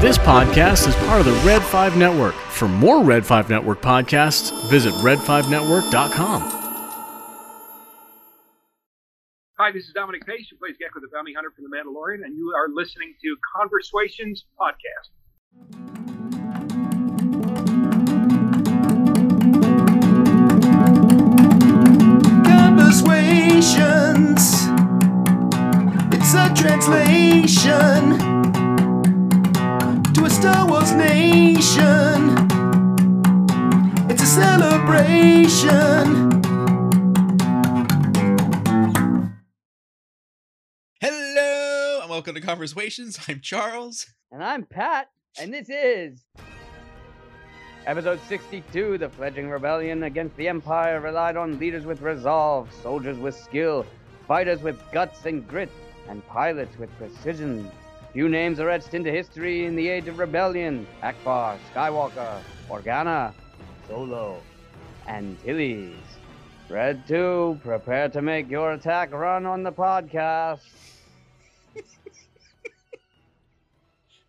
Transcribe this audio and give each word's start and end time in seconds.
This 0.00 0.18
podcast 0.18 0.88
is 0.88 0.94
part 1.06 1.20
of 1.20 1.26
the 1.26 1.40
Red 1.46 1.62
5 1.62 1.96
Network. 1.96 2.34
For 2.34 2.66
more 2.66 3.02
Red 3.02 3.24
5 3.24 3.48
Network 3.48 3.80
podcasts, 3.80 4.68
visit 4.68 4.92
red5network.com. 4.94 6.42
Hi, 9.58 9.70
this 9.72 9.84
is 9.84 9.92
Dominic 9.94 10.26
Pace, 10.26 10.48
who 10.50 10.56
plays 10.56 10.76
Gecko 10.78 11.00
the 11.00 11.08
Bounty 11.12 11.32
Hunter 11.32 11.52
from 11.54 11.64
The 11.64 11.70
Mandalorian, 11.76 12.24
and 12.24 12.36
you 12.36 12.52
are 12.56 12.68
listening 12.68 13.14
to 13.22 13.36
Conversations 13.56 14.44
Podcast. 14.60 16.16
Conversations. 22.44 24.68
It's 26.12 26.34
a 26.34 26.52
translation 26.54 28.18
to 28.18 28.24
a 28.24 28.35
Star 30.46 30.68
Wars 30.68 30.92
nation. 30.92 32.30
It's 34.08 34.22
a 34.22 34.26
celebration. 34.26 35.50
Hello 41.00 41.98
and 42.00 42.08
welcome 42.08 42.36
to 42.36 42.40
Conversations. 42.40 43.18
I'm 43.26 43.40
Charles. 43.40 44.06
And 44.30 44.44
I'm 44.44 44.64
Pat, 44.64 45.10
and 45.40 45.52
this 45.52 45.68
is 45.68 46.24
episode 47.88 48.20
62 48.28 48.98
The 48.98 49.08
Fledgling 49.08 49.50
Rebellion 49.50 50.04
Against 50.04 50.36
the 50.36 50.46
Empire 50.46 51.00
relied 51.00 51.36
on 51.36 51.58
leaders 51.58 51.84
with 51.84 52.02
resolve, 52.02 52.72
soldiers 52.84 53.18
with 53.18 53.34
skill, 53.34 53.84
fighters 54.28 54.62
with 54.62 54.80
guts 54.92 55.26
and 55.26 55.48
grit, 55.48 55.72
and 56.08 56.24
pilots 56.28 56.78
with 56.78 56.96
precision. 56.98 57.68
Few 58.16 58.30
names 58.30 58.60
are 58.60 58.70
etched 58.70 58.94
into 58.94 59.10
history 59.12 59.66
in 59.66 59.76
the 59.76 59.88
age 59.88 60.08
of 60.08 60.18
rebellion 60.18 60.86
Ackbar, 61.02 61.58
Skywalker, 61.70 62.40
Organa, 62.70 63.34
Solo, 63.86 64.40
Antilles. 65.06 65.92
Red 66.70 67.06
2, 67.06 67.60
prepare 67.62 68.08
to 68.08 68.22
make 68.22 68.48
your 68.48 68.72
attack 68.72 69.12
run 69.12 69.44
on 69.44 69.62
the 69.62 69.70
podcast. 69.70 70.60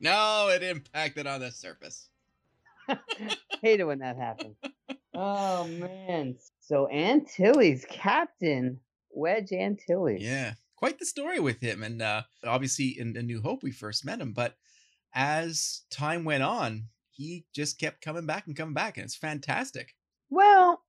No, 0.01 0.49
it 0.53 0.63
impacted 0.63 1.25
on 1.25 1.39
the 1.39 1.49
surface. 1.49 2.09
Hate 3.61 3.79
it 3.79 3.85
when 3.85 3.99
that 3.99 4.17
happens. 4.17 4.57
oh 5.16 5.66
man. 5.66 6.35
So 6.59 6.89
Antilles, 6.89 7.85
Captain 7.89 8.81
Wedge 9.11 9.53
Antilles. 9.53 10.22
Yeah, 10.22 10.55
quite 10.78 11.00
the 11.00 11.06
story 11.06 11.39
with 11.39 11.59
him. 11.59 11.83
And 11.83 12.02
uh, 12.02 12.23
obviously, 12.45 12.95
in 12.97 13.17
A 13.17 13.22
New 13.22 13.42
Hope, 13.42 13.64
we 13.64 13.72
first 13.72 14.06
met 14.06 14.22
him. 14.22 14.31
But 14.31 14.56
as 15.14 15.81
time 15.89 16.23
went 16.23 16.44
on, 16.44 16.86
he 17.11 17.45
just 17.53 17.80
kept 17.80 18.02
coming 18.02 18.25
back 18.25 18.47
and 18.47 18.56
coming 18.56 18.73
back. 18.73 18.97
And 18.97 19.03
it's 19.03 19.16
fantastic. 19.16 19.95
Well, 20.30 20.81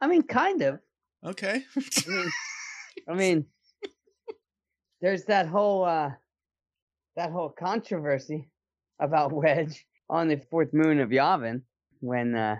I 0.00 0.06
mean, 0.06 0.22
kind 0.22 0.62
of. 0.62 0.80
Okay. 1.24 1.62
I 1.76 2.08
mean, 2.08 2.30
I 3.08 3.14
mean, 3.14 3.46
there's 5.00 5.24
that 5.24 5.48
whole 5.48 5.84
uh, 5.84 6.10
that 7.16 7.32
whole 7.32 7.48
controversy 7.48 8.48
about 9.00 9.32
Wedge 9.34 9.84
on 10.10 10.28
the 10.28 10.40
fourth 10.50 10.72
moon 10.72 11.00
of 11.00 11.08
Yavin 11.10 11.62
when 12.00 12.34
uh, 12.34 12.56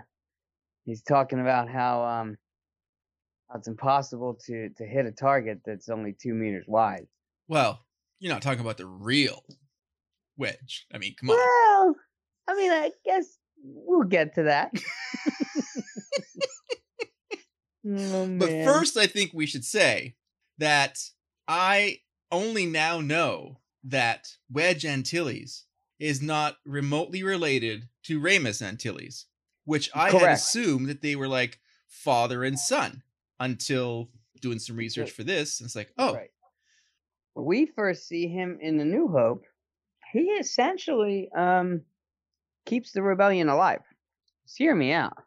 he's 0.85 1.03
talking 1.03 1.39
about 1.39 1.69
how 1.69 2.03
um, 2.03 2.37
how 2.37 2.44
it's 3.53 3.67
impossible 3.67 4.39
to 4.45 4.69
to 4.77 4.85
hit 4.85 5.05
a 5.05 5.11
target 5.11 5.59
that's 5.65 5.89
only 5.89 6.13
two 6.13 6.33
meters 6.33 6.65
wide. 6.67 7.07
well, 7.47 7.85
you're 8.19 8.33
not 8.33 8.41
talking 8.41 8.61
about 8.61 8.77
the 8.77 8.85
real 8.87 9.43
wedge. 10.37 10.87
I 10.93 10.97
mean, 10.97 11.15
come 11.19 11.29
on. 11.29 11.35
Well, 11.37 11.95
I 12.47 12.55
mean, 12.55 12.71
I 12.71 12.91
guess 13.05 13.37
we'll 13.61 14.07
get 14.07 14.35
to 14.35 14.43
that. 14.43 14.71
Oh, 17.87 18.27
But 18.39 18.49
first, 18.49 18.97
I 18.97 19.05
think 19.05 19.31
we 19.33 19.45
should 19.45 19.63
say 19.63 20.15
that 20.57 20.97
I 21.47 21.99
only 22.31 22.65
now 22.65 22.99
know 22.99 23.59
that 23.83 24.27
Wedge 24.51 24.85
Antilles 24.85 25.65
is 25.99 26.21
not 26.21 26.57
remotely 26.65 27.21
related 27.21 27.87
to 28.05 28.19
Raymus 28.19 28.61
Antilles, 28.61 29.27
which 29.65 29.89
I 29.93 30.09
had 30.09 30.31
assumed 30.31 30.89
that 30.89 31.01
they 31.01 31.15
were 31.15 31.27
like 31.27 31.59
father 31.87 32.43
and 32.43 32.57
son 32.59 33.03
until 33.39 34.09
doing 34.41 34.59
some 34.59 34.75
research 34.75 35.11
for 35.11 35.23
this. 35.23 35.59
And 35.59 35.65
it's 35.67 35.75
like, 35.75 35.91
oh, 35.97 36.13
Right. 36.15 36.29
We 37.35 37.65
first 37.65 38.07
see 38.07 38.27
him 38.27 38.59
in 38.61 38.77
the 38.77 38.85
New 38.85 39.09
Hope, 39.09 39.43
he 40.13 40.21
essentially 40.39 41.29
um 41.35 41.81
keeps 42.65 42.91
the 42.93 43.01
rebellion 43.01 43.49
alive. 43.49 43.81
Just 44.45 44.57
hear 44.57 44.73
me 44.73 44.93
out. 44.93 45.17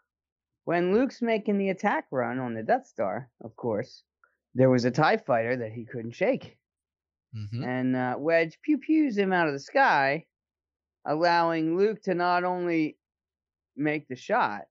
When 0.65 0.93
Luke's 0.93 1.21
making 1.23 1.59
the 1.59 1.69
attack 1.71 2.07
run 2.11 2.39
on 2.39 2.55
the 2.55 2.63
Death 2.63 2.87
Star, 2.87 3.31
of 3.43 3.55
course, 3.57 4.03
there 4.55 4.71
was 4.71 4.85
a 4.85 4.91
TIE 4.91 5.19
fighter 5.19 5.57
that 5.57 5.73
he 5.73 5.85
couldn't 5.85 6.13
shake. 6.15 6.57
mhm. 7.35 7.65
And 7.67 7.97
uh, 7.97 8.17
Wedge 8.19 8.59
pew 8.63 8.79
pews 8.79 9.17
him 9.19 9.33
out 9.33 9.47
of 9.49 9.53
the 9.53 9.61
sky, 9.61 10.27
allowing 11.07 11.77
Luke 11.77 12.03
to 12.03 12.15
not 12.15 12.45
only 12.45 12.97
make 13.77 14.09
the 14.09 14.17
shot 14.17 14.63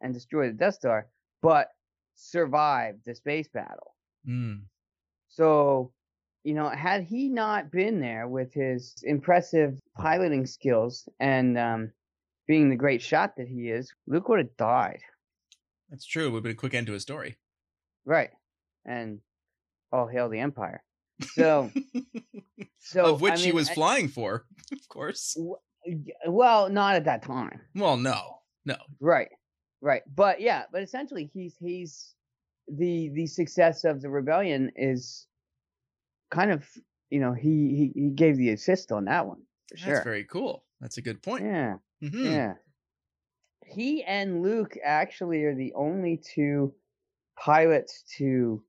and 0.00 0.12
destroy 0.12 0.48
the 0.48 0.54
Death 0.54 0.74
Star, 0.74 1.08
but 1.42 1.68
survive 2.14 2.96
the 3.04 3.14
space 3.14 3.48
battle. 3.48 3.94
Mm. 4.28 4.62
So, 5.28 5.92
you 6.44 6.54
know, 6.54 6.68
had 6.68 7.04
he 7.04 7.28
not 7.28 7.70
been 7.70 8.00
there 8.00 8.28
with 8.28 8.52
his 8.52 8.94
impressive 9.04 9.78
piloting 9.96 10.46
skills 10.46 11.08
and 11.20 11.56
um, 11.58 11.92
being 12.46 12.68
the 12.70 12.76
great 12.76 13.00
shot 13.02 13.36
that 13.36 13.48
he 13.48 13.70
is, 13.70 13.90
Luke 14.06 14.28
would 14.28 14.38
have 14.40 14.56
died. 14.56 15.00
that's 15.88 16.04
true. 16.06 16.26
It 16.26 16.30
would 16.30 16.38
have 16.38 16.42
been 16.44 16.52
a 16.52 16.56
quick 16.56 16.74
end 16.74 16.86
to 16.88 16.92
his 16.92 17.02
story. 17.02 17.36
Right. 18.04 18.30
And 18.84 19.20
all 19.92 20.06
hail 20.06 20.28
the 20.28 20.40
Empire. 20.40 20.82
So, 21.34 21.70
so 22.78 23.04
of 23.14 23.20
which 23.20 23.34
I 23.34 23.36
he 23.38 23.52
was 23.52 23.70
I- 23.70 23.74
flying 23.74 24.08
for, 24.08 24.44
of 24.72 24.88
course. 24.88 25.36
y- 25.86 25.96
well, 26.26 26.68
not 26.68 26.96
at 26.96 27.04
that 27.04 27.22
time. 27.22 27.60
Well, 27.74 27.96
no, 27.96 28.38
no. 28.64 28.76
Right. 29.00 29.28
Right. 29.82 30.02
But 30.14 30.40
yeah, 30.40 30.64
but 30.72 30.82
essentially 30.82 31.30
he's 31.34 31.56
he's 31.58 32.14
the 32.68 33.10
the 33.12 33.26
success 33.26 33.84
of 33.84 34.00
the 34.00 34.08
rebellion 34.08 34.70
is 34.76 35.26
kind 36.30 36.50
of 36.52 36.64
you 37.10 37.20
know, 37.20 37.34
he 37.34 37.90
he, 37.94 38.00
he 38.00 38.10
gave 38.10 38.38
the 38.38 38.50
assist 38.50 38.90
on 38.90 39.04
that 39.04 39.26
one. 39.26 39.42
For 39.68 39.74
That's 39.76 39.82
sure. 39.82 40.02
very 40.04 40.24
cool. 40.24 40.64
That's 40.80 40.96
a 40.96 41.02
good 41.02 41.22
point. 41.22 41.44
Yeah. 41.44 41.76
Mhm. 42.02 42.24
Yeah. 42.24 42.54
He 43.66 44.02
and 44.04 44.42
Luke 44.42 44.76
actually 44.82 45.44
are 45.44 45.54
the 45.54 45.72
only 45.74 46.16
two 46.16 46.74
pilots 47.38 48.04
to 48.18 48.64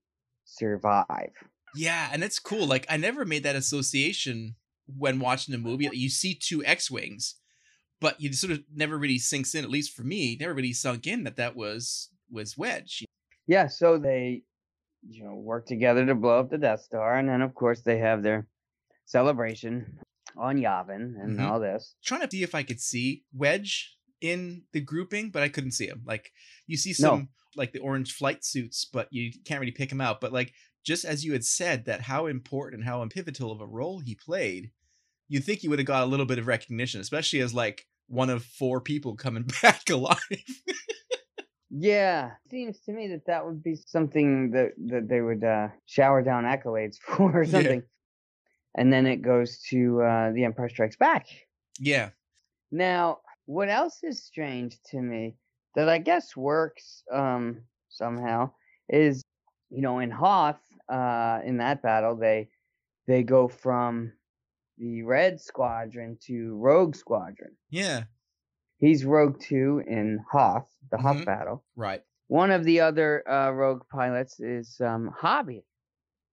survive. 0.46 1.31
Yeah, 1.75 2.09
and 2.12 2.23
it's 2.23 2.40
cool. 2.40 2.68
Like 2.68 2.85
I 2.90 2.97
never 2.97 3.25
made 3.25 3.44
that 3.44 3.56
association 3.56 4.56
when 4.85 5.19
watching 5.19 5.52
the 5.53 5.57
movie. 5.57 5.90
You 5.91 6.09
see 6.09 6.35
two 6.35 6.63
X-wings, 6.66 7.35
but 8.03 8.19
you 8.19 8.34
sort 8.34 8.52
of 8.52 8.62
never 8.75 8.97
really 8.97 9.18
sinks 9.18 9.56
in. 9.56 9.64
At 9.64 9.69
least 9.72 9.96
for 9.96 10.03
me, 10.03 10.36
never 10.40 10.53
really 10.53 10.74
sunk 10.74 11.08
in 11.08 11.24
that 11.24 11.38
that 11.38 11.56
was 11.56 12.09
was 12.30 12.58
Wedge. 12.58 13.06
Yeah, 13.47 13.68
so 13.68 13.97
they 13.97 14.44
you 15.08 15.24
know 15.24 15.36
work 15.36 15.66
together 15.66 16.06
to 16.06 16.14
blow 16.16 16.40
up 16.40 16.50
the 16.50 16.58
Death 16.58 16.81
Star 16.81 17.18
and 17.18 17.28
then 17.30 17.41
of 17.41 17.56
course 17.56 17.81
they 17.81 17.97
have 18.00 18.22
their 18.24 18.47
celebration 19.06 20.00
on 20.38 20.58
Yavin 20.58 21.22
and 21.22 21.38
Mhm. 21.38 21.47
all 21.47 21.59
this. 21.59 21.96
Trying 22.03 22.22
to 22.22 22.30
see 22.31 22.44
if 22.44 22.56
I 22.56 22.64
could 22.64 22.80
see 22.81 23.24
Wedge 23.34 23.97
in 24.22 24.64
the 24.72 24.81
grouping, 24.81 25.30
but 25.30 25.44
I 25.44 25.50
couldn't 25.50 25.72
see 25.72 25.88
him. 25.88 26.03
Like 26.06 26.31
you 26.68 26.78
see 26.78 26.91
No. 26.91 26.96
some 26.96 27.30
like 27.56 27.72
the 27.72 27.80
orange 27.80 28.14
flight 28.14 28.44
suits, 28.44 28.84
but 28.85 29.08
you 29.12 29.31
can't 29.46 29.59
really 29.59 29.72
pick 29.72 29.91
him 29.91 30.02
out. 30.02 30.20
But 30.22 30.34
like 30.34 30.53
just 30.84 31.06
as 31.06 31.24
you 31.24 31.34
had 31.34 31.46
said 31.46 31.85
that 31.85 32.02
how 32.02 32.25
important 32.28 32.81
and 32.81 32.90
how 32.90 33.06
pivotal 33.08 33.52
of 33.52 33.62
a 33.62 33.68
role 33.68 34.00
he 34.00 34.16
played, 34.16 34.72
you'd 35.28 35.44
think 35.44 35.59
he 35.59 35.68
would 35.68 35.79
have 35.79 35.85
got 35.85 36.03
a 36.03 36.08
little 36.08 36.26
bit 36.26 36.40
of 36.40 36.47
recognition, 36.47 36.99
especially 37.02 37.40
as 37.41 37.53
like 37.53 37.88
one 38.08 38.29
of 38.29 38.44
four 38.44 38.82
people 38.82 39.16
coming 39.16 39.44
back 39.61 39.90
alive. 39.90 40.17
Yeah, 41.70 42.35
seems 42.50 42.79
to 42.82 42.91
me 42.94 43.08
that 43.09 43.26
that 43.26 43.46
would 43.46 43.64
be 43.64 43.76
something 43.76 44.52
that 44.52 44.73
that 44.88 45.08
they 45.09 45.22
would 45.22 45.44
uh, 45.44 45.70
shower 45.88 46.22
down 46.22 46.44
accolades 46.44 46.97
for 47.02 47.40
or 47.41 47.46
Yeah. 47.46 47.52
something. 47.52 47.84
And 48.76 48.91
then 48.94 49.05
it 49.08 49.17
goes 49.17 49.59
to 49.70 50.02
uh, 50.02 50.32
The 50.34 50.46
Empire 50.46 50.70
Strikes 50.70 50.97
Back. 50.97 51.28
yeah. 51.79 52.11
Now, 52.72 53.22
what 53.46 53.70
else 53.70 54.03
is 54.03 54.23
strange 54.23 54.82
to 54.88 55.02
me 55.02 55.38
that 55.76 55.90
I 55.90 55.97
guess 55.99 56.35
works 56.35 57.03
um, 57.11 57.64
somehow 57.90 58.52
is, 58.90 59.23
you 59.70 59.82
know, 59.82 59.99
in 59.99 60.11
Hoth, 60.11 60.61
uh, 60.90 61.40
in 61.44 61.58
that 61.58 61.82
battle, 61.82 62.16
they 62.16 62.49
they 63.08 63.23
go 63.23 63.47
from 63.47 64.14
the 64.84 65.02
Red 65.03 65.40
Squadron 65.40 66.18
to 66.28 66.56
Rogue 66.58 66.94
Squadron. 66.94 67.56
Yeah. 67.70 68.03
He's 68.80 69.06
Rogue 69.06 69.40
Two 69.40 69.82
in 69.88 70.20
Hoth, 70.30 70.68
the 70.91 70.97
Hoth 70.97 71.18
Mhm. 71.18 71.26
battle. 71.26 71.64
Right. 71.78 72.03
One 72.28 72.52
of 72.52 72.66
the 72.66 72.82
other 72.82 73.24
uh, 73.30 73.52
Rogue 73.52 73.84
pilots 73.90 74.41
is 74.41 74.82
um, 74.82 75.08
Hobbie. 75.18 75.64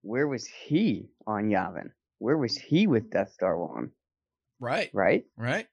Where 0.02 0.26
was 0.26 0.46
he 0.48 1.10
on 1.28 1.44
Yavin? 1.48 1.90
Where 2.18 2.36
was 2.38 2.56
he 2.58 2.88
with 2.88 3.10
Death 3.10 3.30
Star 3.32 3.56
One? 3.56 3.92
Right. 4.58 4.90
right? 4.92 5.24
Right. 5.36 5.68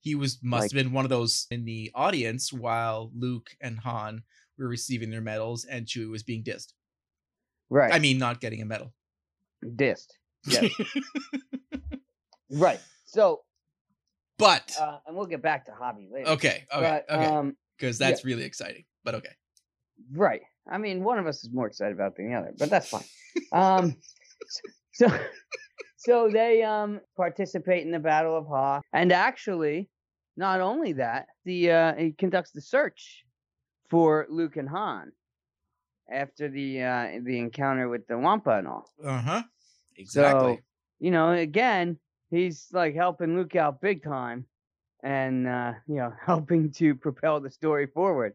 He 0.00 0.16
was 0.16 0.40
must 0.42 0.62
Like- 0.62 0.72
have 0.72 0.84
been 0.84 0.92
one 0.92 1.04
of 1.04 1.10
those 1.10 1.46
in 1.52 1.64
the 1.66 1.92
audience 1.94 2.52
while 2.52 3.12
Luke 3.14 3.50
and 3.60 3.78
Han 3.78 4.24
were 4.58 4.66
receiving 4.68 5.10
their 5.10 5.20
medals 5.20 5.64
and 5.64 5.86
Chewie 5.86 6.10
was 6.10 6.24
being 6.24 6.42
dissed. 6.42 6.72
Right. 7.70 7.92
I 7.92 8.00
mean, 8.00 8.18
not 8.18 8.40
getting 8.40 8.60
a 8.60 8.64
medal. 8.64 8.92
dissed. 9.64 10.08
Yes. 10.46 10.72
right. 12.50 12.80
So, 13.06 13.40
but 14.38 14.74
uh, 14.80 14.98
and 15.06 15.16
we'll 15.16 15.26
get 15.26 15.42
back 15.42 15.66
to 15.66 15.72
hobbie 15.72 16.08
later. 16.12 16.30
okay, 16.30 16.64
okay, 16.72 17.02
But, 17.08 17.14
okay, 17.14 17.26
Um, 17.26 17.56
because 17.76 17.98
that's 17.98 18.24
really 18.24 18.44
exciting. 18.44 18.84
But 19.04 19.14
okay. 19.16 19.30
right. 20.12 20.42
I 20.70 20.78
mean, 20.78 21.02
one 21.02 21.18
of 21.18 21.26
us 21.26 21.42
is 21.44 21.50
more 21.52 21.66
excited 21.66 21.94
about 21.94 22.16
than 22.16 22.28
the 22.30 22.36
other, 22.36 22.52
but 22.58 22.68
that's 22.70 22.88
fine. 22.88 23.04
um, 23.52 23.96
so, 24.92 25.08
so 25.96 26.28
they 26.30 26.62
um 26.62 27.00
participate 27.16 27.84
in 27.86 27.90
the 27.92 27.98
Battle 27.98 28.36
of 28.36 28.46
Hoth, 28.46 28.82
and 28.92 29.12
actually, 29.12 29.88
not 30.36 30.60
only 30.60 30.94
that, 30.94 31.26
the 31.44 31.70
uh, 31.70 31.94
he 31.94 32.12
conducts 32.12 32.50
the 32.52 32.60
search 32.60 33.24
for 33.88 34.26
Luke 34.28 34.56
and 34.56 34.68
Han 34.68 35.12
after 36.12 36.48
the 36.48 36.82
uh 36.82 37.08
the 37.22 37.38
encounter 37.38 37.88
with 37.88 38.06
the 38.06 38.18
Wampa 38.18 38.58
and 38.58 38.68
all. 38.68 38.90
Uh 39.02 39.20
huh. 39.20 39.42
Exactly. 39.96 40.54
So, 40.56 40.60
you 41.00 41.10
know, 41.10 41.30
again, 41.32 41.98
he's 42.30 42.68
like 42.72 42.94
helping 42.94 43.36
Luke 43.36 43.56
out 43.56 43.80
big 43.80 44.02
time 44.02 44.46
and 45.02 45.46
uh, 45.46 45.72
you 45.86 45.96
know, 45.96 46.12
helping 46.24 46.70
to 46.72 46.94
propel 46.94 47.40
the 47.40 47.50
story 47.50 47.86
forward. 47.86 48.34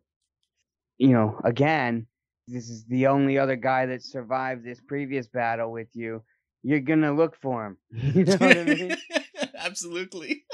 You 0.97 1.09
know, 1.09 1.39
again, 1.43 2.07
this 2.47 2.69
is 2.69 2.85
the 2.85 3.07
only 3.07 3.37
other 3.37 3.55
guy 3.55 3.85
that 3.87 4.03
survived 4.03 4.63
this 4.63 4.79
previous 4.81 5.27
battle 5.27 5.71
with 5.71 5.87
you. 5.93 6.23
You're 6.61 6.79
gonna 6.79 7.13
look 7.13 7.35
for 7.41 7.65
him. 7.65 7.77
You 8.15 8.23
know 8.25 8.37
what 8.37 8.57
I 8.57 8.63
mean? 8.63 8.97
Absolutely. 9.57 10.45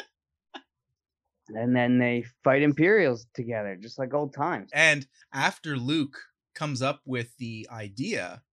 And 1.50 1.76
then 1.76 1.98
they 1.98 2.26
fight 2.44 2.62
Imperials 2.62 3.26
together, 3.34 3.76
just 3.76 3.98
like 3.98 4.14
old 4.14 4.34
times. 4.36 4.70
And 4.72 5.08
after 5.34 5.78
Luke 5.78 6.18
comes 6.54 6.82
up 6.82 7.02
with 7.06 7.36
the 7.38 7.68
idea 7.72 8.44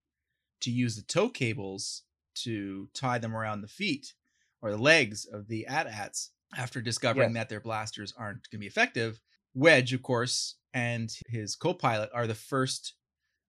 to 0.61 0.71
use 0.71 0.95
the 0.95 1.03
tow 1.03 1.29
cables 1.29 2.03
to 2.35 2.89
tie 2.93 3.19
them 3.19 3.35
around 3.35 3.61
the 3.61 3.67
feet 3.67 4.13
or 4.61 4.71
the 4.71 4.77
legs 4.77 5.25
of 5.25 5.47
the 5.47 5.65
AT-ATs, 5.67 6.31
after 6.57 6.81
discovering 6.81 7.31
Yes. 7.31 7.35
that 7.35 7.49
their 7.49 7.59
blasters 7.59 8.13
aren't 8.17 8.49
going 8.49 8.59
to 8.59 8.63
be 8.63 8.67
effective, 8.67 9.21
Wedge, 9.53 9.93
of 9.93 10.01
course, 10.01 10.55
and 10.73 11.11
his 11.27 11.55
co-pilot 11.55 12.09
are 12.13 12.27
the 12.27 12.35
first 12.35 12.93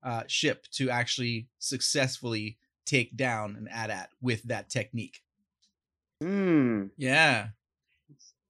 uh, 0.02 0.24
ship 0.26 0.66
to 0.72 0.90
actually 0.90 1.48
successfully 1.58 2.58
take 2.86 3.16
down 3.16 3.56
an 3.56 3.68
AT-AT 3.70 4.10
with 4.20 4.42
that 4.44 4.70
technique. 4.70 5.20
Hmm. 6.22 6.86
Yeah. 6.96 7.48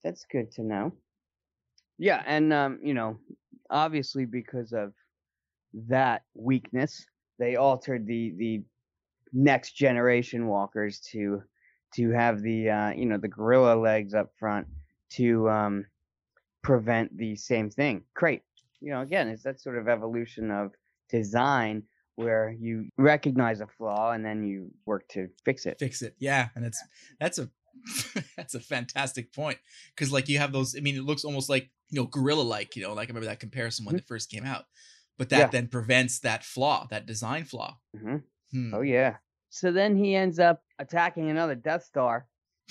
That's 0.04 0.24
good 0.30 0.50
to 0.52 0.62
know. 0.62 0.92
Yeah, 1.98 2.22
and 2.26 2.52
um, 2.52 2.78
you 2.82 2.94
know, 2.94 3.18
obviously 3.68 4.24
because 4.24 4.72
of 4.72 4.94
that 5.74 6.22
weakness, 6.34 7.04
they 7.38 7.56
altered 7.56 8.06
the 8.06 8.32
the 8.36 8.62
next 9.32 9.72
generation 9.72 10.46
walkers 10.46 11.00
to 11.12 11.42
to 11.94 12.10
have 12.10 12.42
the 12.42 12.70
uh, 12.70 12.90
you 12.90 13.06
know 13.06 13.18
the 13.18 13.28
gorilla 13.28 13.74
legs 13.76 14.14
up 14.14 14.30
front 14.38 14.66
to 15.10 15.48
um, 15.48 15.86
prevent 16.62 17.16
the 17.16 17.36
same 17.36 17.70
thing. 17.70 18.04
Great. 18.14 18.42
You 18.80 18.92
know, 18.92 19.00
again, 19.00 19.28
it's 19.28 19.42
that 19.42 19.60
sort 19.60 19.78
of 19.78 19.88
evolution 19.88 20.50
of 20.50 20.72
design 21.08 21.82
where 22.16 22.50
you 22.58 22.88
recognize 22.98 23.60
a 23.60 23.66
flaw 23.66 24.12
and 24.12 24.24
then 24.24 24.44
you 24.44 24.70
work 24.86 25.08
to 25.08 25.28
fix 25.44 25.66
it. 25.66 25.78
fix 25.78 26.02
it 26.02 26.14
yeah 26.18 26.48
and 26.56 26.64
it's 26.64 26.82
that's 27.20 27.38
a 27.38 27.48
that's 28.36 28.54
a 28.56 28.60
fantastic 28.60 29.32
point 29.32 29.56
because 29.94 30.10
like 30.12 30.28
you 30.28 30.36
have 30.38 30.50
those 30.52 30.76
i 30.76 30.80
mean 30.80 30.96
it 30.96 31.04
looks 31.04 31.24
almost 31.24 31.48
like 31.48 31.70
you 31.90 32.00
know 32.00 32.06
gorilla 32.06 32.42
like 32.42 32.74
you 32.74 32.82
know 32.82 32.92
like 32.92 33.08
i 33.08 33.10
remember 33.10 33.26
that 33.28 33.38
comparison 33.38 33.84
when 33.86 33.94
it 33.94 34.04
first 34.06 34.30
came 34.30 34.44
out 34.44 34.64
but 35.16 35.28
that 35.28 35.36
Mm-hmm. 35.36 35.40
Yeah. 35.54 35.60
then 35.60 35.68
prevents 35.68 36.18
that 36.18 36.44
flaw 36.44 36.86
that 36.90 37.06
design 37.06 37.44
flaw 37.44 37.78
Mhm. 37.96 38.22
Hmm. 38.52 38.74
Oh 38.74 38.80
yeah. 38.80 39.16
So 39.50 39.72
then 39.72 39.96
he 39.96 40.14
ends 40.14 40.38
up 40.38 40.62
attacking 40.78 41.30
another 41.30 41.54
Death 41.54 41.84
Star 41.84 42.26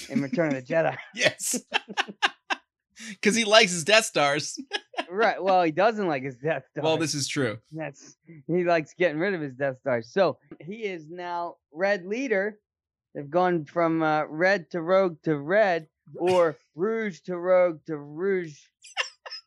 in 0.09 0.21
Return 0.21 0.55
of 0.55 0.65
the 0.65 0.73
Jedi. 0.73 0.95
yes 1.15 1.59
because 3.09 3.35
he 3.35 3.45
likes 3.45 3.71
his 3.71 3.83
death 3.83 4.05
stars 4.05 4.59
right. 5.09 5.41
Well, 5.41 5.63
he 5.63 5.71
doesn't 5.71 6.07
like 6.07 6.23
his 6.23 6.35
Death 6.35 6.65
Star. 6.71 6.83
well 6.83 6.97
this 6.97 7.13
is 7.13 7.27
true 7.27 7.57
that's 7.71 8.17
he 8.47 8.63
likes 8.63 8.93
getting 8.97 9.19
rid 9.19 9.33
of 9.33 9.41
his 9.41 9.53
Death 9.53 9.79
Stars. 9.79 10.11
So 10.11 10.37
he 10.65 10.83
is 10.83 11.09
now 11.09 11.55
Red 11.71 12.05
Leader. 12.05 12.59
They've 13.13 13.29
gone 13.29 13.65
from 13.65 14.03
uh, 14.03 14.25
red 14.25 14.69
to 14.71 14.81
rogue 14.81 15.17
to 15.23 15.37
red, 15.37 15.87
or 16.15 16.57
rouge 16.75 17.21
to 17.21 17.37
rogue 17.37 17.79
to 17.87 17.97
rouge, 17.97 18.55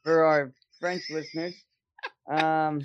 for 0.02 0.24
our 0.24 0.52
French 0.80 1.02
listeners. 1.10 1.54
Um, 2.28 2.82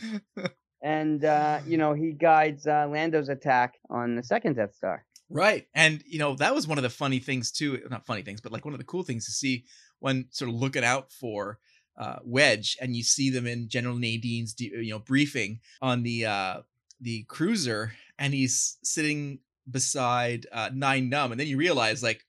and 0.81 1.23
uh, 1.25 1.59
you 1.67 1.77
know 1.77 1.93
he 1.93 2.11
guides 2.11 2.67
uh, 2.67 2.87
Lando's 2.89 3.29
attack 3.29 3.75
on 3.89 4.15
the 4.15 4.23
second 4.23 4.55
Death 4.55 4.75
Star. 4.75 5.05
Right. 5.29 5.65
And 5.73 6.03
you 6.07 6.19
know, 6.19 6.35
that 6.35 6.53
was 6.53 6.67
one 6.67 6.77
of 6.77 6.83
the 6.83 6.89
funny 6.89 7.17
things 7.19 7.51
too, 7.51 7.81
not 7.89 8.05
funny 8.05 8.21
things, 8.21 8.41
but 8.41 8.51
like 8.51 8.63
one 8.63 8.75
of 8.75 8.77
the 8.79 8.83
cool 8.85 9.01
things 9.03 9.25
to 9.25 9.31
see 9.31 9.65
when 9.99 10.27
sort 10.29 10.49
of 10.49 10.55
looking 10.55 10.83
out 10.83 11.11
for 11.11 11.57
uh 11.97 12.17
Wedge 12.23 12.77
and 12.81 12.95
you 12.95 13.01
see 13.03 13.29
them 13.31 13.47
in 13.47 13.67
General 13.69 13.95
Madine's 13.95 14.53
you 14.59 14.91
know 14.91 14.99
briefing 14.99 15.61
on 15.81 16.03
the 16.03 16.25
uh 16.25 16.61
the 17.01 17.23
cruiser 17.23 17.93
and 18.19 18.33
he's 18.33 18.77
sitting 18.83 19.39
beside 19.69 20.45
uh 20.51 20.69
Nien 20.73 21.09
Nunb 21.09 21.31
and 21.31 21.39
then 21.39 21.47
you 21.47 21.57
realize 21.57 22.03
like 22.03 22.25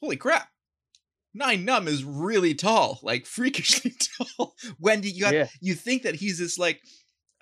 holy 0.00 0.16
crap. 0.16 0.48
Nien 1.34 1.66
Nunb 1.66 1.86
is 1.88 2.04
really 2.04 2.54
tall, 2.54 3.00
like 3.02 3.26
freakishly 3.36 3.94
tall. 4.36 4.54
Wendy, 4.78 5.10
you 5.10 5.22
got 5.22 5.34
Yeah. 5.34 5.48
you 5.60 5.74
think 5.74 6.02
that 6.02 6.14
he's 6.16 6.38
this 6.38 6.56
like 6.58 6.80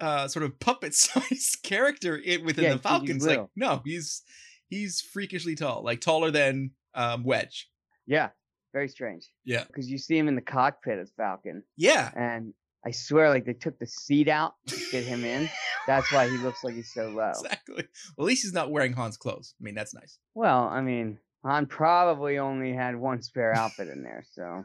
uh 0.00 0.28
sort 0.28 0.44
of 0.44 0.58
puppet 0.60 0.94
sized 1.04 1.62
character 1.62 2.16
in, 2.16 2.44
within 2.44 2.64
Yeah, 2.64 2.72
the 2.74 2.78
Falcons. 2.78 3.26
Like, 3.26 3.46
no, 3.56 3.82
he's 3.84 4.22
he's 4.68 5.00
freakishly 5.00 5.54
tall, 5.54 5.82
like 5.84 6.00
taller 6.00 6.30
than 6.30 6.72
um 6.94 7.24
Wedge. 7.24 7.68
Yeah, 8.06 8.30
very 8.72 8.88
strange. 8.88 9.28
Yeah. 9.44 9.64
because 9.64 9.90
you 9.90 9.98
see 9.98 10.16
him 10.18 10.28
in 10.28 10.34
the 10.36 10.40
cockpit 10.42 10.98
as 10.98 11.10
Falcon, 11.16 11.62
Yeah. 11.76 12.10
and 12.16 12.52
I 12.84 12.92
swear, 12.92 13.30
like 13.30 13.44
they 13.44 13.52
took 13.52 13.78
the 13.80 13.86
seat 13.86 14.28
out 14.28 14.54
to 14.68 14.76
fit 14.76 15.04
him 15.04 15.24
in. 15.24 15.50
That's 15.88 16.12
why 16.12 16.28
he 16.28 16.36
looks 16.38 16.62
like 16.62 16.74
he's 16.74 16.92
so 16.92 17.08
low. 17.08 17.30
Exactly. 17.30 17.84
Well, 18.16 18.26
at 18.26 18.28
least 18.28 18.42
he's 18.44 18.52
not 18.52 18.70
wearing 18.70 18.92
Han's 18.92 19.16
clothes. 19.16 19.54
I 19.60 19.64
mean, 19.64 19.74
that's 19.76 19.94
nice. 19.94 20.18
Well, 20.34 20.64
I 20.68 20.80
mean, 20.82 21.18
Han 21.46 21.66
probably 21.66 22.38
only 22.38 22.72
had 22.72 22.96
one 22.96 23.22
spare 23.22 23.54
outfit 23.54 23.88
in 23.88 24.02
there, 24.02 24.24
so 24.32 24.64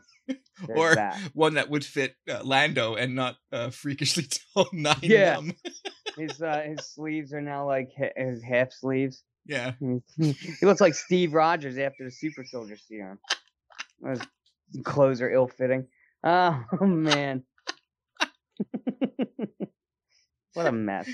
or 0.76 0.96
that. 0.96 1.18
one 1.34 1.54
that 1.56 1.70
would 1.70 1.86
fit 1.86 2.16
uh, 2.30 2.42
Lando 2.44 2.96
and 2.96 3.14
not 3.16 3.36
uh, 3.52 3.70
freakishly 3.70 4.26
tall 4.54 4.68
Nien 4.74 4.96
Yeah. 5.02 5.42
His 6.18 6.42
uh, 6.42 6.62
his 6.66 6.86
sleeves 6.94 7.34
are 7.34 7.42
now 7.42 7.66
like 7.66 7.90
ha- 7.98 8.12
his 8.18 8.44
half 8.44 8.72
sleeves. 8.74 9.24
Yeah. 9.46 9.74
he 10.18 10.36
looks 10.62 10.82
like 10.82 10.94
Steve 10.94 11.34
Rogers 11.34 11.78
after 11.78 12.04
the 12.04 12.12
Super 12.12 12.44
Soldier 12.44 12.76
Serum. 12.78 13.18
His 14.06 14.22
clothes 14.84 15.22
are 15.22 15.32
ill 15.32 15.48
fitting. 15.48 15.88
Oh 16.24 16.64
man. 16.82 17.44
what 20.54 20.68
a 20.68 20.72
mess. 20.72 21.10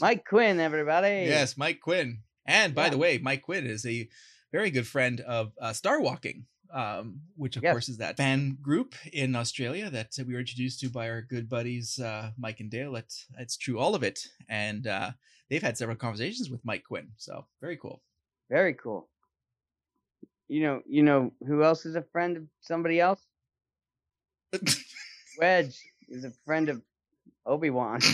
Mike 0.00 0.24
Quinn, 0.28 0.58
everybody. 0.60 1.26
Yes, 1.28 1.56
Mike 1.56 1.80
Quinn. 1.80 2.18
And 2.46 2.74
by 2.74 2.84
Yeah. 2.84 2.90
the 2.90 2.98
way, 2.98 3.18
Mike 3.18 3.42
Quinn 3.42 3.66
is 3.66 3.86
a 3.86 4.08
very 4.56 4.70
good 4.70 4.86
friend 4.86 5.20
of 5.20 5.52
uh, 5.60 5.70
Star 5.74 6.00
Walking, 6.00 6.46
um, 6.72 7.20
which 7.36 7.56
of 7.58 7.62
Yes. 7.62 7.72
course 7.74 7.88
is 7.90 7.98
that 7.98 8.16
fan 8.16 8.56
group 8.62 8.94
in 9.12 9.36
Australia 9.36 9.90
that 9.90 10.12
we 10.26 10.32
were 10.32 10.40
introduced 10.40 10.80
to 10.80 10.88
by 10.88 11.10
our 11.10 11.20
good 11.20 11.46
buddies 11.46 11.98
uh, 11.98 12.30
Mike 12.38 12.60
and 12.60 12.70
Dale. 12.70 12.96
At 12.96 13.12
it's 13.38 13.58
true, 13.58 13.78
all 13.78 13.94
of 13.94 14.02
it, 14.02 14.18
and 14.48 14.86
uh, 14.86 15.10
they've 15.50 15.62
had 15.68 15.76
several 15.76 15.98
conversations 15.98 16.48
with 16.48 16.64
Mike 16.64 16.84
Quinn. 16.88 17.08
So 17.18 17.44
very 17.60 17.76
cool. 17.76 18.00
Very 18.48 18.72
cool. 18.72 19.10
You 20.48 20.62
know, 20.62 20.82
you 20.86 21.02
know 21.02 21.32
who 21.46 21.62
else 21.62 21.84
is 21.84 21.94
a 21.96 22.02
friend 22.12 22.38
of 22.38 22.44
somebody 22.62 22.98
else? 22.98 23.20
Wedge 25.38 25.76
is 26.08 26.24
a 26.24 26.32
friend 26.46 26.70
of 26.70 26.80
Obi 27.44 27.68
Wan. 27.68 28.00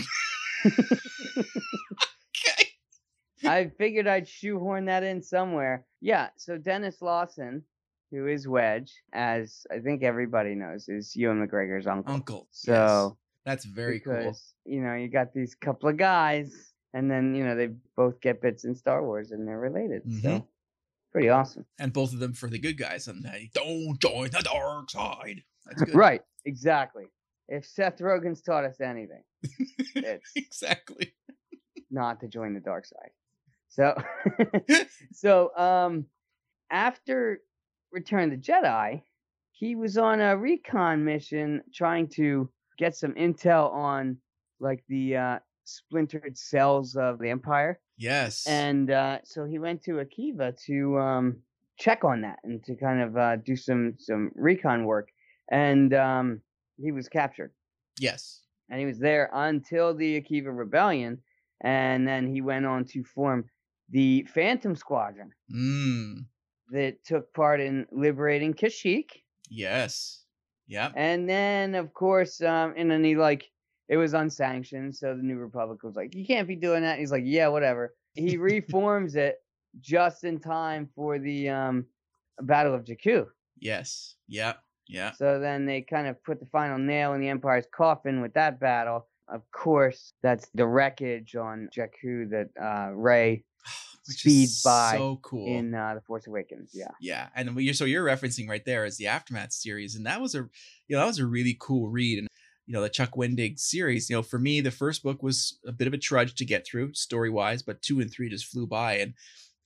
I 3.49 3.69
figured 3.77 4.07
I'd 4.07 4.27
shoehorn 4.27 4.85
that 4.85 5.03
in 5.03 5.21
somewhere. 5.21 5.85
Yeah, 6.01 6.29
so 6.37 6.57
Denis 6.57 7.01
Lawson, 7.01 7.63
who 8.11 8.27
is 8.27 8.47
Wedge, 8.47 8.93
as 9.13 9.65
I 9.71 9.79
think 9.79 10.03
everybody 10.03 10.55
knows, 10.55 10.87
is 10.89 11.15
Ewan 11.15 11.45
McGregor's 11.45 11.87
uncle. 11.87 12.13
Uncle. 12.13 12.47
So 12.51 12.73
yes. 12.73 13.11
that's 13.45 13.65
very 13.65 13.99
cool. 13.99 14.35
you 14.65 14.81
know, 14.81 14.95
you 14.95 15.07
got 15.07 15.33
these 15.33 15.55
couple 15.55 15.89
of 15.89 15.97
guys, 15.97 16.73
and 16.93 17.09
then 17.09 17.35
you 17.35 17.43
know 17.43 17.55
they 17.55 17.69
both 17.95 18.19
get 18.21 18.41
bits 18.41 18.65
in 18.65 18.75
Star 18.75 19.03
Wars, 19.03 19.31
and 19.31 19.47
they're 19.47 19.59
related. 19.59 20.03
So 20.21 20.29
Mhm. 20.29 20.47
pretty 21.11 21.29
awesome. 21.29 21.65
And 21.79 21.91
both 21.93 22.13
of 22.13 22.19
them 22.19 22.33
for 22.33 22.49
the 22.49 22.59
good 22.59 22.77
guys, 22.77 23.07
and 23.07 23.23
they 23.23 23.49
don't 23.53 23.99
join 23.99 24.29
the 24.31 24.41
dark 24.43 24.89
side. 24.91 25.43
That's 25.65 25.81
good. 25.83 25.95
Right, 25.95 26.21
exactly. 26.45 27.05
If 27.49 27.65
Seth 27.65 27.97
Rogen's 27.99 28.41
taught 28.41 28.63
us 28.65 28.79
anything, 28.81 29.23
it's 29.95 30.31
exactly. 30.35 31.13
not 31.91 32.19
to 32.21 32.27
join 32.27 32.53
the 32.53 32.59
dark 32.59 32.85
side. 32.85 33.11
So, 33.73 33.95
so 35.11 35.49
um, 35.57 36.05
after 36.69 37.41
Return 37.91 38.31
of 38.31 38.39
the 38.39 38.51
Jedi, 38.51 39.01
he 39.51 39.75
was 39.75 39.97
on 39.97 40.21
a 40.21 40.37
recon 40.37 41.03
mission 41.03 41.63
trying 41.73 42.07
to 42.09 42.49
get 42.77 42.95
some 42.95 43.13
intel 43.13 43.73
on 43.73 44.17
like 44.59 44.83
the 44.89 45.17
uh, 45.17 45.39
splintered 45.63 46.37
cells 46.37 46.95
of 46.95 47.17
the 47.17 47.29
Empire. 47.29 47.79
Yes. 47.97 48.45
And 48.45 48.91
uh, 48.91 49.19
so 49.23 49.45
he 49.45 49.57
went 49.57 49.81
to 49.83 49.93
Akiva 49.93 50.55
to 50.65 50.99
um, 50.99 51.37
check 51.79 52.03
on 52.03 52.21
that 52.21 52.39
and 52.43 52.63
to 52.65 52.75
kind 52.75 53.01
of 53.01 53.17
uh, 53.17 53.35
do 53.37 53.55
some 53.55 53.95
some 53.97 54.31
recon 54.35 54.85
work. 54.85 55.09
And 55.51 55.93
um, 55.95 56.41
he 56.77 56.91
was 56.91 57.09
captured. 57.09 57.51
yes. 57.99 58.41
And 58.69 58.79
he 58.79 58.85
was 58.85 58.97
there 58.97 59.29
until 59.33 59.93
the 59.93 60.21
Akiva 60.21 60.55
Rebellion. 60.55 61.19
And 61.61 62.07
then 62.07 62.27
he 62.27 62.41
went 62.41 62.65
on 62.65 62.85
to 62.85 63.03
form 63.03 63.45
the 63.89 64.23
Phantom 64.33 64.75
Squadron 64.75 65.31
Mm. 65.53 66.25
that 66.71 67.03
took 67.05 67.33
part 67.33 67.59
in 67.61 67.85
liberating 67.91 68.53
Kashyyyk. 68.53 69.09
Yes. 69.49 70.25
Yeah. 70.67 70.91
And 70.95 71.29
then, 71.29 71.75
of 71.75 71.93
course, 71.93 72.41
um, 72.41 72.73
and 72.77 72.89
then 72.89 73.03
he 73.03 73.15
like 73.15 73.49
it 73.89 73.97
was 73.97 74.13
unsanctioned, 74.13 74.95
so 74.95 75.15
the 75.15 75.21
New 75.21 75.37
Republic 75.37 75.83
was 75.83 75.95
like, 75.95 76.15
"You 76.15 76.25
can't 76.25 76.47
be 76.47 76.55
doing 76.55 76.81
that." 76.83 76.91
And 76.93 76.99
he's 77.01 77.11
like, 77.11 77.25
"Yeah, 77.25 77.49
whatever." 77.49 77.93
He 78.15 78.37
reforms 78.37 79.15
it 79.15 79.35
just 79.81 80.23
in 80.23 80.39
time 80.39 80.89
for 80.95 81.19
the 81.19 81.49
um, 81.49 81.85
Battle 82.41 82.73
of 82.73 82.85
Jakku. 82.85 83.27
Yes. 83.59 84.15
Yeah. 84.27 84.53
Yeah. 84.87 85.11
So 85.13 85.39
then 85.39 85.65
they 85.65 85.81
kind 85.81 86.07
of 86.07 86.21
put 86.23 86.39
the 86.39 86.45
final 86.45 86.77
nail 86.77 87.13
in 87.13 87.21
the 87.21 87.29
Empire's 87.29 87.67
coffin 87.75 88.21
with 88.21 88.33
that 88.33 88.59
battle. 88.59 89.07
Of 89.33 89.41
course, 89.51 90.13
that's 90.21 90.47
the 90.53 90.67
wreckage 90.67 91.35
on 91.35 91.67
Jakku 91.75 92.29
that 92.29 92.49
uh, 92.61 92.93
Rey 92.93 93.43
Which 94.07 94.19
speed 94.19 94.49
by 94.63 94.97
so 94.97 95.19
cool. 95.23 95.47
in 95.47 95.73
uh, 95.73 95.95
the 95.95 96.01
Force 96.01 96.27
Awakens. 96.27 96.69
Yeah. 96.71 96.91
Yeah, 97.01 97.29
and 97.35 97.55
what 97.55 97.63
you're 97.63 97.73
so 97.73 97.85
you're 97.85 98.05
referencing 98.05 98.47
right 98.47 98.63
there 98.63 98.85
is 98.85 98.97
the 98.97 99.07
aftermath 99.07 99.51
series, 99.51 99.95
and 99.95 100.05
that 100.05 100.21
was 100.21 100.35
a 100.35 100.47
you 100.87 100.95
know 100.95 100.99
that 100.99 101.07
was 101.07 101.17
a 101.17 101.25
really 101.25 101.57
cool 101.59 101.89
read, 101.89 102.19
and 102.19 102.27
you 102.67 102.73
know 102.73 102.81
the 102.81 102.89
Chuck 102.89 103.13
Wendig 103.15 103.59
series. 103.59 104.07
You 104.07 104.17
know, 104.17 104.21
for 104.21 104.37
me, 104.37 104.61
the 104.61 104.69
first 104.69 105.01
book 105.01 105.23
was 105.23 105.57
a 105.65 105.71
bit 105.71 105.87
of 105.87 105.93
a 105.93 105.97
trudge 105.97 106.35
to 106.35 106.45
get 106.45 106.67
through 106.67 106.93
story 106.93 107.31
wise, 107.31 107.63
but 107.63 107.81
two 107.81 108.01
and 108.01 108.11
three 108.11 108.29
just 108.29 108.45
flew 108.45 108.67
by, 108.67 108.97
and 108.97 109.13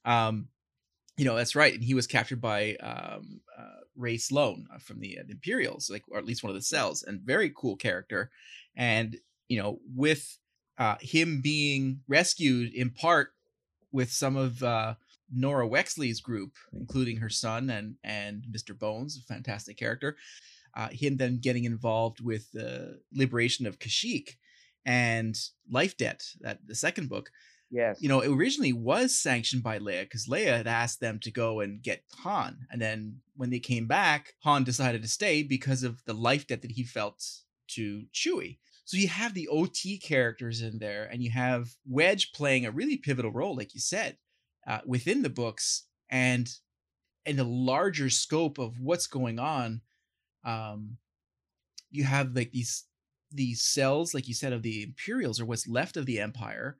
um, 0.06 0.48
you 1.18 1.26
know 1.26 1.36
that's 1.36 1.58
right, 1.58 1.74
and 1.74 1.84
he 1.84 1.94
was 1.94 2.08
captured 2.08 2.40
by 2.40 2.76
um 2.76 3.42
uh, 3.58 3.82
Rae 3.98 4.18
Sloane 4.18 4.68
uh, 4.74 4.78
from 4.78 5.00
the, 5.02 5.20
uh, 5.20 5.24
the 5.26 5.34
Imperials, 5.34 5.90
like 5.90 6.04
or 6.10 6.20
at 6.20 6.26
least 6.26 6.44
one 6.44 6.52
of 6.52 6.56
the 6.56 6.62
cells, 6.62 7.04
and 7.04 7.20
very 7.20 7.52
cool 7.54 7.76
character, 7.76 8.32
and 8.78 9.18
you 9.48 9.62
know 9.62 9.80
with 9.96 10.40
uh 10.78 10.96
him 11.00 11.42
being 11.42 12.02
rescued 12.08 12.74
in 12.74 12.90
part 12.90 13.30
with 13.92 14.12
some 14.12 14.36
of 14.36 14.64
uh 14.64 14.96
Norra 15.36 15.70
Wexley's 15.70 16.22
group, 16.22 16.54
including 16.74 17.18
her 17.18 17.30
son 17.30 17.70
and 17.70 17.96
and 18.04 18.46
Mr. 18.52 18.78
Bones, 18.78 19.18
a 19.18 19.22
fantastic 19.22 19.78
character. 19.78 20.16
Uh, 20.76 20.90
him 20.92 21.18
then 21.18 21.40
getting 21.40 21.66
involved 21.66 22.22
with 22.22 22.52
the 22.52 23.00
liberation 23.12 23.66
of 23.66 23.80
Kashyyyk 23.80 24.36
and 24.86 25.36
Life 25.70 25.98
Debt, 25.98 26.24
that 26.42 26.60
the 26.66 26.76
second 26.76 27.10
book. 27.10 27.32
Yes. 27.70 27.98
You 28.00 28.08
know, 28.08 28.22
it 28.22 28.32
originally 28.32 28.72
was 28.72 29.20
sanctioned 29.20 29.62
by 29.62 29.80
Leia 29.80 30.04
because 30.04 30.28
Leia 30.28 30.56
had 30.56 30.68
asked 30.68 31.02
them 31.02 31.20
to 31.20 31.32
go 31.32 31.60
and 31.60 31.82
get 31.82 32.04
Han, 32.20 32.60
and 32.72 32.82
then 32.82 33.18
when 33.36 33.50
they 33.50 33.60
came 33.60 33.88
back, 33.88 34.36
Han 34.44 34.64
decided 34.64 35.02
to 35.02 35.10
stay 35.10 35.44
because 35.44 35.84
of 35.84 36.04
the 36.06 36.14
life 36.14 36.48
debt 36.48 36.62
that 36.62 36.72
he 36.72 36.84
felt 36.84 37.22
to 37.70 38.06
Chewie. 38.14 38.60
So 38.88 38.98
you 38.98 39.10
have 39.10 39.34
the 39.34 39.50
OT 39.50 40.00
characters 40.00 40.62
in 40.62 40.80
there, 40.80 41.10
and 41.12 41.22
you 41.22 41.30
have 41.32 41.76
Wedge 41.86 42.32
playing 42.32 42.66
a 42.66 42.72
really 42.72 42.98
pivotal 42.98 43.34
role, 43.34 43.56
like 43.56 43.76
you 43.76 43.82
said 43.82 44.18
uh, 44.68 44.80
within 44.86 45.24
the 45.24 45.30
books 45.30 45.84
and 46.10 46.50
in 47.26 47.36
the 47.36 47.44
larger 47.44 48.10
scope 48.10 48.58
of 48.58 48.80
what's 48.80 49.08
going 49.08 49.40
on 49.40 49.82
um 50.46 50.98
you 51.90 52.04
have 52.04 52.36
like 52.36 52.52
these 52.52 52.86
these 53.32 53.62
cells 53.62 54.14
like 54.14 54.28
you 54.28 54.34
said 54.34 54.54
of 54.54 54.62
the 54.62 54.84
imperials 54.84 55.40
or 55.40 55.46
what's 55.46 55.68
left 55.68 55.98
of 55.98 56.06
the 56.06 56.20
empire 56.20 56.78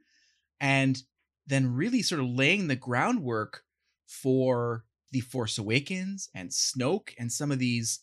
and 0.60 1.04
then 1.46 1.74
really 1.74 2.02
sort 2.02 2.22
of 2.22 2.28
laying 2.28 2.68
the 2.68 2.76
groundwork 2.76 3.64
for 4.06 4.86
the 5.12 5.20
force 5.20 5.58
awakens 5.58 6.30
and 6.34 6.50
snoke 6.50 7.10
and 7.18 7.32
some 7.32 7.52
of 7.52 7.60
these 7.60 8.00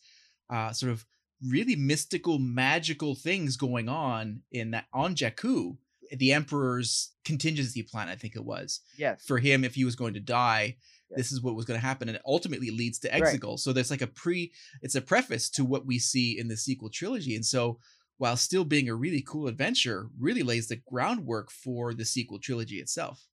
uh 0.50 0.72
sort 0.72 0.92
of 0.92 1.06
really 1.46 1.76
mystical 1.76 2.38
magical 2.38 3.14
things 3.14 3.56
going 3.56 3.88
on 3.88 4.40
in 4.52 4.70
that 4.72 4.86
on 4.92 5.14
jakku 5.14 5.76
the 6.12 6.32
emperor's 6.32 7.12
contingency 7.24 7.82
plan 7.82 8.08
i 8.08 8.14
think 8.14 8.36
it 8.36 8.44
was 8.44 8.80
yes. 8.96 9.24
for 9.26 9.38
him 9.38 9.64
if 9.64 9.74
he 9.74 9.84
was 9.84 9.96
going 9.96 10.14
to 10.14 10.20
die 10.20 10.76
Yeah. 11.10 11.16
this 11.16 11.32
is 11.32 11.42
what 11.42 11.54
was 11.54 11.64
going 11.64 11.78
to 11.80 11.86
happen 11.86 12.08
and 12.08 12.16
it 12.16 12.22
ultimately 12.26 12.70
leads 12.70 12.98
to 13.00 13.08
Right. 13.08 13.22
exegol 13.22 13.58
so 13.58 13.72
there's 13.72 13.90
like 13.90 14.02
a 14.02 14.06
pre 14.06 14.52
it's 14.82 14.94
a 14.94 15.00
preface 15.00 15.48
to 15.50 15.64
what 15.64 15.86
we 15.86 15.98
see 15.98 16.38
in 16.38 16.48
the 16.48 16.56
sequel 16.56 16.90
trilogy 16.90 17.34
and 17.34 17.44
so 17.44 17.78
while 18.18 18.36
still 18.36 18.64
being 18.64 18.88
a 18.88 18.94
really 18.94 19.22
cool 19.26 19.48
adventure 19.48 20.08
really 20.18 20.42
lays 20.44 20.68
the 20.68 20.80
groundwork 20.90 21.50
for 21.50 21.94
the 21.94 22.04
sequel 22.04 22.38
trilogy 22.38 22.76
itself 22.76 23.26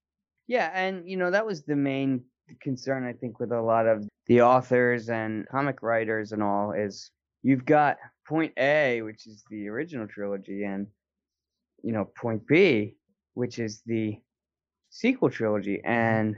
Yeah, 0.47 0.71
and 0.73 1.07
you 1.07 1.17
know 1.17 1.29
that 1.31 1.45
was 1.45 1.63
the 1.63 1.75
main 1.75 2.23
concern 2.61 3.05
I 3.05 3.13
think 3.13 3.39
with 3.39 3.51
a 3.51 3.61
lot 3.61 3.85
of 3.87 4.07
the 4.27 4.41
authors 4.41 5.09
and 5.09 5.47
comic 5.49 5.81
writers 5.83 6.31
and 6.31 6.41
all 6.43 6.71
is 6.71 7.11
you've 7.43 7.65
got 7.65 7.97
point 8.27 8.53
A, 8.57 9.01
which 9.01 9.27
is 9.27 9.43
the 9.49 9.67
original 9.67 10.07
trilogy, 10.07 10.63
and 10.63 10.87
you 11.83 11.91
know 11.91 12.05
point 12.05 12.47
B, 12.47 12.95
which 13.33 13.59
is 13.59 13.81
the 13.85 14.19
sequel 14.89 15.29
trilogy, 15.29 15.81
and 15.83 16.35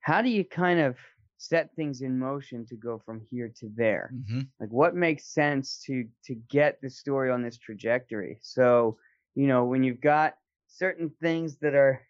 how 0.00 0.20
do 0.22 0.28
you 0.28 0.44
kind 0.44 0.80
of 0.80 0.96
set 1.38 1.74
things 1.76 2.00
in 2.00 2.18
motion 2.18 2.64
to 2.66 2.76
go 2.76 3.00
from 3.04 3.20
here 3.30 3.50
to 3.60 3.68
there? 3.74 4.10
mm-hmm. 4.14 4.40
like 4.60 4.70
what 4.70 4.94
makes 4.94 5.26
sense 5.26 5.82
to 5.86 6.04
to 6.24 6.34
get 6.50 6.78
the 6.80 6.90
story 6.90 7.30
on 7.30 7.42
this 7.42 7.58
trajectory 7.58 8.38
so 8.40 8.96
you 9.34 9.46
know 9.46 9.64
when 9.64 9.82
you've 9.82 10.00
got 10.00 10.34
certain 10.68 11.10
things 11.20 11.56
that 11.56 11.74
are 11.74 12.00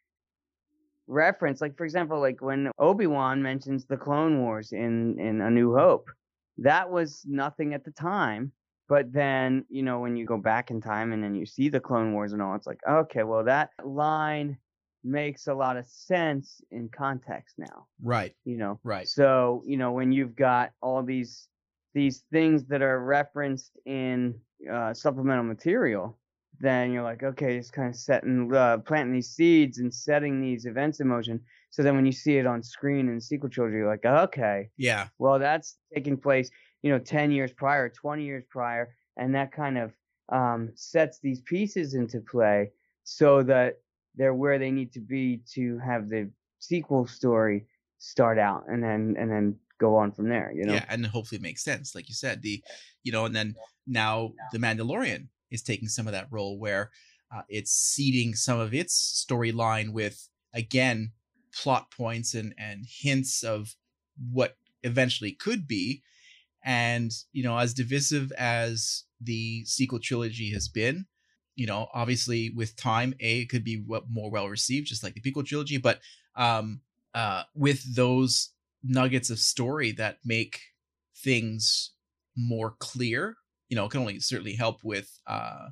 referenced 1.06 1.60
like 1.60 1.76
for 1.76 1.84
example 1.84 2.18
like 2.20 2.40
when 2.40 2.70
obi-wan 2.78 3.42
mentions 3.42 3.84
the 3.84 3.96
clone 3.96 4.40
wars 4.40 4.72
in 4.72 5.18
in 5.18 5.40
a 5.40 5.50
new 5.50 5.74
hope 5.74 6.08
that 6.58 6.90
was 6.90 7.24
nothing 7.26 7.74
at 7.74 7.84
the 7.84 7.90
time 7.90 8.52
but 8.88 9.12
then 9.12 9.64
you 9.68 9.82
know 9.82 10.00
when 10.00 10.16
you 10.16 10.24
go 10.24 10.36
back 10.36 10.70
in 10.70 10.80
time 10.80 11.12
and 11.12 11.22
then 11.22 11.34
you 11.34 11.46
see 11.46 11.68
the 11.68 11.80
clone 11.80 12.12
wars 12.12 12.32
and 12.32 12.42
all 12.42 12.54
it's 12.54 12.66
like 12.66 12.80
okay 12.88 13.22
well 13.22 13.44
that 13.44 13.70
line 13.84 14.56
makes 15.04 15.46
a 15.46 15.54
lot 15.54 15.76
of 15.76 15.86
sense 15.86 16.62
in 16.70 16.88
context 16.88 17.56
now 17.58 17.86
right. 18.02 18.34
you 18.44 18.56
know? 18.56 18.80
Right. 18.82 19.06
So, 19.06 19.62
you 19.66 19.76
know, 19.76 19.92
when 19.92 20.10
you've 20.10 20.34
got 20.34 20.72
all 20.80 21.02
these 21.02 21.48
these 21.92 22.24
things 22.32 22.64
that 22.64 22.82
are 22.82 23.04
referenced 23.04 23.78
in 23.86 24.34
uh, 24.70 24.92
supplemental 24.92 25.44
material, 25.44 26.18
then 26.58 26.92
you're 26.92 27.04
like, 27.04 27.22
okay, 27.22 27.56
it's 27.56 27.70
kind 27.70 27.88
of 27.88 27.94
setting, 27.94 28.52
uh, 28.52 28.78
planting 28.78 29.14
these 29.14 29.30
seeds 29.30 29.78
and 29.78 29.94
setting 29.94 30.40
these 30.40 30.66
events 30.66 30.98
in 30.98 31.06
motion. 31.06 31.40
So 31.74 31.82
then 31.82 31.96
when 31.96 32.06
you 32.06 32.12
see 32.12 32.36
it 32.36 32.46
on 32.46 32.62
screen 32.62 33.08
in 33.08 33.16
the 33.16 33.20
sequel 33.20 33.50
trilogy, 33.50 33.78
you're 33.78 33.88
like, 33.88 34.04
okay, 34.04 34.70
yeah. 34.76 35.08
well, 35.18 35.40
that's 35.40 35.76
taking 35.92 36.16
place, 36.16 36.48
you 36.82 36.90
know, 36.92 37.00
10 37.00 37.32
years 37.32 37.52
prior, 37.52 37.88
20 37.88 38.24
years 38.24 38.44
prior, 38.48 38.94
and 39.16 39.34
that 39.34 39.50
kind 39.50 39.76
of 39.78 39.92
um, 40.28 40.70
sets 40.76 41.18
these 41.18 41.40
pieces 41.40 41.94
into 41.94 42.20
play 42.20 42.70
so 43.02 43.42
that 43.42 43.80
they're 44.14 44.34
where 44.34 44.56
they 44.56 44.70
need 44.70 44.92
to 44.92 45.00
be 45.00 45.40
to 45.54 45.76
have 45.80 46.08
the 46.08 46.30
sequel 46.60 47.08
story 47.08 47.66
start 47.98 48.38
out 48.38 48.62
and 48.68 48.80
then 48.80 49.16
and 49.18 49.28
then 49.28 49.56
go 49.80 49.96
on 49.96 50.12
from 50.12 50.28
there 50.28 50.52
you 50.54 50.64
know? 50.64 50.74
Yeah 50.74 50.84
and 50.88 51.04
hopefully 51.04 51.38
it 51.38 51.42
makes 51.42 51.64
sense 51.64 51.94
like 51.94 52.08
you 52.08 52.14
said 52.14 52.40
the 52.40 52.62
you 53.02 53.10
know 53.10 53.24
and 53.24 53.34
then 53.34 53.54
now 53.86 54.32
the 54.52 54.58
mandalorian 54.58 55.26
is 55.50 55.62
taking 55.62 55.88
some 55.88 56.06
of 56.06 56.12
that 56.12 56.28
role 56.30 56.58
where 56.58 56.90
uh, 57.34 57.42
it's 57.48 57.72
seeding 57.72 58.34
some 58.34 58.60
of 58.60 58.72
its 58.72 59.26
storyline 59.28 59.92
with 59.92 60.28
again 60.54 61.10
plot 61.62 61.90
points 61.90 62.34
and 62.34 62.54
and 62.58 62.86
hints 62.88 63.42
of 63.42 63.74
what 64.32 64.56
eventually 64.82 65.32
could 65.32 65.66
be. 65.66 66.02
And 66.64 67.12
you 67.32 67.42
know 67.42 67.58
as 67.58 67.74
divisive 67.74 68.32
as 68.32 69.04
the 69.20 69.64
sequel 69.64 70.00
trilogy 70.00 70.50
has 70.52 70.68
been 70.68 71.06
you 71.56 71.66
know 71.66 71.88
obviously 71.94 72.50
with 72.50 72.76
time 72.76 73.14
a 73.20 73.40
it 73.40 73.48
could 73.48 73.64
be 73.64 73.84
more 74.10 74.30
well 74.30 74.48
received 74.48 74.88
just 74.88 75.02
like 75.04 75.14
the 75.14 75.20
prequel 75.20 75.46
trilogy 75.46 75.78
but 75.78 76.00
um 76.36 76.80
uh 77.14 77.44
with 77.54 77.94
those 77.94 78.50
nuggets 78.82 79.30
of 79.30 79.38
story 79.38 79.92
that 79.92 80.18
make 80.24 80.60
things 81.16 81.92
more 82.36 82.74
clear 82.80 83.36
you 83.68 83.76
know 83.76 83.88
can 83.88 84.00
only 84.00 84.18
certainly 84.18 84.54
help 84.54 84.82
with 84.82 85.20
uh 85.26 85.68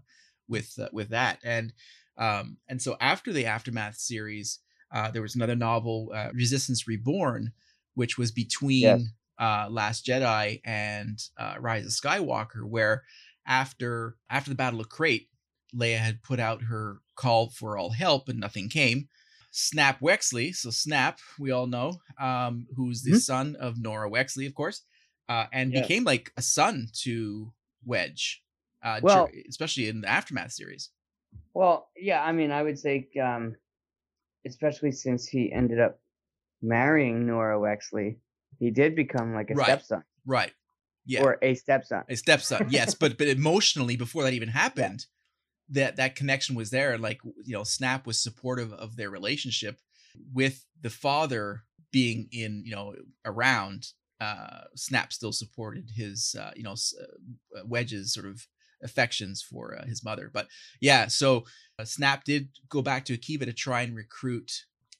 with 0.48 0.78
uh, 0.78 0.88
with 0.92 1.08
that. 1.10 1.38
And 1.42 1.72
um 2.16 2.58
and 2.68 2.80
so 2.80 2.96
after 3.00 3.32
the 3.32 3.46
aftermath 3.46 3.96
series 3.96 4.60
uh 4.92 5.11
there 5.11 5.22
was 5.22 5.34
another 5.34 5.56
novel 5.56 6.11
uh, 6.14 6.30
resistance 6.34 6.87
reborn 6.88 7.52
which 7.94 8.18
was 8.18 8.30
between 8.32 8.99
Yes. 8.99 9.12
uh 9.38 9.68
last 9.70 10.04
jedi 10.06 10.61
and 10.64 11.28
uh 11.38 11.56
rise 11.61 11.84
of 11.87 11.92
skywalker 11.92 12.64
where 12.64 13.02
after 13.46 14.16
after 14.30 14.50
the 14.50 14.56
battle 14.56 14.80
of 14.80 14.88
crait 14.88 15.28
leia 15.75 15.99
had 15.99 16.22
put 16.22 16.38
out 16.40 16.62
her 16.62 17.00
call 17.16 17.49
for 17.50 17.76
all 17.76 17.90
help 17.90 18.28
and 18.28 18.38
nothing 18.40 18.68
came 18.68 19.08
snap 19.50 20.00
wexley 20.00 20.54
so 20.54 20.70
snap 20.70 21.18
we 21.38 21.50
all 21.50 21.66
know 21.66 22.00
um 22.18 22.66
who's 22.75 23.02
the 23.02 23.12
Mhm. 23.12 23.26
son 23.28 23.56
of 23.56 23.76
norra 23.76 24.11
wexley 24.11 24.46
of 24.46 24.54
course 24.54 24.82
uh, 25.28 25.46
and 25.52 25.72
Yeah. 25.72 25.72
became 25.72 26.02
like 26.04 26.32
a 26.37 26.42
son 26.42 26.88
to 26.92 27.52
Wedge, 27.84 28.44
uh, 28.82 29.00
Well- 29.00 29.37
especially 29.49 29.88
in 29.88 30.00
the 30.02 30.08
aftermath 30.08 30.52
series. 30.52 30.90
Well, 31.54 31.90
yeah, 31.96 32.22
I 32.22 32.32
mean, 32.32 32.50
I 32.50 32.62
would 32.62 32.78
say, 32.78 33.08
um, 33.22 33.56
especially 34.46 34.92
since 34.92 35.26
he 35.26 35.52
ended 35.52 35.80
up 35.80 36.00
marrying 36.61 37.25
Norra 37.26 37.58
Wexley, 37.61 38.16
he 38.58 38.70
did 38.70 38.94
become 38.94 39.34
like 39.34 39.50
a 39.50 39.54
Right. 39.54 39.66
stepson 39.66 40.04
Right. 40.26 40.52
Yeah. 41.04 41.22
or 41.22 41.38
a 41.42 41.54
stepson. 41.54 42.04
a 42.08 42.16
stepson 42.16 42.66
yes 42.70 42.94
but 43.00 43.18
but 43.18 43.26
emotionally 43.28 43.96
before 43.96 44.22
that 44.22 44.32
even 44.34 44.49
happened 44.49 45.06
that 45.68 45.96
that 45.96 46.14
connection 46.16 46.54
was 46.54 46.70
there 46.70 46.92
and 46.92 47.02
like 47.02 47.20
you 47.44 47.52
know 47.54 47.64
snap 47.64 48.06
was 48.06 48.22
supportive 48.22 48.72
of 48.72 48.96
their 48.96 49.11
relationship 49.11 49.80
with 50.32 50.64
the 50.80 50.90
father 50.90 51.64
being 51.92 52.28
in 52.32 52.62
you 52.64 52.72
know 52.75 52.94
around 53.25 53.88
uh 54.20 54.61
snap 54.76 55.12
still 55.12 55.32
supported 55.32 55.90
his 55.96 56.37
uh 56.38 56.52
you 56.54 56.62
know 56.62 56.75
uh, 57.00 57.62
wedge's 57.66 58.12
sort 58.14 58.26
of 58.26 58.46
affections 58.82 59.42
for 59.42 59.76
uh, 59.78 59.86
his 59.86 60.04
mother. 60.04 60.30
But 60.32 60.48
yeah 60.80 61.06
so 61.08 61.44
uh, 61.78 61.84
snap 61.84 62.24
did 62.24 62.48
go 62.68 62.82
back 62.82 63.04
to 63.06 63.16
akiva 63.16 63.44
to 63.44 63.52
try 63.52 63.82
and 63.82 63.94
recruit 63.96 64.50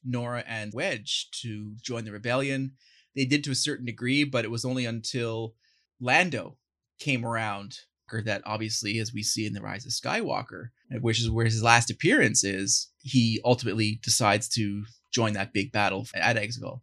norra 0.07 0.43
and 0.47 0.73
wedge 0.73 1.29
to 1.41 1.75
join 1.81 2.05
the 2.05 2.11
rebellion. 2.11 2.73
They 3.15 3.25
did 3.25 3.43
to 3.43 3.51
a 3.51 3.55
certain 3.55 3.85
degree 3.85 4.23
but 4.23 4.45
it 4.45 4.51
was 4.51 4.65
only 4.65 4.85
until 4.85 5.55
Lando 5.99 6.57
came 6.99 7.25
around, 7.25 7.79
or 8.11 8.21
that 8.21 8.41
obviously, 8.45 8.99
as 8.99 9.13
we 9.13 9.23
see 9.23 9.45
in 9.45 9.53
the 9.53 9.61
Rise 9.61 9.85
of 9.85 9.91
Skywalker, 9.91 10.67
uh, 10.93 10.99
which 10.99 11.19
is 11.19 11.29
where 11.29 11.45
his 11.45 11.63
last 11.63 11.89
appearance 11.89 12.43
is, 12.43 12.89
he 13.01 13.39
ultimately 13.43 13.99
decides 14.03 14.47
to 14.49 14.83
join 15.11 15.33
that 15.33 15.53
big 15.53 15.71
battle 15.71 16.07
at 16.15 16.37
Exegol. 16.37 16.81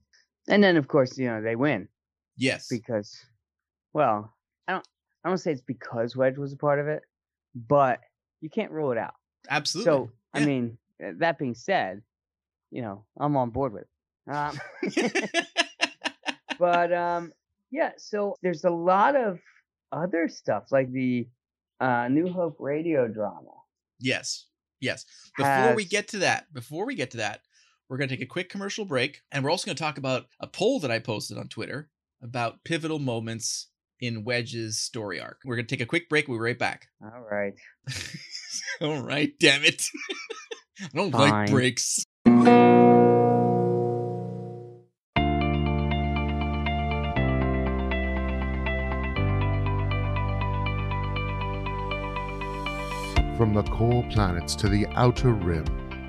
And 0.48 0.62
then, 0.62 0.76
of 0.76 0.88
course, 0.88 1.18
you 1.18 1.26
know, 1.26 1.42
they 1.42 1.56
win. 1.56 1.88
Yes, 2.36 2.68
because, 2.68 3.14
well, 3.92 4.32
I 5.24 5.28
don't, 5.28 5.38
say 5.38 5.52
it's 5.52 5.60
because 5.60 6.16
Wedge 6.16 6.38
was 6.38 6.52
a 6.52 6.56
part 6.56 6.78
of 6.78 6.88
it, 6.88 7.02
but 7.54 8.00
you 8.40 8.48
can't 8.48 8.70
rule 8.70 8.92
it 8.92 8.98
out. 8.98 9.14
absolutely. 9.48 9.90
So, 9.90 10.10
I 10.32 10.44
mean, 10.44 10.78
uh, 11.04 11.12
that 11.18 11.38
being 11.38 11.54
said, 11.54 12.02
you 12.70 12.82
know, 12.82 13.04
I'm 13.18 13.36
on 13.36 13.50
board 13.50 13.72
with 13.72 13.82
it. 13.82 14.32
Um, 14.32 14.60
but 16.58 16.92
um 16.92 17.32
yeah 17.70 17.90
so 17.96 18.36
there's 18.42 18.64
a 18.64 18.70
lot 18.70 19.16
of 19.16 19.40
other 19.92 20.28
stuff 20.28 20.64
like 20.70 20.92
the 20.92 21.26
uh 21.80 22.06
new 22.08 22.30
hope 22.30 22.56
radio 22.60 23.08
drama 23.08 23.50
yes, 24.00 24.46
yes. 24.80 25.04
Before 25.36 25.74
we 25.74 25.84
get 25.84 26.08
to 26.08 26.18
that, 26.18 26.52
before 26.52 26.86
we 26.86 26.94
get 26.94 27.12
to 27.12 27.18
that, 27.18 27.42
we're 27.88 27.98
going 27.98 28.08
to 28.08 28.16
take 28.16 28.24
a 28.24 28.26
quick 28.26 28.48
commercial 28.48 28.84
break, 28.84 29.20
and 29.30 29.44
we're 29.44 29.50
also 29.50 29.66
going 29.66 29.76
to 29.76 29.82
talk 29.82 29.98
about 29.98 30.26
a 30.40 30.46
poll 30.46 30.80
that 30.80 30.90
I 30.90 30.98
posted 30.98 31.38
on 31.38 31.48
Twitter 31.48 31.90
about 32.22 32.64
pivotal 32.64 32.98
moments 32.98 33.68
in 34.00 34.24
Wedge's 34.24 34.78
story 34.78 35.20
arc. 35.20 35.38
We're 35.44 35.56
going 35.56 35.66
to 35.66 35.74
take 35.76 35.82
a 35.82 35.86
quick 35.88 36.08
break. 36.08 36.28
We'll 36.28 36.38
be 36.38 36.42
right 36.42 36.58
back. 36.58 36.88
all 37.02 37.24
right 37.30 37.54
All 38.80 39.02
right, 39.02 39.32
damn 39.38 39.62
it. 39.64 39.82
I 40.82 40.88
don't 40.94 41.12
Fine. 41.12 41.30
like 41.30 41.50
breaks. 41.50 42.04
From 53.36 53.54
the 53.54 53.62
core 53.70 54.04
planets 54.10 54.54
to 54.56 54.68
the 54.68 54.86
outer 54.94 55.32
rim, 55.32 55.64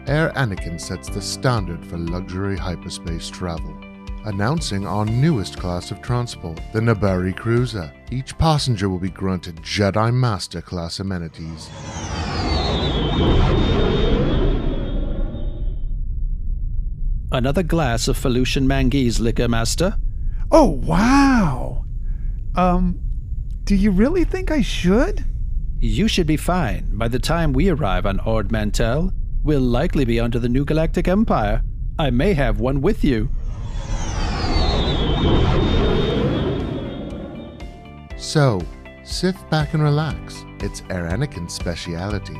Air 0.08 0.32
Anakin 0.36 0.80
sets 0.80 1.10
the 1.10 1.22
standard 1.22 1.86
for 1.86 1.98
luxury 1.98 2.58
hyperspace 2.58 3.30
travel. 3.30 3.78
Announcing 4.26 4.86
our 4.86 5.04
newest 5.04 5.58
class 5.58 5.90
of 5.90 6.00
transport, 6.04 6.62
the 6.74 6.80
Nabari 6.80 7.36
Cruiser. 7.36 7.92
Each 8.12 8.38
passenger 8.38 8.88
will 8.88 9.00
be 9.00 9.10
granted 9.10 9.56
Jedi 9.64 10.14
Master 10.14 10.62
class 10.62 11.00
amenities. 11.00 11.70
Another 17.32 17.64
glass 17.64 18.08
of 18.08 18.16
Felucian 18.16 18.68
Manguese 18.68 19.20
liquor, 19.20 19.48
Master? 19.48 19.98
Oh, 20.52 20.70
wow. 20.70 21.86
Um, 22.56 23.00
do 23.64 23.76
you 23.76 23.90
really 23.90 24.24
think 24.24 24.52
I 24.52 24.62
should? 24.62 25.26
You 25.80 26.08
should 26.08 26.28
be 26.28 26.38
fine. 26.38 26.96
By 26.96 27.08
the 27.08 27.18
time 27.18 27.54
we 27.54 27.70
arrive 27.70 28.06
on 28.06 28.20
Ord 28.20 28.52
Mantell, 28.52 29.12
we'll 29.44 29.62
likely 29.62 30.06
be 30.06 30.20
under 30.20 30.38
the 30.38 30.50
New 30.50 30.64
Galactic 30.64 31.08
Empire. 31.08 31.64
I 31.98 32.12
may 32.12 32.34
have 32.34 32.60
one 32.60 32.82
with 32.82 33.04
you. 33.04 33.30
So, 38.18 38.62
sit 39.04 39.36
back 39.50 39.74
and 39.74 39.84
relax. 39.84 40.44
It's 40.60 40.84
Air 40.90 41.10
Anakin's 41.10 41.54
speciality. 41.54 42.40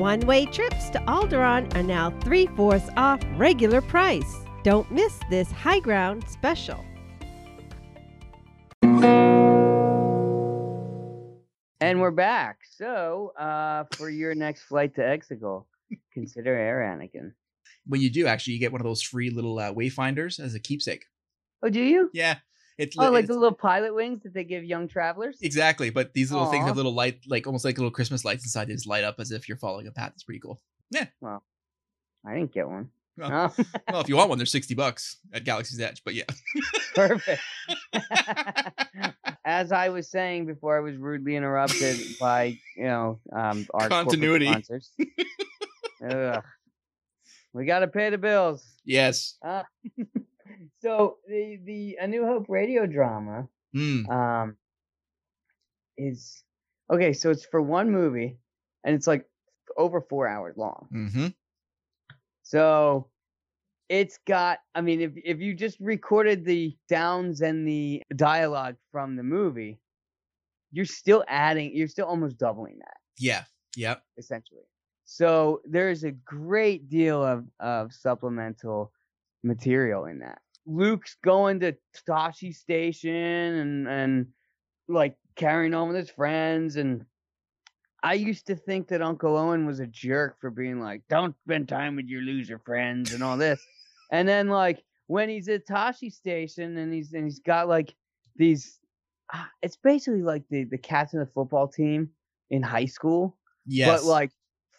One 0.00 0.20
way 0.20 0.46
trips 0.46 0.90
to 0.90 0.98
Alderaan 1.00 1.74
are 1.74 1.82
now 1.82 2.10
three 2.20 2.46
fourths 2.46 2.88
off 2.96 3.20
regular 3.36 3.80
price. 3.80 4.36
Don't 4.62 4.90
miss 4.90 5.18
this 5.28 5.50
high 5.50 5.80
ground 5.80 6.24
special. 6.28 6.84
and 11.82 12.00
we're 12.00 12.12
back 12.12 12.60
so 12.78 13.32
uh 13.38 13.84
for 13.92 14.08
your 14.08 14.34
next 14.34 14.62
flight 14.62 14.94
to 14.94 15.00
exegol 15.00 15.64
consider 16.14 16.54
air 16.54 16.78
anakin 16.78 17.32
When 17.86 18.00
you 18.00 18.10
do, 18.10 18.26
actually, 18.26 18.54
you 18.54 18.60
get 18.60 18.72
one 18.72 18.80
of 18.80 18.86
those 18.86 19.02
free 19.02 19.30
little 19.30 19.58
uh, 19.58 19.72
wayfinders 19.72 20.38
as 20.40 20.54
a 20.54 20.60
keepsake. 20.60 21.04
oh 21.62 21.68
do 21.68 21.80
you 21.80 22.10
Yeah, 22.12 22.36
it's 22.78 22.96
oh 22.98 23.10
like 23.10 23.24
it's- 23.24 23.28
the 23.28 23.34
little 23.34 23.56
pilot 23.56 23.94
wings 23.94 24.22
that 24.24 24.34
they 24.34 24.44
give 24.44 24.64
young 24.64 24.88
travelers 24.88 25.38
exactly. 25.42 25.90
But 25.90 26.14
these 26.14 26.30
little 26.32 26.46
things 26.50 26.64
Aw. 26.64 26.66
have 26.68 26.76
little 26.76 26.94
light, 26.94 27.20
like 27.26 27.46
almost 27.46 27.64
like 27.64 27.78
little 27.78 27.90
Christmas 27.90 28.24
lights 28.24 28.44
inside. 28.44 28.68
They 28.68 28.74
just 28.74 28.86
light 28.86 29.04
up 29.04 29.16
as 29.18 29.30
if 29.32 29.48
you're 29.48 29.58
following 29.58 29.86
a 29.86 29.92
path. 29.92 30.12
It's 30.14 30.24
pretty 30.24 30.40
cool. 30.40 30.60
Yeah. 30.90 31.06
Well 31.20 31.42
i 32.24 32.34
didn't 32.34 32.52
get 32.52 32.68
one 32.68 32.88
Well, 33.18 33.52
Oh, 33.58 33.64
well, 33.90 34.00
if 34.00 34.08
you 34.08 34.16
want 34.16 34.28
one, 34.28 34.38
they're 34.38 34.46
sixty 34.46 34.74
bucks 34.74 35.18
at 35.32 35.42
Galaxy's 35.44 35.80
Edge. 35.80 36.02
But 36.04 36.14
yeah, 36.14 36.24
perfect 36.94 37.42
as 39.44 39.72
i 39.72 39.88
was 39.88 40.08
saying 40.10 40.46
before 40.46 40.76
i 40.76 40.80
was 40.80 40.96
rudely 40.96 41.34
interrupted 41.36 41.96
by 42.20 42.56
you 42.76 42.84
know 42.84 43.18
um 43.34 43.66
our 43.74 43.88
Continuity. 43.88 44.46
sponsors 44.46 44.90
Ugh. 46.08 46.42
We 47.52 47.64
gotta 47.64 47.88
pay 47.88 48.10
the 48.10 48.18
bills 48.18 48.64
yes. 48.84 49.36
Uh, 49.44 49.62
so 50.82 51.18
the 51.28 51.58
the 51.64 51.98
A 52.00 52.06
New 52.06 52.24
Hope 52.26 52.46
radio 52.48 52.86
drama 52.86 53.48
Mm. 53.74 54.06
um 54.10 54.56
is 55.96 56.42
okay. 56.92 57.12
So 57.12 57.30
it's 57.30 57.44
for 57.46 57.62
one 57.62 57.90
movie, 57.90 58.38
and 58.84 58.94
it's 58.94 59.06
like 59.06 59.26
over 59.76 60.00
four 60.02 60.28
hours 60.28 60.56
long. 60.56 60.88
Hmm. 60.90 61.26
So 62.42 63.08
it's 63.88 64.18
got. 64.26 64.58
I 64.74 64.80
mean, 64.80 65.00
if 65.00 65.12
if 65.16 65.40
you 65.40 65.54
just 65.54 65.78
recorded 65.80 66.44
the 66.44 66.76
sounds 66.88 67.40
and 67.40 67.66
the 67.66 68.02
dialogue 68.16 68.76
from 68.90 69.16
the 69.16 69.22
movie, 69.22 69.80
you're 70.70 70.84
still 70.84 71.24
adding. 71.28 71.74
You're 71.74 71.88
still 71.88 72.06
almost 72.06 72.38
doubling 72.38 72.78
that 72.78 72.96
Yeah. 73.18 73.44
Yep. 73.76 74.02
essentially. 74.18 74.64
So 75.14 75.60
there's 75.66 76.04
a 76.04 76.12
great 76.12 76.88
deal 76.88 77.22
of, 77.22 77.44
of 77.60 77.92
supplemental 77.92 78.92
material 79.42 80.06
in 80.06 80.20
that. 80.20 80.40
Luke's 80.64 81.16
going 81.22 81.60
to 81.60 81.76
Tashi 82.06 82.52
Station 82.52 83.12
and 83.14 83.88
and 83.88 84.26
like 84.88 85.16
carrying 85.36 85.74
on 85.74 85.88
with 85.88 85.96
his 85.98 86.08
friends 86.10 86.76
and 86.76 87.04
I 88.02 88.14
used 88.14 88.46
to 88.46 88.56
think 88.56 88.88
that 88.88 89.02
Uncle 89.02 89.36
Owen 89.36 89.66
was 89.66 89.80
a 89.80 89.86
jerk 89.86 90.40
for 90.40 90.50
being 90.50 90.80
like, 90.80 91.02
don't 91.08 91.36
spend 91.44 91.68
time 91.68 91.94
with 91.96 92.06
your 92.06 92.22
loser 92.22 92.58
friends 92.58 93.12
and 93.12 93.22
all 93.22 93.36
this. 93.36 93.60
and 94.10 94.26
then 94.26 94.48
like 94.48 94.82
when 95.08 95.28
he's 95.28 95.48
at 95.48 95.66
Tashi 95.66 96.08
Station 96.08 96.78
and 96.78 96.92
he's 96.92 97.12
and 97.12 97.24
he's 97.24 97.40
got 97.40 97.68
like 97.68 97.94
these 98.36 98.78
ah, 99.34 99.50
it's 99.60 99.76
basically 99.76 100.22
like 100.22 100.44
the 100.48 100.64
the 100.64 100.78
captain 100.78 101.20
of 101.20 101.26
the 101.26 101.32
football 101.34 101.68
team 101.68 102.08
in 102.50 102.62
high 102.62 102.86
school 102.86 103.36
Yes. 103.66 103.88
but 104.02 104.08
like 104.08 104.30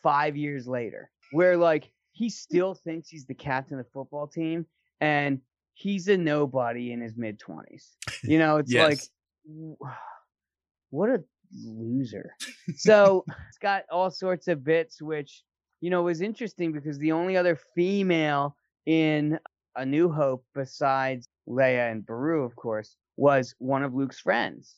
five 0.04 0.38
years 0.38 0.68
later, 0.68 1.10
where 1.32 1.58
like 1.58 1.90
he 2.12 2.26
hmm. 2.26 2.30
still 2.30 2.74
thinks 2.76 3.10
he's 3.10 3.26
the 3.26 3.34
captain 3.34 3.80
of 3.80 3.86
the 3.86 3.92
football 3.92 4.28
team 4.28 4.66
and 5.02 5.40
he's 5.74 6.08
a 6.08 6.18
nobody 6.18 6.92
in 6.92 7.02
his 7.02 7.18
mid 7.18 7.40
20s. 7.40 7.96
You 8.24 8.40
know, 8.40 8.58
it's 8.58 8.72
like, 8.72 9.00
Yes. 9.00 9.10
w- 9.48 9.78
what 10.92 11.10
a 11.10 11.24
loser. 11.54 12.36
So 12.76 13.26
it's 13.48 13.58
got 13.58 13.84
all 13.92 14.12
sorts 14.12 14.48
of 14.48 14.64
bits, 14.64 15.02
which, 15.02 15.44
you 15.82 15.90
know, 15.90 16.04
was 16.04 16.22
interesting 16.22 16.72
because 16.72 16.98
the 17.00 17.12
only 17.12 17.36
other 17.36 17.58
female 17.76 18.56
in 18.86 19.40
A 19.76 19.86
New 19.86 20.12
Hope 20.12 20.46
besides 20.54 21.28
Leia 21.48 21.92
and 21.92 22.06
Beru, 22.06 22.44
of 22.44 22.56
course, 22.56 22.96
was 23.18 23.56
one 23.60 23.84
of 23.84 23.94
Luke's 23.94 24.20
friends. 24.20 24.76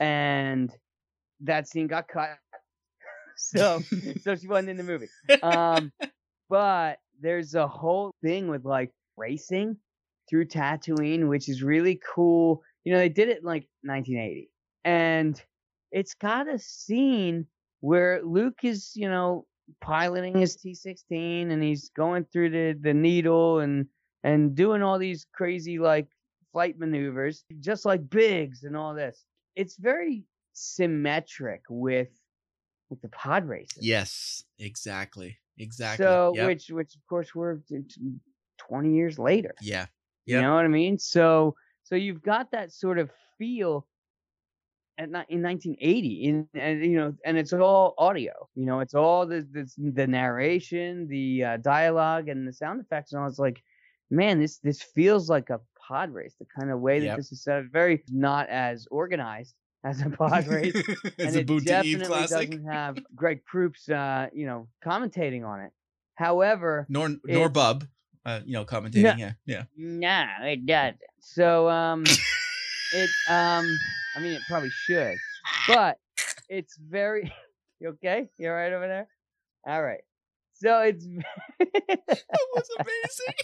And 0.00 0.72
that 1.40 1.68
scene 1.68 1.86
got 1.86 2.08
cut. 2.08 2.38
so 3.54 3.82
so 4.22 4.34
she 4.36 4.48
wasn't 4.48 4.70
in 4.70 4.76
the 4.76 4.84
movie. 4.84 5.08
Um 5.42 5.92
but 6.48 6.98
there's 7.20 7.54
a 7.54 7.66
whole 7.66 8.14
thing 8.22 8.48
with 8.48 8.64
like 8.64 8.90
racing 9.16 9.76
through 10.28 10.46
Tatooine, 10.46 11.28
which 11.28 11.48
is 11.48 11.62
really 11.62 12.00
cool. 12.14 12.62
You 12.84 12.92
know, 12.92 12.98
they 12.98 13.08
did 13.08 13.28
it 13.28 13.38
in 13.38 13.44
like 13.44 13.68
1980, 13.82 14.50
and 14.84 15.40
it's 15.90 16.14
got 16.14 16.48
a 16.48 16.58
scene 16.58 17.46
where 17.80 18.22
Luke 18.22 18.60
is, 18.62 18.92
you 18.94 19.08
know, 19.08 19.46
piloting 19.80 20.38
his 20.38 20.56
T16 20.56 21.50
and 21.50 21.62
he's 21.62 21.90
going 21.90 22.24
through 22.32 22.50
the 22.50 22.78
the 22.80 22.94
needle 22.94 23.60
and 23.60 23.86
and 24.24 24.54
doing 24.54 24.82
all 24.82 24.98
these 24.98 25.26
crazy 25.32 25.78
like 25.78 26.08
flight 26.52 26.78
maneuvers, 26.78 27.44
just 27.60 27.84
like 27.84 28.08
Biggs 28.08 28.64
and 28.64 28.76
all 28.76 28.94
this. 28.94 29.24
It's 29.56 29.76
very 29.76 30.24
symmetric 30.52 31.62
with 31.68 32.08
the 33.00 33.08
pod 33.08 33.48
races. 33.48 33.78
Yes, 33.80 34.44
exactly. 34.58 35.38
Exactly. 35.58 36.04
So, 36.04 36.32
Yep. 36.34 36.46
which 36.48 36.70
which 36.70 36.94
of 36.96 37.06
course 37.06 37.34
we're 37.34 37.56
t- 37.68 37.82
t- 37.88 38.00
20 38.58 38.94
years 38.94 39.18
later. 39.18 39.54
yeah. 39.60 39.86
You 40.26 40.40
know 40.40 40.54
what 40.54 40.64
I 40.64 40.68
mean? 40.68 40.98
So 40.98 41.56
so 41.82 41.94
you've 41.96 42.22
got 42.22 42.50
that 42.52 42.72
sort 42.72 42.98
of 42.98 43.10
feel 43.38 43.86
at 44.98 45.08
in 45.08 45.42
1980 45.42 46.24
in 46.24 46.48
and 46.54 46.84
you 46.84 46.96
know 46.96 47.14
and 47.24 47.36
it's 47.38 47.52
all 47.52 47.94
audio. 47.98 48.32
You 48.54 48.66
know, 48.66 48.80
it's 48.80 48.94
all 48.94 49.26
the 49.26 49.46
the, 49.50 49.68
the 49.92 50.06
narration, 50.06 51.08
the 51.08 51.44
uh, 51.44 51.56
dialogue 51.58 52.28
and 52.28 52.46
the 52.46 52.52
sound 52.52 52.80
effects 52.80 53.12
and 53.12 53.20
all 53.22 53.28
it's 53.28 53.38
like 53.38 53.62
man, 54.10 54.38
this 54.38 54.58
this 54.58 54.82
feels 54.82 55.28
like 55.30 55.50
a 55.50 55.60
pod 55.88 56.10
race. 56.12 56.34
The 56.38 56.46
kind 56.58 56.70
of 56.70 56.80
way 56.80 57.00
that 57.00 57.06
Yep. 57.06 57.16
this 57.16 57.32
is 57.32 57.42
set 57.42 57.58
up 57.58 57.64
very 57.72 58.04
not 58.08 58.48
as 58.48 58.86
organized 58.90 59.54
as 59.84 60.00
a 60.02 60.10
pod 60.18 60.46
race 60.46 60.74
It's 60.74 61.18
and 61.18 61.36
a 61.36 61.40
it 61.40 61.64
definitely 61.64 62.06
classic. 62.06 62.50
doesn't 62.50 62.64
have 62.70 62.98
Greg 63.14 63.44
Proops, 63.44 63.88
uh, 63.88 64.28
you 64.32 64.46
know, 64.46 64.68
commentating 64.84 65.44
on 65.46 65.60
it. 65.60 65.72
However, 66.14 66.86
Nor 66.88 67.16
nor 67.24 67.48
Bub, 67.48 67.84
uh, 68.24 68.40
you 68.44 68.52
know, 68.52 68.64
commentating. 68.64 69.18
Yeah, 69.18 69.32
yeah. 69.46 69.64
no, 69.76 70.26
it 70.42 70.66
doesn't. 70.66 70.98
So, 71.20 71.68
um, 71.68 72.04
it, 72.04 73.10
um, 73.28 73.66
I 74.16 74.20
mean, 74.20 74.32
it 74.34 74.42
probably 74.48 74.70
should, 74.70 75.16
but 75.68 75.98
it's 76.48 76.76
very. 76.76 77.32
You 77.80 77.88
okay? 77.90 78.28
You 78.38 78.48
all 78.50 78.54
right 78.54 78.72
over 78.72 78.86
there? 78.86 79.08
All 79.66 79.82
right. 79.82 80.02
So 80.54 80.80
it's. 80.82 81.04
That 81.58 82.38
was 82.54 82.68
amazing. 82.78 83.34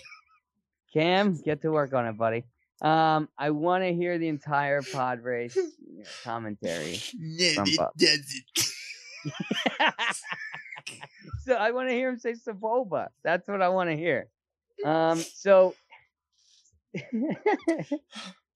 Cam, 0.92 1.34
get 1.44 1.62
to 1.62 1.70
work 1.72 1.92
on 1.94 2.06
it, 2.06 2.16
buddy. 2.16 2.44
Um, 2.80 3.28
I 3.36 3.50
want 3.50 3.82
to 3.84 3.92
hear 3.92 4.18
the 4.18 4.28
entire 4.28 4.82
pod 4.82 5.20
race 5.22 5.56
you 5.56 5.72
know, 5.98 6.04
commentary. 6.22 7.00
no, 7.18 7.64
it 7.66 7.80
doesn't. 7.98 9.94
so 11.44 11.54
I 11.54 11.72
want 11.72 11.88
to 11.88 11.94
hear 11.94 12.08
him 12.08 12.18
say 12.18 12.34
Sebulba. 12.34 13.08
That's 13.24 13.48
what 13.48 13.62
I 13.62 13.68
want 13.68 13.90
to 13.90 13.96
hear. 13.96 14.28
Um, 14.84 15.18
so 15.34 15.74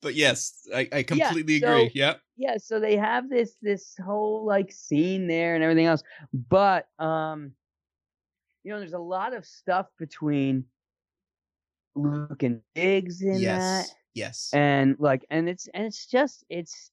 But 0.01 0.15
yes, 0.15 0.69
I, 0.75 0.89
I 0.93 1.03
completely 1.03 1.61
so- 1.61 1.73
agree. 1.73 1.91
Yeah. 1.95 2.15
yeah, 2.37 2.57
so 2.59 2.81
they 2.81 2.97
have 2.97 3.29
this 3.31 3.57
this 3.63 3.95
whole 4.05 4.45
like 4.45 4.73
scene 4.73 5.27
there 5.29 5.55
and 5.55 5.63
everything 5.63 5.87
else, 5.87 6.03
but 6.33 6.89
um, 6.99 7.53
you 8.65 8.73
know, 8.73 8.79
there's 8.79 8.93
a 8.95 8.99
lot 8.99 9.33
of 9.35 9.45
stuff 9.45 9.87
between 9.99 10.65
Luke 11.95 12.43
and 12.43 12.61
Biggs 12.75 13.23
in 13.23 13.43
that. 13.43 13.87
Yes. 14.14 14.51
Yes. 14.53 14.55
and 14.55 14.96
like 14.98 15.25
and 15.31 15.48
it's 15.48 15.68
and 15.75 15.85
it's 15.87 16.07
just 16.07 16.44
it's 16.51 16.90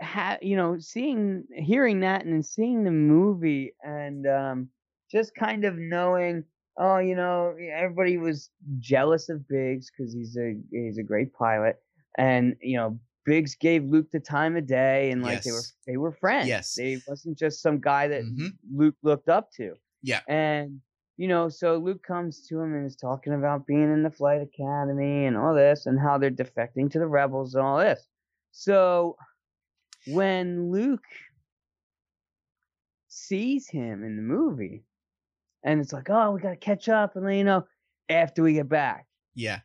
ha- 0.00 0.38
you 0.42 0.56
know 0.56 0.78
seeing 0.78 1.44
hearing 1.54 2.00
that 2.00 2.24
and 2.24 2.32
then 2.32 2.42
seeing 2.42 2.84
the 2.84 2.90
movie 2.90 3.74
and 3.84 4.26
um 4.26 4.68
just 5.10 5.34
kind 5.34 5.64
of 5.64 5.76
knowing 5.76 6.44
oh 6.78 6.98
you 6.98 7.14
know 7.14 7.54
everybody 7.72 8.16
was 8.18 8.50
jealous 8.78 9.28
of 9.28 9.46
Biggs 9.48 9.90
because 9.90 10.12
he's 10.12 10.36
a 10.36 10.56
he's 10.70 10.98
a 10.98 11.02
great 11.02 11.32
pilot 11.34 11.76
and 12.18 12.56
you 12.60 12.76
know 12.76 12.98
Biggs 13.24 13.54
gave 13.54 13.84
Luke 13.84 14.10
the 14.10 14.18
time 14.18 14.56
of 14.56 14.66
day 14.66 15.10
and 15.12 15.22
like 15.22 15.42
they 15.42 15.52
were 15.52 15.62
they 15.86 15.96
were 15.96 16.12
friends 16.12 16.48
Yes. 16.48 16.74
they 16.74 17.00
wasn't 17.06 17.38
just 17.38 17.62
some 17.62 17.78
guy 17.78 18.08
that 18.08 18.22
Mhm. 18.24 18.48
Luke 18.74 18.96
looked 19.02 19.28
up 19.28 19.50
to 19.58 19.74
Yeah. 20.02 20.20
and 20.26 20.80
you 21.16 21.28
know, 21.28 21.48
so 21.48 21.76
Luke 21.76 22.02
comes 22.02 22.46
to 22.48 22.60
him 22.60 22.74
and 22.74 22.86
is 22.86 22.96
talking 22.96 23.34
about 23.34 23.66
being 23.66 23.92
in 23.92 24.02
the 24.02 24.10
flight 24.10 24.40
academy 24.40 25.26
and 25.26 25.36
all 25.36 25.54
this 25.54 25.86
and 25.86 25.98
how 26.00 26.18
they're 26.18 26.30
defecting 26.30 26.90
to 26.90 26.98
the 26.98 27.06
rebels 27.06 27.54
and 27.54 27.64
all 27.64 27.78
this. 27.78 28.06
So 28.50 29.16
when 30.06 30.70
Luke 30.70 31.04
sees 33.08 33.68
him 33.68 34.04
in 34.04 34.16
the 34.16 34.22
movie 34.22 34.84
and 35.62 35.80
it's 35.80 35.92
like, 35.92 36.08
oh, 36.10 36.32
we 36.32 36.40
got 36.40 36.50
to 36.50 36.56
catch 36.56 36.88
up 36.88 37.14
and 37.14 37.24
let 37.24 37.36
you 37.36 37.44
know 37.44 37.66
after 38.08 38.42
we 38.42 38.54
get 38.54 38.68
back. 38.68 39.06
Yeah. 39.34 39.60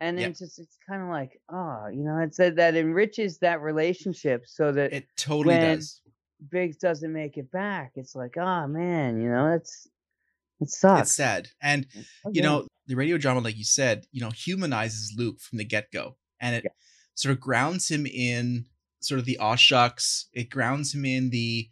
And 0.00 0.18
then 0.18 0.22
Yeah. 0.24 0.28
it's 0.30 0.40
just, 0.40 0.58
it's 0.58 0.78
kind 0.88 1.02
of 1.02 1.08
like, 1.08 1.40
oh, 1.48 1.86
you 1.92 2.02
know, 2.02 2.18
it's 2.18 2.36
that, 2.38 2.56
that 2.56 2.74
enriches 2.74 3.38
that 3.38 3.60
relationship 3.62 4.42
so 4.46 4.72
that 4.72 4.92
It 4.92 5.06
totally 5.16 5.54
does. 5.58 6.00
Biggs 6.50 6.76
doesn't 6.76 7.12
make 7.12 7.38
it 7.38 7.50
back. 7.52 7.92
It's 7.94 8.16
like, 8.16 8.36
oh 8.36 8.66
man, 8.66 9.20
you 9.22 9.28
know, 9.28 9.52
it's, 9.54 9.86
it 10.62 10.70
sucks. 10.70 11.08
It's 11.08 11.16
sad. 11.16 11.48
And 11.62 11.86
Oh, 12.24 12.30
you 12.32 12.42
know, 12.42 12.66
the 12.86 12.96
radio 12.96 13.18
drama, 13.18 13.40
like 13.40 13.56
you 13.56 13.64
said, 13.64 14.06
you 14.12 14.20
know, 14.20 14.30
humanizes 14.30 15.14
Luke 15.16 15.40
from 15.40 15.58
the 15.58 15.64
get 15.64 15.90
go, 15.92 16.16
and 16.40 16.56
it 16.56 16.64
Yeah. 16.64 16.70
sort 17.14 17.32
of 17.32 17.40
grounds 17.40 17.88
him 17.90 18.06
in 18.06 18.66
sort 19.00 19.18
of 19.20 19.26
the 19.26 19.38
aw 19.38 19.56
shucks. 19.56 20.28
It 20.32 20.50
grounds 20.50 20.94
him 20.94 21.04
in 21.04 21.30
the, 21.30 21.68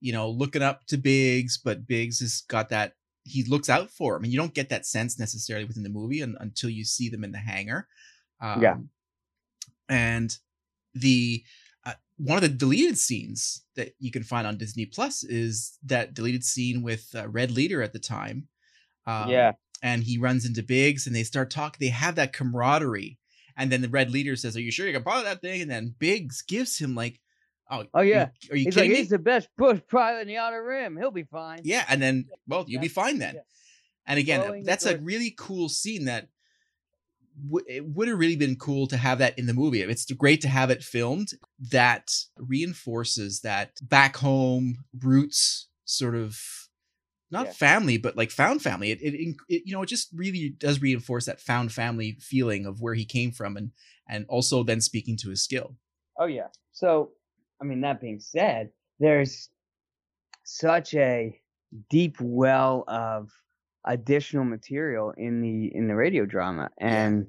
you 0.00 0.12
know, 0.12 0.30
looking 0.30 0.62
up 0.62 0.86
to 0.86 0.98
Biggs, 0.98 1.58
but 1.58 1.86
Biggs 1.86 2.20
has 2.20 2.42
got 2.48 2.68
that. 2.70 2.94
He 3.24 3.44
looks 3.44 3.68
out 3.68 3.90
for 3.90 4.16
him, 4.16 4.24
and 4.24 4.32
you 4.32 4.38
don't 4.38 4.54
get 4.54 4.68
that 4.70 4.86
sense 4.86 5.18
necessarily 5.18 5.64
within 5.66 5.82
the 5.82 5.88
movie 5.90 6.22
un- 6.22 6.36
until 6.40 6.70
you 6.70 6.84
see 6.84 7.08
them 7.08 7.24
in 7.24 7.32
the 7.32 7.38
hangar. 7.38 7.88
Um, 8.40 8.62
Yeah. 8.62 8.76
and 9.88 10.36
the 10.94 11.44
one 12.18 12.36
of 12.36 12.42
the 12.42 12.48
deleted 12.48 12.98
scenes 12.98 13.62
that 13.76 13.94
you 13.98 14.10
can 14.10 14.22
find 14.22 14.46
on 14.46 14.58
Disney 14.58 14.86
Plus 14.86 15.24
is 15.24 15.78
that 15.84 16.14
deleted 16.14 16.44
scene 16.44 16.82
with 16.82 17.08
uh, 17.14 17.28
Red 17.28 17.50
Leader 17.50 17.82
at 17.82 17.92
the 17.92 17.98
time. 17.98 18.48
Um, 19.06 19.30
yeah. 19.30 19.52
and 19.82 20.02
he 20.04 20.18
runs 20.18 20.44
into 20.44 20.62
Biggs 20.62 21.06
and 21.06 21.16
they 21.16 21.22
start 21.24 21.50
talking. 21.50 21.78
They 21.80 21.88
have 21.92 22.16
that 22.16 22.32
camaraderie. 22.34 23.18
And 23.56 23.72
then 23.72 23.80
the 23.80 23.88
red 23.88 24.10
leader 24.12 24.36
says, 24.36 24.56
Are 24.56 24.60
you 24.60 24.70
sure 24.70 24.86
you 24.86 24.92
can 24.92 25.02
pilot 25.02 25.24
that 25.24 25.40
thing? 25.40 25.62
And 25.62 25.70
then 25.70 25.94
Biggs 25.98 26.42
gives 26.42 26.78
him 26.78 26.94
like, 26.94 27.20
Oh, 27.70 27.84
Oh, 27.94 28.02
yeah. 28.02 28.28
Are 28.50 28.56
you 28.56 28.66
He's 28.66 28.76
like, 28.76 28.84
kidding 28.84 28.90
me? 28.92 28.96
he's 28.98 29.08
the 29.08 29.18
best 29.18 29.48
bush 29.56 29.80
pilot 29.90 30.20
in 30.22 30.28
the 30.28 30.36
outer 30.36 30.62
rim. 30.62 30.96
He'll 30.96 31.10
be 31.10 31.24
fine. 31.24 31.60
Yeah. 31.64 31.84
And 31.88 32.00
then, 32.00 32.26
well, 32.46 32.64
you'll 32.68 32.80
be 32.82 32.88
fine 32.88 33.18
then. 33.18 33.34
yeah. 33.36 33.40
And 34.06 34.18
again, 34.18 34.40
Blowing 34.40 34.64
that's 34.64 34.86
a 34.86 34.98
really 34.98 35.34
cool 35.36 35.68
scene 35.68 36.04
that 36.04 36.28
w- 37.46 37.64
it 37.68 37.86
would 37.86 38.08
have 38.08 38.18
really 38.18 38.36
been 38.36 38.56
cool 38.56 38.86
to 38.88 38.96
have 38.96 39.18
that 39.18 39.38
in 39.38 39.46
the 39.46 39.54
movie. 39.54 39.82
It's 39.82 40.10
great 40.12 40.40
to 40.42 40.48
have 40.48 40.70
it 40.70 40.82
filmed. 40.82 41.32
That 41.70 42.12
reinforces 42.36 43.40
that 43.40 43.72
back 43.82 44.16
home 44.16 44.84
roots 45.02 45.68
sort 45.84 46.14
of 46.14 46.38
not 47.30 47.46
Yeah. 47.46 47.52
family, 47.52 47.98
but 47.98 48.16
like 48.16 48.30
found 48.30 48.62
family. 48.62 48.90
It, 48.90 49.00
it, 49.02 49.36
it, 49.48 49.62
you 49.66 49.72
know, 49.72 49.82
it 49.82 49.88
just 49.88 50.08
really 50.14 50.50
does 50.56 50.80
reinforce 50.80 51.26
that 51.26 51.40
found 51.40 51.72
family 51.72 52.16
feeling 52.20 52.64
of 52.66 52.80
where 52.80 52.94
he 52.94 53.04
came 53.04 53.32
from 53.32 53.56
and, 53.56 53.72
and 54.08 54.24
also 54.28 54.62
then 54.62 54.80
speaking 54.80 55.16
to 55.18 55.30
his 55.30 55.42
skill. 55.42 55.76
Oh 56.18 56.26
yeah. 56.26 56.48
So, 56.72 57.10
I 57.60 57.64
mean, 57.64 57.80
that 57.82 58.00
being 58.00 58.20
said, 58.20 58.70
there's 58.98 59.50
such 60.44 60.94
a 60.94 61.38
deep 61.90 62.16
well 62.20 62.84
of 62.88 63.30
additional 63.88 64.44
material 64.44 65.12
in 65.16 65.40
the 65.40 65.74
in 65.74 65.88
the 65.88 65.96
radio 65.96 66.24
drama, 66.24 66.70
and 66.78 67.26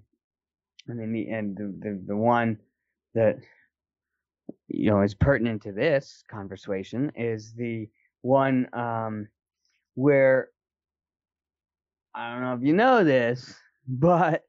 I 0.89 0.93
mean, 0.93 1.13
the 1.13 1.30
and 1.30 1.58
the, 1.58 1.63
the 1.80 2.02
the 2.08 2.17
one 2.17 2.60
that 3.15 3.39
you 4.67 4.91
know 4.91 5.02
is 5.02 5.15
pertinent 5.15 5.63
to 5.63 5.72
this 5.72 6.24
conversation 6.30 7.12
is 7.15 7.54
the 7.54 7.89
one 8.22 8.67
um 8.74 9.28
where 9.95 10.50
I 12.13 12.34
don't 12.34 12.41
know 12.41 12.54
if 12.54 12.62
you 12.62 12.74
know 12.74 13.04
this, 13.04 13.56
but 13.88 14.43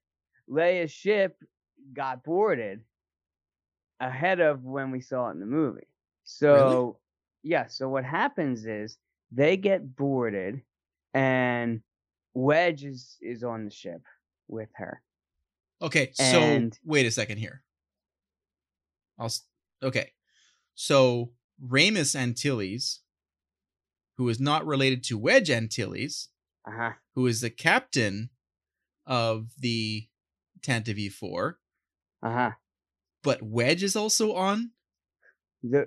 Leia's 0.48 0.90
ship 0.90 1.36
got 1.94 2.24
boarded 2.24 2.80
ahead 4.00 4.40
of 4.40 4.64
when 4.64 4.90
we 4.90 5.00
saw 5.00 5.28
it 5.28 5.32
in 5.32 5.40
the 5.40 5.46
movie. 5.46 5.86
So, 6.24 6.98
yeah, 7.42 7.66
so 7.66 7.88
what 7.88 8.04
happens 8.04 8.66
is 8.66 8.98
they 9.30 9.56
get 9.56 9.94
boarded 9.96 10.62
and 11.14 11.80
Wedge 12.34 12.84
is 12.84 13.16
is 13.20 13.42
on 13.42 13.64
the 13.64 13.70
ship 13.70 14.02
with 14.48 14.68
her. 14.76 15.02
Okay, 15.82 16.12
so 16.12 16.22
And- 16.40 16.78
wait 16.84 17.06
a 17.06 17.10
second 17.10 17.38
here. 17.38 17.62
I'll 19.18 19.32
okay. 19.82 20.12
So 20.74 21.32
Raymus 21.62 22.14
Antilles, 22.16 23.00
who 24.16 24.28
is 24.28 24.40
not 24.40 24.66
related 24.66 25.02
to 25.04 25.18
Wedge 25.18 25.50
Antilles, 25.50 26.28
Uh-huh. 26.66 26.92
who 27.14 27.26
is 27.26 27.40
the 27.40 27.50
captain 27.50 28.30
of 29.06 29.50
the 29.58 30.08
Tantive 30.60 31.10
4, 31.12 31.58
Uh-huh. 32.22 32.52
but 33.22 33.42
Wedge 33.42 33.82
is 33.82 33.96
also 33.96 34.34
on? 34.34 34.72
The 35.62 35.86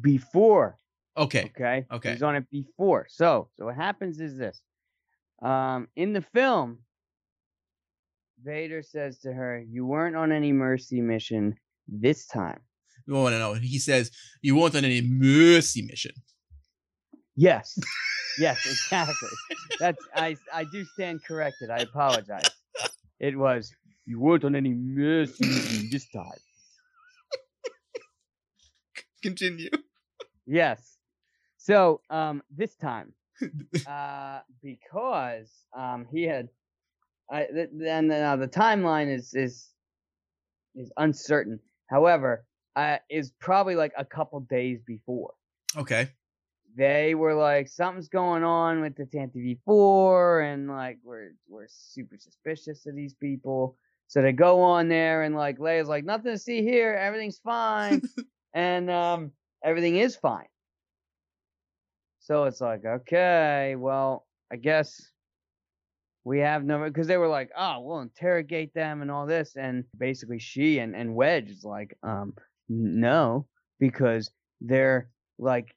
before 0.00 0.78
Okay. 1.18 1.44
Okay. 1.44 1.86
Okay. 1.90 2.12
He's 2.12 2.22
on 2.22 2.36
it 2.36 2.50
before. 2.50 3.06
So, 3.08 3.50
so 3.54 3.64
what 3.66 3.74
happens 3.76 4.20
is 4.20 4.36
this. 4.36 4.60
Um, 5.42 5.88
in 5.96 6.12
the 6.12 6.22
film, 6.22 6.78
Vader 8.42 8.82
says 8.82 9.18
to 9.20 9.32
her, 9.32 9.62
"You 9.68 9.86
weren't 9.86 10.16
on 10.16 10.32
any 10.32 10.52
mercy 10.52 11.00
mission 11.00 11.56
this 11.88 12.26
time." 12.26 12.60
Oh 13.08 13.28
no, 13.28 13.38
no. 13.38 13.54
He 13.54 13.78
says 13.78 14.10
you 14.42 14.56
weren't 14.56 14.74
on 14.74 14.84
any 14.84 15.02
mercy 15.02 15.82
mission. 15.82 16.12
Yes. 17.36 17.78
yes, 18.38 18.58
exactly. 18.66 19.28
That's 19.78 20.02
I 20.14 20.36
I 20.52 20.64
do 20.64 20.84
stand 20.84 21.24
corrected. 21.24 21.70
I 21.70 21.78
apologize. 21.78 22.50
It 23.20 23.36
was 23.36 23.74
you 24.06 24.20
weren't 24.20 24.44
on 24.44 24.54
any 24.54 24.74
mercy 24.74 25.46
mission 25.46 25.88
this 25.90 26.08
time. 26.10 26.40
Continue. 29.22 29.70
Yes. 30.46 30.96
So 31.58 32.00
um 32.10 32.42
this 32.50 32.74
time, 32.76 33.12
uh 33.86 34.40
because 34.62 35.50
um 35.76 36.06
he 36.10 36.22
had 36.24 36.48
I 37.30 37.46
th- 37.46 37.70
then 37.72 38.10
uh, 38.10 38.36
the 38.36 38.48
timeline 38.48 39.12
is 39.12 39.34
is 39.34 39.68
is 40.74 40.92
uncertain. 40.96 41.58
However, 41.88 42.44
uh, 42.76 42.98
is 43.10 43.32
probably 43.40 43.74
like 43.74 43.92
a 43.96 44.04
couple 44.04 44.40
days 44.40 44.80
before. 44.86 45.34
Okay. 45.76 46.08
they 46.76 47.14
were 47.14 47.34
like, 47.34 47.68
something's 47.68 48.08
going 48.08 48.44
on 48.44 48.80
with 48.82 48.96
the 48.96 49.04
Tantive 49.04 49.58
4, 49.64 50.40
and 50.42 50.68
like 50.68 50.98
we're 51.02 51.32
we're 51.48 51.66
super 51.68 52.16
suspicious 52.18 52.86
of 52.86 52.94
these 52.94 53.14
people. 53.14 53.76
So 54.08 54.22
they 54.22 54.32
go 54.32 54.60
on 54.62 54.88
there, 54.88 55.22
and 55.22 55.34
like 55.34 55.58
Leia's 55.58 55.88
like, 55.88 56.04
nothing 56.04 56.32
to 56.32 56.38
see 56.38 56.62
here, 56.62 56.94
everything's 56.94 57.38
fine, 57.38 58.02
and 58.54 58.90
um, 58.90 59.32
everything 59.64 59.96
is 59.96 60.14
fine. 60.16 60.46
So 62.26 62.42
it's 62.46 62.60
like, 62.60 62.84
okay, 62.84 63.76
well, 63.78 64.26
I 64.52 64.56
guess 64.56 65.12
we 66.24 66.40
have 66.40 66.64
no 66.64 66.82
because 66.82 67.06
they 67.06 67.18
were 67.18 67.28
like, 67.28 67.52
oh, 67.56 67.80
we'll 67.82 68.00
interrogate 68.00 68.74
them 68.74 69.00
and 69.00 69.12
all 69.12 69.26
this, 69.26 69.54
and 69.54 69.84
basically 69.96 70.40
she 70.40 70.80
and 70.80 70.96
and 70.96 71.14
Wedge 71.14 71.48
is 71.50 71.62
like, 71.62 71.96
um, 72.02 72.34
no, 72.68 73.46
because 73.78 74.28
they're 74.60 75.08
like 75.38 75.76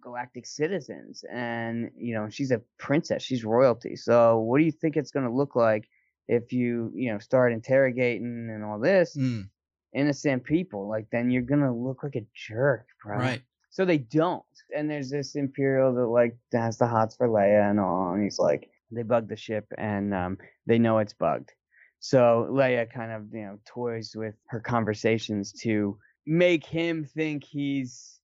galactic 0.00 0.46
citizens 0.46 1.24
and 1.30 1.90
you 1.96 2.14
know 2.14 2.28
she's 2.30 2.52
a 2.52 2.62
princess 2.78 3.20
she's 3.20 3.44
royalty. 3.44 3.96
So 3.96 4.38
what 4.38 4.58
do 4.58 4.64
you 4.64 4.70
think 4.72 4.96
it's 4.96 5.10
going 5.10 5.26
to 5.26 5.32
look 5.34 5.56
like 5.56 5.88
if 6.28 6.52
you 6.52 6.92
you 6.94 7.12
know 7.12 7.18
start 7.18 7.52
interrogating 7.52 8.48
and 8.48 8.64
all 8.64 8.78
this 8.78 9.16
Mm, 9.16 9.48
innocent 9.92 10.44
people? 10.44 10.88
Like 10.88 11.08
then 11.10 11.32
you're 11.32 11.42
going 11.42 11.62
to 11.62 11.72
look 11.72 12.04
like 12.04 12.14
a 12.14 12.24
jerk 12.32 12.86
bro. 13.02 13.18
Right. 13.18 13.42
So 13.70 13.84
they 13.84 13.98
don't 13.98 14.42
and 14.76 14.90
there's 14.90 15.10
this 15.10 15.34
imperial 15.36 15.94
that 15.94 16.06
like 16.06 16.36
has 16.52 16.78
the 16.78 16.86
hots 16.86 17.16
for 17.16 17.28
leia 17.28 17.70
and 17.70 17.80
all 17.80 18.12
and 18.12 18.22
he's 18.22 18.38
like 18.38 18.68
they 18.92 19.02
bugged 19.02 19.28
the 19.28 19.36
ship 19.36 19.66
and 19.78 20.12
um 20.12 20.36
they 20.66 20.78
know 20.78 20.98
it's 20.98 21.14
bugged 21.14 21.52
so 22.00 22.46
leia 22.50 22.90
kind 22.92 23.12
of 23.12 23.22
you 23.32 23.42
know 23.42 23.58
toys 23.66 24.12
with 24.16 24.34
her 24.46 24.60
conversations 24.60 25.52
to 25.52 25.96
make 26.26 26.64
him 26.66 27.04
think 27.04 27.44
he's 27.44 28.20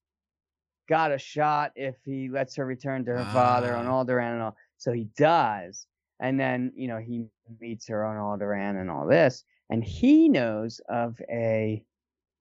got 0.89 1.13
a 1.13 1.19
shot 1.19 1.73
if 1.75 1.97
he 2.05 2.29
lets 2.29 2.55
her 2.57 2.65
return 2.65 3.05
to 3.05 3.11
her 3.11 3.25
father 3.33 3.75
on 3.75 3.87
Ah. 3.87 4.05
Alderaan 4.05 4.35
and 4.35 4.43
all. 4.43 4.57
So 4.79 4.93
he 4.93 5.09
does. 5.17 5.87
And 6.21 6.39
then, 6.39 6.73
you 6.77 6.89
know, 6.89 6.99
he 6.99 7.27
meets 7.61 7.89
her 7.89 8.05
on 8.05 8.17
Alderaan 8.17 8.81
and 8.81 8.91
all 8.91 9.07
this. 9.07 9.45
And 9.69 9.83
he 9.83 10.29
knows 10.29 10.81
of 10.89 11.21
a 11.29 11.85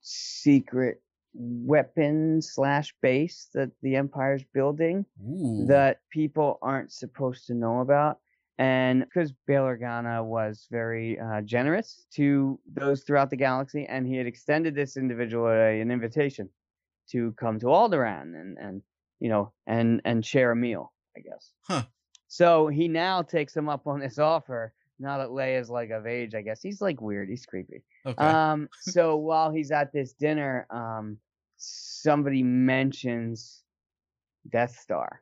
secret 0.01 1.01
weapon 1.37 2.41
slash 2.41 2.93
base 3.01 3.49
that 3.53 3.71
the 3.81 3.95
Empire's 3.95 4.43
building 4.53 5.05
Ooh. 5.27 5.65
that 5.67 5.99
people 6.09 6.57
aren't 6.61 6.91
supposed 6.91 7.47
to 7.47 7.53
know 7.53 7.81
about. 7.81 8.19
And 8.57 9.01
because 9.01 9.33
Bail 9.47 9.63
Organa 9.63 10.23
was 10.23 10.67
very 10.71 11.19
uh, 11.19 11.41
generous 11.41 12.05
to 12.13 12.57
those 12.73 13.03
throughout 13.03 13.29
the 13.29 13.35
galaxy, 13.35 13.85
and 13.85 14.07
he 14.07 14.15
had 14.15 14.27
extended 14.27 14.73
this 14.73 14.95
individual 14.95 15.47
a, 15.47 15.81
an 15.81 15.91
invitation 15.91 16.49
to 17.09 17.33
come 17.33 17.59
to 17.59 17.65
Alderaan 17.65 18.39
and, 18.39 18.57
and 18.57 18.81
you 19.19 19.29
know 19.29 19.51
and 19.67 20.01
and 20.05 20.25
share 20.25 20.51
a 20.51 20.55
meal, 20.55 20.93
I 21.17 21.19
guess. 21.19 21.51
Huh. 21.67 21.83
So 22.27 22.67
he 22.67 22.87
now 22.87 23.21
takes 23.21 23.55
him 23.55 23.67
up 23.67 23.87
on 23.87 23.99
this 23.99 24.19
offer. 24.19 24.73
Now 24.99 25.17
that 25.17 25.29
Leia's 25.29 25.69
like 25.69 25.89
of 25.89 26.07
age, 26.07 26.35
I 26.35 26.41
guess 26.41 26.61
he's 26.61 26.81
like 26.81 27.01
weird. 27.01 27.29
He's 27.29 27.45
creepy. 27.45 27.83
Okay. 28.05 28.23
Um, 28.23 28.69
so 28.79 29.17
while 29.17 29.51
he's 29.51 29.71
at 29.71 29.91
this 29.91 30.13
dinner, 30.13 30.67
um, 30.69 31.17
somebody 31.57 32.43
mentions 32.43 33.63
Death 34.49 34.77
Star, 34.79 35.21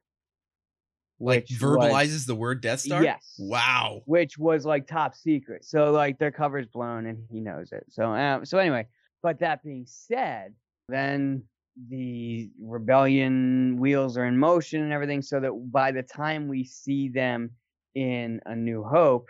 like 1.20 1.44
which 1.50 1.62
was- 1.62 1.78
verbalizes 1.78 2.28
the 2.28 2.36
word 2.36 2.62
Death 2.62 2.82
Star. 2.82 3.04
Yes. 3.04 3.36
Wow. 3.40 4.02
which 4.06 4.38
was 4.38 4.66
like 4.66 4.88
top 4.88 5.16
secret. 5.16 5.66
So 5.66 5.92
like 5.92 6.20
their 6.20 6.32
cover's 6.32 6.68
blown 6.68 7.08
and 7.08 7.24
he 7.32 7.40
knows 7.40 7.72
it. 7.72 7.86
So 7.90 8.06
um, 8.06 8.46
so 8.46 8.58
anyway, 8.60 8.88
but 9.22 9.40
that 9.40 9.64
being 9.64 9.86
said, 9.88 10.54
then 10.90 11.44
the 11.90 12.52
rebellion 12.62 13.78
wheels 13.80 14.18
are 14.18 14.26
in 14.26 14.38
motion 14.38 14.84
and 14.84 14.94
everything 14.94 15.24
so 15.24 15.40
that 15.40 15.52
by 15.72 15.92
the 15.92 16.04
time 16.04 16.48
we 16.48 16.64
see 16.64 17.10
them 17.10 17.50
in 17.96 18.40
A 18.46 18.56
New 18.56 18.84
Hope, 18.84 19.28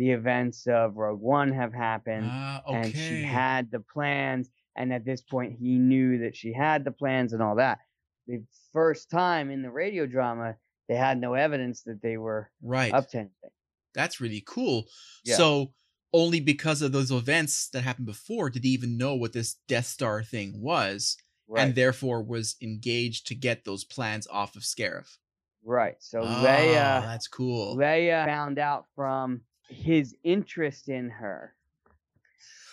the 0.00 0.10
events 0.12 0.66
of 0.66 0.96
Rogue 0.96 1.20
One 1.20 1.52
have 1.52 1.74
happened 1.74 2.26
Ah, 2.30 2.62
and 2.66 2.90
she 2.90 3.22
had 3.22 3.70
the 3.70 3.80
plans 3.80 4.48
and 4.74 4.94
at 4.94 5.04
this 5.04 5.20
point 5.20 5.58
he 5.60 5.76
knew 5.78 6.16
that 6.20 6.34
she 6.34 6.54
had 6.54 6.84
the 6.86 6.90
plans 6.90 7.34
and 7.34 7.42
all 7.42 7.56
that. 7.56 7.80
The 8.26 8.42
first 8.72 9.10
time 9.10 9.50
in 9.50 9.60
the 9.60 9.70
radio 9.70 10.06
drama, 10.06 10.56
they 10.88 10.94
had 10.94 11.20
no 11.20 11.34
evidence 11.34 11.82
that 11.82 12.00
they 12.00 12.16
were 12.16 12.50
right. 12.62 12.94
up 12.94 13.10
to 13.10 13.18
anything. 13.18 13.50
That's 13.94 14.22
really 14.22 14.42
cool. 14.46 14.86
Yeah. 15.22 15.36
So 15.36 15.74
only 16.14 16.40
because 16.40 16.80
of 16.80 16.92
those 16.92 17.10
events 17.10 17.68
that 17.74 17.82
happened 17.82 18.06
before 18.06 18.48
did 18.48 18.64
he 18.64 18.70
even 18.70 18.96
know 18.96 19.14
what 19.14 19.34
this 19.34 19.56
Death 19.68 19.86
Star 19.86 20.22
thing 20.22 20.62
was, 20.62 21.18
Right. 21.46 21.62
and 21.66 21.74
therefore 21.74 22.22
was 22.22 22.56
engaged 22.62 23.26
to 23.26 23.34
get 23.34 23.64
those 23.66 23.84
plans 23.84 24.26
off 24.28 24.56
of 24.56 24.62
Scarif. 24.62 25.18
Right. 25.62 25.96
So 25.98 26.22
Ah, 26.24 26.42
Leia, 26.42 27.02
that's 27.02 27.28
cool. 27.28 27.76
Leia 27.76 28.24
found 28.24 28.58
out 28.58 28.86
from 28.96 29.42
his 29.70 30.14
interest 30.24 30.88
in 30.88 31.10
her. 31.10 31.54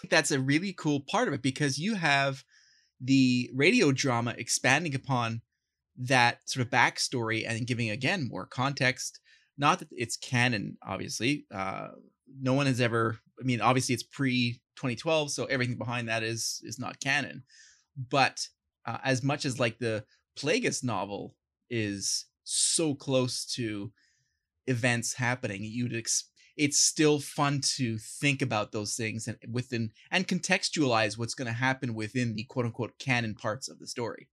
that's 0.10 0.32
a 0.32 0.40
really 0.40 0.74
cool 0.74 1.02
part 1.02 1.28
of 1.28 1.34
it 1.34 1.42
because 1.42 1.78
you 1.78 1.96
have 1.96 2.44
the 3.00 3.50
radio 3.54 3.92
drama 3.92 4.34
expanding 4.38 4.96
upon 4.96 5.42
that 5.98 6.40
sort 6.46 6.66
of 6.66 6.72
backstory 6.72 7.48
and 7.48 7.68
giving 7.68 7.90
again 7.90 8.28
more 8.28 8.46
context. 8.46 9.20
Not 9.58 9.80
that 9.80 9.90
it's 9.92 10.18
canon, 10.18 10.78
obviously. 10.86 11.46
Uh, 11.54 11.90
no 12.40 12.54
one 12.54 12.68
has 12.68 12.80
ever. 12.80 13.18
I 13.40 13.44
mean, 13.44 13.62
obviously 13.62 13.94
it's 13.94 14.04
pre 14.04 14.62
2012, 14.76 15.32
so 15.32 15.46
everything 15.46 15.78
behind 15.78 16.08
that 16.10 16.24
is 16.24 16.62
is 16.64 16.80
not 16.80 17.00
canon. 17.00 17.44
But 18.10 18.48
uh, 18.86 19.00
as 19.04 19.24
much 19.24 19.46
as 19.46 19.60
like 19.60 19.80
the 19.80 20.04
Plagueis 20.38 20.84
novel 20.84 21.36
is 21.70 22.26
so 22.44 22.94
close 22.94 23.46
to 23.56 23.92
events 24.68 25.14
happening, 25.14 25.64
you'd 25.64 25.96
ex- 25.96 26.30
it's 26.58 26.80
still 26.80 27.20
fun 27.20 27.62
to 27.62 27.98
think 27.98 28.42
about 28.42 28.72
those 28.72 28.96
things 28.96 29.28
and 29.28 29.38
within 29.50 29.92
and 30.12 30.28
contextualize 30.28 31.18
what's 31.18 31.36
going 31.36 31.48
to 31.48 31.54
happen 31.54 31.94
within 31.94 32.36
the 32.36 32.44
quote 32.44 32.66
unquote 32.66 32.98
canon 32.98 33.36
parts 33.36 33.70
of 33.70 33.80
the 33.80 33.88
story. 33.88 34.28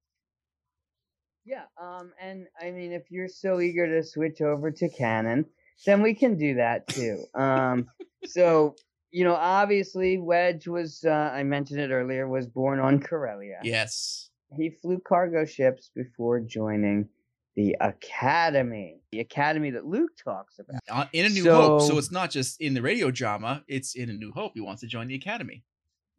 Yeah. 1.44 1.64
Um. 1.80 2.12
And 2.20 2.46
I 2.60 2.70
mean, 2.70 2.92
if 2.92 3.10
you're 3.10 3.28
so 3.28 3.60
eager 3.60 3.86
to 3.86 4.06
switch 4.06 4.40
over 4.40 4.70
to 4.70 4.88
canon, 4.88 5.44
then 5.84 6.02
we 6.02 6.14
can 6.14 6.38
do 6.38 6.54
that 6.54 6.88
too. 6.88 7.24
Um. 7.34 7.86
so 8.24 8.74
you 9.10 9.22
know, 9.22 9.34
obviously, 9.34 10.18
Wedge 10.18 10.66
was. 10.66 11.04
Uh, 11.04 11.30
I 11.32 11.44
mentioned 11.44 11.80
it 11.80 11.90
earlier. 11.90 12.26
Was 12.26 12.48
born 12.48 12.80
on 12.80 12.98
Corellia. 12.98 13.60
Yes. 13.62 14.30
He 14.56 14.70
flew 14.70 15.00
cargo 15.06 15.44
ships 15.44 15.90
before 15.94 16.40
joining 16.40 17.08
the 17.56 17.76
Academy. 17.80 19.00
The 19.12 19.20
Academy 19.20 19.70
that 19.70 19.84
Luke 19.86 20.10
talks 20.22 20.58
about. 20.58 20.80
Uh, 20.90 21.06
in 21.12 21.26
a 21.26 21.28
New 21.28 21.44
Hope, 21.50 21.80
so 21.82 21.88
So- 21.88 21.98
it's 21.98 22.10
not 22.10 22.30
just 22.30 22.60
in 22.60 22.74
the 22.74 22.82
radio 22.82 23.10
drama; 23.10 23.64
it's 23.68 23.94
in 23.94 24.10
a 24.10 24.12
New 24.12 24.32
Hope. 24.32 24.52
He 24.54 24.60
wants 24.60 24.80
to 24.80 24.86
join 24.86 25.06
the 25.08 25.14
Academy. 25.14 25.62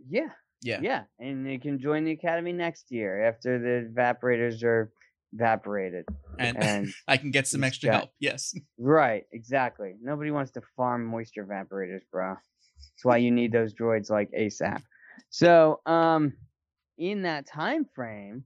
Yeah. 0.08 0.30
Yeah. 0.62 0.80
Yeah, 0.82 1.04
and 1.20 1.46
you 1.52 1.60
can 1.60 1.78
join 1.80 2.06
the 2.06 2.12
academy 2.12 2.52
next 2.52 2.90
year 2.92 3.24
after 3.26 3.60
the 3.60 3.92
evaporators 3.94 4.64
are 4.64 4.92
evaporated. 5.34 6.06
And, 6.40 6.58
And 6.58 6.88
I 7.08 7.18
can 7.18 7.30
get 7.30 7.46
some 7.48 7.64
extra 7.64 7.90
got- 7.90 7.96
help. 7.98 8.10
Yes. 8.20 8.56
right, 8.80 9.26
exactly. 9.32 9.96
Nobody 10.02 10.32
wants 10.32 10.52
to 10.54 10.62
farm 10.76 11.06
moisture 11.06 11.46
evaporators, 11.46 12.02
bro. 12.12 12.36
That's 12.36 13.04
why 13.04 13.18
you 13.18 13.30
need 13.32 13.52
those 13.52 13.74
droids 13.76 14.10
like 14.10 14.32
ASAP. 14.32 14.82
So, 15.30 15.82
um, 15.86 16.34
in 16.98 17.24
that 17.24 17.46
time 17.46 17.86
frame, 17.94 18.46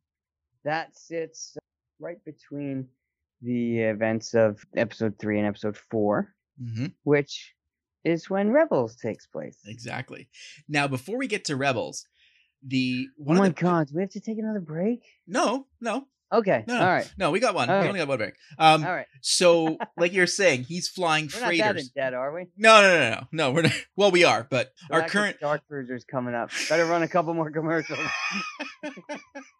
that 0.66 0.98
sits 0.98 1.56
right 2.00 2.24
between 2.26 2.88
the 3.42 3.80
events 3.80 4.34
of 4.34 4.66
episode 4.76 5.18
three 5.20 5.38
and 5.40 5.48
episode 5.48 5.78
four, 5.92 6.34
hmm 6.62 6.88
which 7.04 7.54
is 8.04 8.30
when 8.30 8.52
Rebels 8.52 8.96
takes 8.96 9.28
place. 9.28 9.58
Exactly. 9.66 10.30
Now, 10.68 10.88
before 10.88 11.18
we 11.18 11.28
get 11.28 11.46
to 11.46 11.56
Rebels, 11.56 12.06
the 12.66 13.08
Oh 13.20 13.24
one 13.24 13.38
my 13.38 13.48
the 13.50 13.54
god, 13.56 13.88
do 13.88 13.96
we 13.96 14.02
have 14.02 14.12
to 14.12 14.20
take 14.22 14.38
another 14.38 14.60
break? 14.62 15.04
no, 15.28 15.68
no, 15.82 16.08
Okay. 16.32 16.64
No, 16.68 16.76
no, 16.76 16.82
All 16.82 16.88
right. 16.88 17.12
no, 17.18 17.32
we 17.32 17.40
got 17.40 17.56
one. 17.56 17.70
All 17.70 17.76
We 17.76 17.80
right. 17.82 17.88
only 17.88 18.00
got 18.00 18.08
one 18.08 18.18
break. 18.20 18.36
Um, 18.60 18.84
All 18.86 18.92
right. 18.92 19.08
so 19.22 19.78
like 19.98 20.14
you're 20.14 20.28
saying, 20.28 20.64
he's 20.66 20.88
flying 20.88 21.28
We're 21.34 21.40
not 21.42 21.48
that 21.48 21.54
in 21.54 21.60
freighters. 21.74 21.90
debt, 21.90 22.14
are 22.14 22.32
we? 22.34 22.46
No, 22.56 22.82
no, 22.82 23.00
no, 23.00 23.10
no, 23.10 23.28
no. 23.32 23.52
We're 23.52 23.62
not. 23.64 23.72
Well, 23.96 24.12
we 24.12 24.24
are, 24.26 24.46
but 24.50 24.72
our 24.92 25.08
current 25.10 25.38
Star 25.38 25.60
Cruiser's 25.68 26.06
coming 26.06 26.36
up. 26.36 26.52
Better 26.70 26.86
run 26.86 27.02
a 27.04 27.08
couple 27.08 27.34
more 27.34 27.50
commercials. 27.52 28.00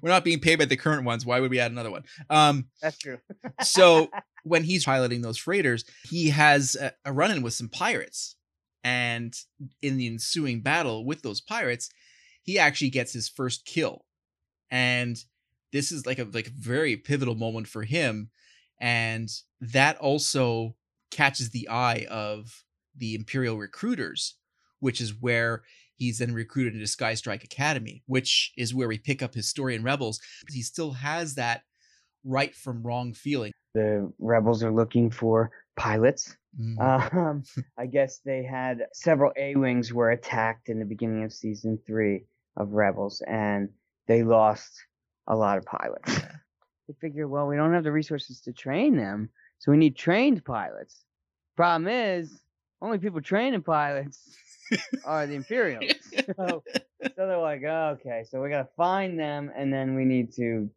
we're 0.00 0.10
not 0.10 0.24
being 0.24 0.40
paid 0.40 0.58
by 0.58 0.64
the 0.64 0.76
current 0.76 1.04
ones. 1.04 1.24
Why 1.24 1.40
would 1.40 1.50
we 1.50 1.60
add 1.60 1.70
another 1.70 1.90
one? 1.90 2.04
Um, 2.30 2.66
That's 2.82 2.98
true. 2.98 3.18
so 3.62 4.08
when 4.44 4.64
he's 4.64 4.84
piloting 4.84 5.22
those 5.22 5.38
freighters, 5.38 5.84
he 6.04 6.30
has 6.30 6.76
a, 6.76 6.92
a 7.04 7.12
run-in 7.12 7.42
with 7.42 7.54
some 7.54 7.68
pirates, 7.68 8.36
and 8.84 9.34
in 9.82 9.96
the 9.96 10.06
ensuing 10.06 10.60
battle 10.60 11.04
with 11.04 11.22
those 11.22 11.40
pirates, 11.40 11.90
he 12.42 12.58
actually 12.58 12.90
gets 12.90 13.12
his 13.12 13.28
first 13.28 13.64
kill, 13.64 14.04
and 14.70 15.16
this 15.72 15.90
is 15.90 16.06
like 16.06 16.18
a 16.18 16.24
like 16.24 16.46
a 16.46 16.52
very 16.56 16.96
pivotal 16.96 17.34
moment 17.34 17.66
for 17.66 17.82
him, 17.82 18.30
and 18.80 19.28
that 19.60 19.98
also 19.98 20.76
catches 21.10 21.50
the 21.50 21.68
eye 21.68 22.06
of 22.08 22.64
the 22.96 23.14
Imperial 23.14 23.56
recruiters, 23.56 24.34
which 24.80 25.00
is 25.00 25.20
where 25.20 25.62
he's 25.96 26.18
then 26.18 26.32
recruited 26.32 26.74
into 26.74 26.86
Sky 26.86 27.14
Strike 27.14 27.44
Academy, 27.44 28.02
which 28.06 28.52
is 28.56 28.74
where 28.74 28.88
we 28.88 28.98
pick 28.98 29.22
up 29.22 29.34
his 29.34 29.48
story 29.48 29.74
in 29.74 29.82
Rebels. 29.82 30.20
He 30.50 30.62
still 30.62 30.92
has 30.92 31.34
that 31.34 31.62
right 32.24 32.54
from 32.54 32.82
wrong 32.82 33.12
feeling. 33.12 33.52
The 33.74 34.10
rebels 34.18 34.62
are 34.62 34.72
looking 34.72 35.10
for 35.10 35.50
pilots. 35.76 36.36
Mm. 36.58 37.14
Um, 37.14 37.42
I 37.78 37.86
guess 37.86 38.20
they 38.24 38.42
had 38.42 38.86
several 38.94 39.32
A-wings 39.36 39.92
were 39.92 40.10
attacked 40.10 40.68
in 40.68 40.78
the 40.78 40.84
beginning 40.84 41.24
of 41.24 41.32
season 41.32 41.78
three 41.86 42.24
of 42.56 42.72
Rebels, 42.72 43.22
and 43.28 43.68
they 44.08 44.22
lost 44.22 44.72
a 45.26 45.36
lot 45.36 45.58
of 45.58 45.66
pilots. 45.66 46.20
They 46.88 46.94
figure, 47.00 47.28
well, 47.28 47.46
we 47.46 47.56
don't 47.56 47.74
have 47.74 47.84
the 47.84 47.92
resources 47.92 48.40
to 48.42 48.52
train 48.52 48.96
them, 48.96 49.28
so 49.58 49.70
we 49.70 49.76
need 49.76 49.96
trained 49.96 50.44
pilots. 50.44 51.04
Problem 51.56 51.88
is, 51.88 52.40
only 52.80 52.98
people 52.98 53.20
training 53.20 53.62
pilots 53.62 54.36
are 55.04 55.26
the 55.26 55.34
Imperials. 55.34 55.90
so, 56.36 56.62
so 57.00 57.26
they're 57.26 57.38
like, 57.38 57.62
oh, 57.66 57.96
okay, 58.00 58.24
so 58.28 58.42
we 58.42 58.48
gotta 58.50 58.68
find 58.76 59.18
them, 59.18 59.50
and 59.56 59.72
then 59.72 59.94
we 59.94 60.04
need 60.04 60.32
to 60.34 60.70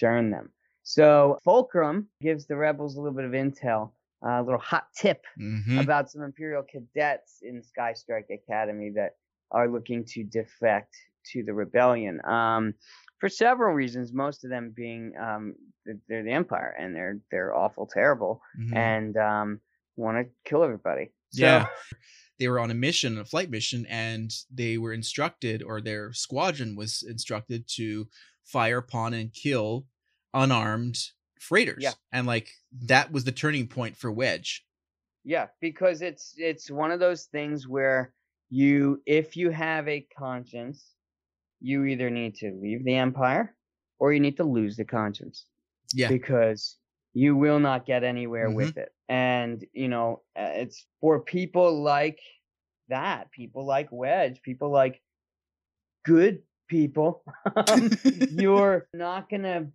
turn 0.00 0.30
them. 0.30 0.50
So 0.82 1.38
Fulcrum 1.44 2.08
gives 2.20 2.46
the 2.46 2.56
rebels 2.56 2.96
a 2.96 3.00
little 3.00 3.16
bit 3.16 3.24
of 3.24 3.32
intel, 3.32 3.92
uh, 4.24 4.40
a 4.40 4.42
little 4.42 4.60
hot 4.60 4.88
tip 4.96 5.24
Mhm. 5.38 5.80
about 5.80 6.10
some 6.10 6.22
Imperial 6.22 6.62
cadets 6.64 7.38
in 7.42 7.62
Sky 7.62 7.92
Strike 7.92 8.30
Academy 8.30 8.90
that 8.90 9.16
are 9.52 9.68
looking 9.68 10.04
to 10.06 10.24
defect 10.24 10.96
to 11.32 11.44
the 11.44 11.54
rebellion. 11.54 12.20
Um, 12.24 12.74
for 13.20 13.28
several 13.28 13.74
reasons, 13.74 14.12
most 14.12 14.42
of 14.44 14.50
them 14.50 14.72
being 14.74 15.12
um, 15.16 15.54
they're 16.08 16.24
the 16.24 16.32
Empire 16.32 16.74
and 16.78 16.96
they're 16.96 17.20
they're 17.30 17.54
awful 17.54 17.86
terrible 17.86 18.40
Mhm. 18.58 18.76
and 18.76 19.16
um, 19.16 19.60
want 19.96 20.16
to 20.18 20.32
kill 20.44 20.64
everybody. 20.64 21.12
So, 21.30 21.44
yeah. 21.46 21.66
They 22.42 22.48
were 22.48 22.58
on 22.58 22.72
a 22.72 22.74
mission, 22.74 23.18
a 23.18 23.24
flight 23.24 23.50
mission, 23.50 23.86
and 23.88 24.34
they 24.52 24.76
were 24.76 24.92
instructed, 24.92 25.62
or 25.62 25.80
their 25.80 26.12
squadron 26.12 26.74
was 26.74 27.04
instructed 27.08 27.68
to 27.76 28.08
fire 28.42 28.78
upon 28.78 29.14
and 29.14 29.32
kill 29.32 29.86
unarmed 30.34 30.98
freighters. 31.38 31.84
Yeah. 31.84 31.92
And 32.10 32.26
like 32.26 32.50
that 32.86 33.12
was 33.12 33.22
the 33.22 33.30
turning 33.30 33.68
point 33.68 33.96
for 33.96 34.10
Wedge. 34.10 34.66
Yeah, 35.22 35.50
because 35.60 36.02
it's 36.02 36.34
it's 36.36 36.68
one 36.68 36.90
of 36.90 36.98
those 36.98 37.26
things 37.26 37.68
where 37.68 38.12
you 38.50 39.00
if 39.06 39.36
you 39.36 39.50
have 39.50 39.86
a 39.86 40.00
conscience, 40.18 40.94
you 41.60 41.84
either 41.84 42.10
need 42.10 42.34
to 42.38 42.50
leave 42.60 42.84
the 42.84 42.96
empire 42.96 43.54
or 44.00 44.12
you 44.12 44.18
need 44.18 44.36
to 44.38 44.44
lose 44.44 44.76
the 44.76 44.84
conscience 44.84 45.46
Yeah. 45.94 46.08
because 46.08 46.76
you 47.12 47.36
will 47.36 47.60
not 47.60 47.86
get 47.86 48.02
anywhere 48.02 48.48
Mhm. 48.50 48.56
with 48.56 48.76
it. 48.78 48.90
And 49.12 49.62
you 49.74 49.88
know, 49.88 50.22
it's 50.34 50.86
for 50.98 51.20
people 51.20 51.82
like 51.82 52.18
that, 52.88 53.30
people 53.30 53.66
like 53.66 53.88
Wedge, 53.92 54.40
people 54.40 54.70
like 54.70 55.02
good 56.02 56.40
people. 56.66 57.22
um, 57.68 57.90
you're 58.30 58.88
not 58.94 59.28
going 59.28 59.42
to 59.42 59.66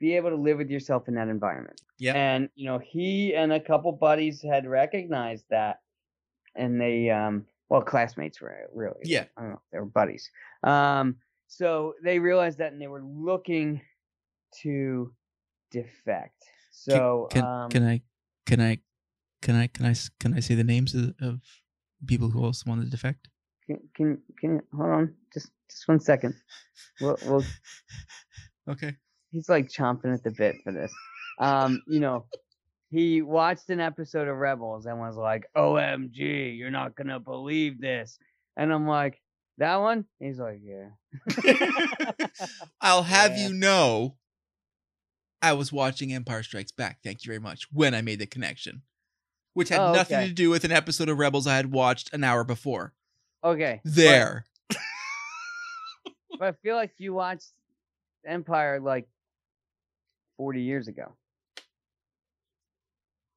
be 0.00 0.16
able 0.16 0.30
to 0.30 0.36
live 0.36 0.58
with 0.58 0.68
yourself 0.68 1.06
in 1.06 1.14
that 1.14 1.28
environment. 1.28 1.80
Yeah. 2.00 2.14
And 2.14 2.48
you 2.56 2.66
know, 2.66 2.78
he 2.78 3.36
and 3.36 3.52
a 3.52 3.60
couple 3.60 3.92
buddies 3.92 4.42
had 4.42 4.66
recognized 4.66 5.44
that, 5.50 5.78
and 6.56 6.80
they, 6.80 7.08
um, 7.08 7.46
well, 7.68 7.82
classmates 7.82 8.40
were 8.40 8.68
really. 8.74 8.98
Yeah. 9.04 9.26
I 9.36 9.42
don't 9.42 9.50
know. 9.50 9.62
They 9.70 9.78
were 9.78 9.84
buddies. 9.84 10.28
Um, 10.64 11.18
so 11.46 11.94
they 12.02 12.18
realized 12.18 12.58
that, 12.58 12.72
and 12.72 12.82
they 12.82 12.88
were 12.88 13.04
looking 13.04 13.80
to 14.62 15.14
defect. 15.70 16.42
So 16.72 17.28
can, 17.30 17.44
um, 17.44 17.70
can 17.70 17.86
I 17.86 18.02
can 18.52 18.60
I 18.60 18.78
can 19.40 19.56
I 19.56 19.66
can 19.66 19.86
I 19.86 19.94
can 20.20 20.34
I 20.34 20.40
say 20.40 20.54
the 20.54 20.62
names 20.64 20.94
of, 20.94 21.14
of 21.22 21.40
people 22.06 22.28
who 22.28 22.44
also 22.44 22.68
wanted 22.68 22.84
to 22.84 22.90
defect? 22.90 23.28
can, 23.66 23.78
can 23.94 24.18
can 24.38 24.50
you 24.56 24.62
hold 24.76 24.90
on 24.90 25.14
just 25.32 25.50
just 25.70 25.88
one 25.88 26.00
second? 26.00 26.34
We'll, 27.00 27.16
we'll 27.24 27.44
Okay. 28.68 28.96
he's 29.30 29.48
like 29.48 29.68
chomping 29.68 30.12
at 30.12 30.22
the 30.22 30.32
bit 30.32 30.56
for 30.62 30.70
this. 30.70 30.92
Um, 31.40 31.82
you 31.88 31.98
know, 31.98 32.26
he 32.90 33.22
watched 33.22 33.70
an 33.70 33.80
episode 33.80 34.28
of 34.28 34.36
Rebels 34.36 34.84
and 34.84 34.98
was 34.98 35.16
like, 35.16 35.46
"OMG, 35.56 36.58
you're 36.58 36.70
not 36.70 36.94
gonna 36.94 37.20
believe 37.20 37.80
this," 37.80 38.18
and 38.58 38.70
I'm 38.70 38.86
like, 38.86 39.22
"That 39.56 39.76
one?" 39.76 40.04
He's 40.20 40.38
like, 40.38 40.60
"Yeah." 40.62 40.90
I'll 42.82 43.02
have 43.02 43.32
Yeah. 43.32 43.48
you 43.48 43.54
know 43.54 44.16
I 45.42 45.52
was 45.54 45.72
watching 45.72 46.12
Empire 46.14 46.42
Strikes 46.42 46.70
Back, 46.72 46.98
thank 47.02 47.24
you 47.24 47.28
very 47.28 47.40
much, 47.40 47.66
when 47.72 47.94
I 47.94 48.00
made 48.00 48.20
the 48.20 48.26
connection. 48.26 48.82
Which 49.54 49.68
had 49.68 49.80
Oh, 49.80 49.92
nothing 49.92 50.16
okay. 50.18 50.28
to 50.28 50.32
do 50.32 50.48
with 50.48 50.64
an 50.64 50.72
episode 50.72 51.08
of 51.10 51.18
Rebels 51.18 51.46
I 51.46 51.56
had 51.56 51.72
watched 51.72 52.12
an 52.14 52.24
hour 52.24 52.44
before. 52.44 52.94
Okay. 53.44 53.80
but- 53.84 53.92
There. 53.94 54.44
But, 56.38 56.48
I 56.48 56.52
feel 56.62 56.74
like 56.74 56.92
you 56.98 57.12
watched 57.12 57.52
Empire 58.26 58.80
like 58.80 59.06
40 60.38 60.62
years 60.62 60.88
ago. 60.88 61.14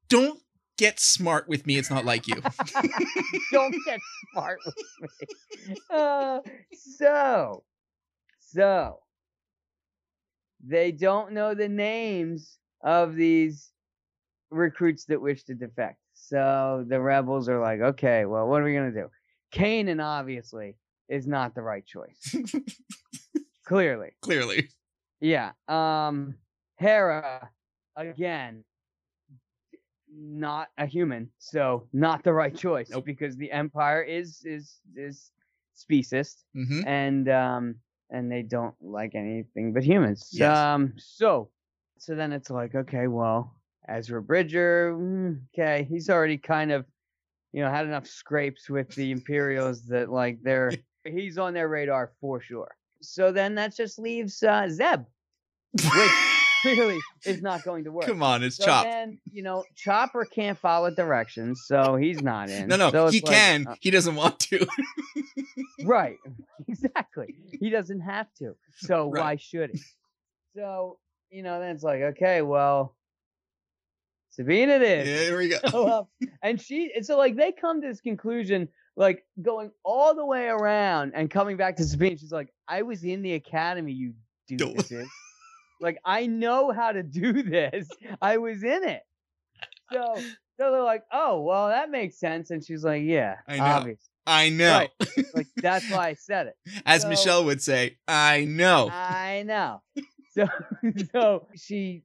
Don't 0.08 0.40
get 0.78 0.98
smart 0.98 1.48
with 1.48 1.66
me. 1.66 1.76
It's 1.76 1.90
not 1.90 2.04
like 2.04 2.26
you. 2.26 2.36
Don't 3.52 3.74
get 3.84 4.00
smart 4.32 4.58
with 4.64 4.74
me. 5.00 5.76
Uh, 5.90 6.40
so, 6.72 7.64
so 8.40 9.00
they 10.64 10.92
don't 10.92 11.32
know 11.32 11.54
the 11.54 11.68
names 11.68 12.58
of 12.82 13.14
these 13.14 13.72
recruits 14.50 15.04
that 15.06 15.20
wish 15.20 15.44
to 15.44 15.54
defect. 15.54 15.98
So 16.14 16.84
the 16.88 17.00
rebels 17.00 17.48
are 17.48 17.60
like, 17.60 17.80
okay, 17.80 18.24
well, 18.24 18.46
what 18.48 18.62
are 18.62 18.64
we 18.64 18.74
gonna 18.74 18.92
do? 18.92 19.08
Kanan 19.52 20.02
obviously 20.02 20.76
is 21.08 21.26
not 21.26 21.54
the 21.54 21.62
right 21.62 21.84
choice. 21.86 22.34
Clearly. 23.66 24.10
Clearly. 24.22 24.68
Yeah. 25.20 25.52
Um 25.68 26.36
Hera 26.76 27.50
again 27.96 28.64
not 30.18 30.68
a 30.78 30.86
human, 30.86 31.30
so 31.38 31.88
not 31.92 32.22
the 32.24 32.32
right 32.32 32.54
choice 32.56 32.90
Nope. 32.90 33.04
because 33.04 33.36
the 33.36 33.50
empire 33.52 34.02
is 34.02 34.42
is 34.44 34.80
is 34.94 35.30
speciest 35.74 36.44
hmm 36.54 36.80
and 36.86 37.28
um 37.28 37.74
and 38.10 38.30
they 38.30 38.42
don't 38.42 38.74
like 38.80 39.14
anything 39.14 39.72
but 39.72 39.84
humans. 39.84 40.28
Yes. 40.32 40.56
Um 40.56 40.94
so 40.96 41.50
so 41.98 42.14
then 42.14 42.32
it's 42.32 42.50
like 42.50 42.74
okay, 42.74 43.06
well, 43.06 43.54
Ezra 43.88 44.22
Bridger, 44.22 44.94
mm, 44.96 45.40
okay, 45.54 45.86
he's 45.88 46.10
already 46.10 46.38
kind 46.38 46.72
of 46.72 46.84
you 47.52 47.62
know 47.62 47.70
had 47.70 47.86
enough 47.86 48.06
scrapes 48.06 48.68
with 48.68 48.88
the 48.94 49.10
Imperials 49.10 49.86
that 49.86 50.10
like 50.10 50.38
they're 50.42 50.72
he's 51.04 51.38
on 51.38 51.54
their 51.54 51.68
radar 51.68 52.12
for 52.20 52.40
sure. 52.40 52.74
So 53.02 53.32
then 53.32 53.54
that 53.56 53.76
just 53.76 53.98
leaves 53.98 54.42
uh, 54.42 54.68
Zeb, 54.68 55.04
which 55.72 56.10
clearly 56.74 57.00
is 57.24 57.42
not 57.42 57.64
going 57.64 57.84
to 57.84 57.92
work. 57.92 58.06
Come 58.06 58.22
on, 58.22 58.42
it's 58.42 58.56
So 58.56 58.64
Chop. 58.66 58.84
then, 58.84 59.18
you 59.32 59.42
know, 59.42 59.64
Chopper 59.74 60.24
can't 60.24 60.58
follow 60.58 60.90
directions, 60.90 61.64
so 61.66 61.96
he's 61.96 62.22
not 62.22 62.48
in. 62.50 62.68
No, 62.68 62.76
no, 62.76 62.90
So 62.90 63.08
he 63.08 63.20
like, 63.20 63.30
can. 63.34 63.66
uh, 63.66 63.74
he 63.80 63.90
doesn't 63.90 64.14
want 64.16 64.38
to. 64.40 64.66
right. 65.84 66.18
Exactly. 66.68 67.34
He 67.60 67.70
doesn't 67.70 68.00
have 68.00 68.26
to. 68.38 68.56
So 68.78 69.08
Right. 69.08 69.20
why 69.20 69.36
should 69.36 69.70
he? 69.70 69.80
So, 70.56 70.98
you 71.30 71.42
know, 71.42 71.60
then 71.60 71.70
it's 71.76 71.84
like, 71.84 72.00
okay, 72.00 72.42
well, 72.42 72.96
Sabine 74.30 74.68
it 74.70 74.82
is. 74.82 75.08
Yeah, 75.08 75.20
here 75.26 75.38
we 75.38 75.48
go. 75.48 75.58
So, 75.70 75.88
um, 75.88 76.06
and 76.42 76.60
she, 76.60 76.92
and 76.94 77.04
so 77.06 77.16
like 77.18 77.36
they 77.36 77.52
come 77.52 77.80
to 77.82 77.88
this 77.88 78.00
conclusion, 78.00 78.68
like 78.96 79.24
going 79.40 79.70
all 79.84 80.14
the 80.14 80.24
way 80.24 80.46
around 80.46 81.12
and 81.14 81.30
coming 81.30 81.56
back 81.56 81.76
to 81.76 81.84
Sabine. 81.84 82.16
She's 82.16 82.32
like, 82.32 82.48
I 82.68 82.82
was 82.82 83.04
in 83.04 83.22
the 83.22 83.34
academy, 83.34 83.92
you 83.92 84.14
doofuses. 84.50 85.06
Like 85.80 85.98
I 86.04 86.26
know 86.26 86.72
how 86.72 86.92
to 86.92 87.02
do 87.02 87.42
this. 87.42 87.88
I 88.22 88.38
was 88.38 88.62
in 88.62 88.84
it. 88.84 89.02
So, 89.92 90.14
so 90.16 90.72
they're 90.72 90.82
like, 90.82 91.04
oh, 91.12 91.42
well, 91.42 91.68
that 91.68 91.90
makes 91.90 92.18
sense. 92.18 92.50
And 92.50 92.64
she's 92.64 92.82
like, 92.84 93.02
yeah, 93.04 93.36
I 93.46 93.56
know. 93.58 93.64
obviously. 93.64 94.10
I 94.26 94.48
know. 94.50 94.78
Right. 94.78 94.90
Like 95.34 95.46
that's 95.56 95.88
why 95.90 96.08
I 96.08 96.14
said 96.14 96.48
it. 96.48 96.54
As 96.84 97.02
So- 97.02 97.08
Michelle 97.08 97.44
would 97.44 97.62
say, 97.62 97.96
I 98.08 98.44
know. 98.44 98.88
I 98.90 99.44
know. 99.46 99.82
So, 100.36 100.46
so 101.12 101.46
she 101.56 102.02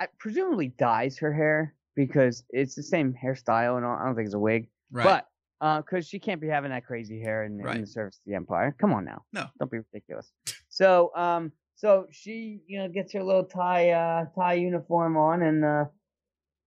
I 0.00 0.08
presumably 0.18 0.68
dyes 0.78 1.18
her 1.18 1.30
hair 1.34 1.74
because 1.94 2.44
it's 2.48 2.74
the 2.74 2.82
same 2.82 3.12
hairstyle 3.22 3.76
and 3.76 3.84
all. 3.84 3.94
I 3.94 4.06
don't 4.06 4.14
think 4.14 4.24
it's 4.24 4.34
a 4.34 4.38
wig, 4.38 4.68
Right. 4.90 5.22
but 5.60 5.84
because 5.84 6.08
she 6.08 6.18
can't 6.18 6.40
be 6.40 6.46
having 6.48 6.70
that 6.70 6.86
crazy 6.86 7.20
hair 7.20 7.44
in, 7.44 7.60
in 7.68 7.82
the 7.82 7.86
service 7.86 8.16
of 8.16 8.22
the 8.30 8.34
empire. 8.36 8.74
Come 8.80 8.94
on 8.94 9.04
now, 9.04 9.20
No. 9.34 9.44
don't 9.58 9.70
be 9.70 9.76
ridiculous. 9.92 10.32
So, 10.70 11.10
um, 11.14 11.52
so 11.80 12.06
she, 12.10 12.60
you 12.66 12.78
know, 12.78 12.88
gets 12.88 13.10
her 13.14 13.22
little 13.22 13.44
tie, 13.44 13.88
uh, 13.92 14.26
tie 14.38 14.52
uniform 14.52 15.16
on 15.16 15.40
and 15.40 15.64
uh, 15.64 15.84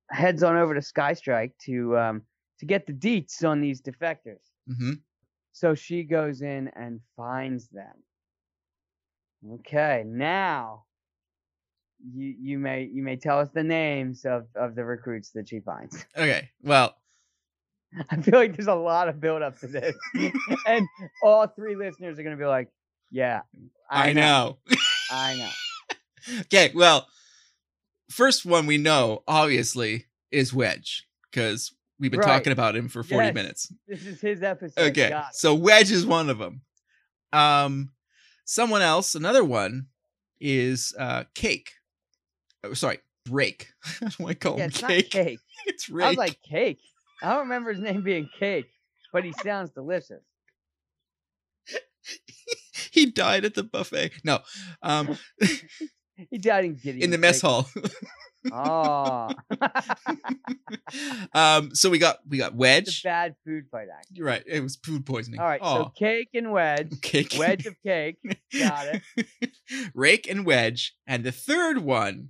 heads 0.09 0.41
on 0.41 0.57
over 0.57 0.73
to 0.73 0.79
Skystrike 0.79 1.51
to 1.65 1.95
um 1.95 2.21
to 2.59 2.65
get 2.65 2.87
the 2.87 2.93
deets 2.93 3.47
on 3.47 3.61
these 3.61 3.79
defectors. 3.79 4.41
hmm 4.67 4.93
So 5.51 5.75
she 5.75 6.03
goes 6.03 6.41
in 6.41 6.71
and 6.75 6.99
finds 7.15 7.67
them. 7.67 7.93
Okay, 9.59 10.03
now 10.07 10.85
you 12.03 12.33
you 12.41 12.57
may 12.57 12.89
you 12.91 13.03
may 13.03 13.15
tell 13.15 13.37
us 13.37 13.49
the 13.53 13.63
names 13.63 14.25
of 14.25 14.47
of 14.55 14.73
the 14.73 14.83
recruits 14.83 15.29
that 15.35 15.47
she 15.47 15.59
finds. 15.59 16.03
Okay. 16.17 16.49
Well, 16.63 16.95
I 18.09 18.15
feel 18.19 18.39
like 18.39 18.55
there's 18.55 18.65
a 18.65 18.73
lot 18.73 19.09
of 19.09 19.21
build 19.21 19.43
up 19.43 19.59
to 19.59 19.67
this, 19.67 19.95
and 20.65 20.87
all 21.21 21.45
three 21.45 21.75
listeners 21.75 22.17
are 22.17 22.23
gonna 22.23 22.35
be 22.35 22.45
like, 22.45 22.69
"Yeah, 23.11 23.41
I, 23.93 24.09
I, 24.09 24.13
know. 24.13 24.57
I 25.13 25.35
know." 25.37 26.39
okay. 26.41 26.71
Well, 26.73 27.07
first 28.09 28.45
one 28.45 28.65
we 28.65 28.77
know 28.77 29.23
obviously 29.27 30.05
is 30.31 30.53
Wedge 30.53 31.07
because 31.31 31.73
we've 31.99 32.11
been 32.11 32.19
Right. 32.19 32.27
talking 32.27 32.53
about 32.53 32.75
him 32.75 32.87
for 32.89 33.03
forty 33.03 33.27
Yes, 33.27 33.33
minutes. 33.35 33.73
This 33.87 34.05
is 34.05 34.21
his 34.21 34.43
episode. 34.43 34.81
Okay. 34.91 35.21
So 35.33 35.53
Wedge 35.55 35.91
is 35.91 36.05
one 36.05 36.29
of 36.29 36.37
them. 36.37 36.61
Um, 37.31 37.91
someone 38.45 38.81
else, 38.81 39.15
another 39.15 39.43
one 39.43 39.87
is 40.39 40.93
uh 40.97 41.23
Cake. 41.35 41.71
Oh, 42.63 42.73
sorry, 42.73 42.99
Rake. 43.29 43.67
I 43.85 44.05
don't 44.05 44.19
want 44.19 44.39
to 44.39 44.47
call 44.47 44.57
Yeah, 44.57 44.65
him 44.65 44.69
it's 44.69 44.81
Cake. 44.81 45.09
cake. 45.11 45.39
It's 45.65 45.89
I 45.89 45.93
Rake. 45.93 46.07
was 46.09 46.17
like 46.17 46.39
cake. 46.41 46.79
I 47.21 47.29
don't 47.31 47.43
remember 47.43 47.71
his 47.71 47.81
name 47.81 48.01
being 48.03 48.29
cake, 48.37 48.69
but 49.13 49.23
he 49.23 49.31
sounds 49.31 49.69
delicious. 49.71 50.23
he 52.97 53.07
died 53.07 53.43
at 53.45 53.55
the 53.55 53.63
buffet. 53.63 54.11
No, 54.23 54.39
um, 54.81 55.17
He 56.29 56.37
died 56.37 56.63
in 56.65 56.75
Gideon. 56.75 57.03
in 57.03 57.09
the 57.09 57.17
mess 57.17 57.41
hall. 57.41 57.67
Oh, 58.51 59.29
um, 61.33 61.73
so 61.73 61.89
we 61.89 61.97
got 61.97 62.19
we 62.27 62.37
got 62.37 62.53
Wedge. 62.55 63.01
bad 63.03 63.35
food 63.45 63.65
fight 63.71 63.87
act. 63.95 64.07
You're 64.11 64.27
right. 64.27 64.43
It 64.45 64.61
was 64.61 64.75
food 64.75 65.05
poisoning. 65.05 65.39
All 65.39 65.45
right, 65.45 65.59
Oh, 65.63 65.75
so 65.85 65.91
cake 65.97 66.29
and 66.33 66.51
wedge, 66.51 67.01
cake. 67.01 67.33
wedge 67.37 67.65
of 67.65 67.75
cake. 67.85 68.17
Got 68.57 68.87
it. 69.17 69.51
Rake 69.95 70.29
and 70.29 70.45
Wedge, 70.45 70.95
and 71.07 71.23
the 71.23 71.31
third 71.31 71.79
one 71.79 72.29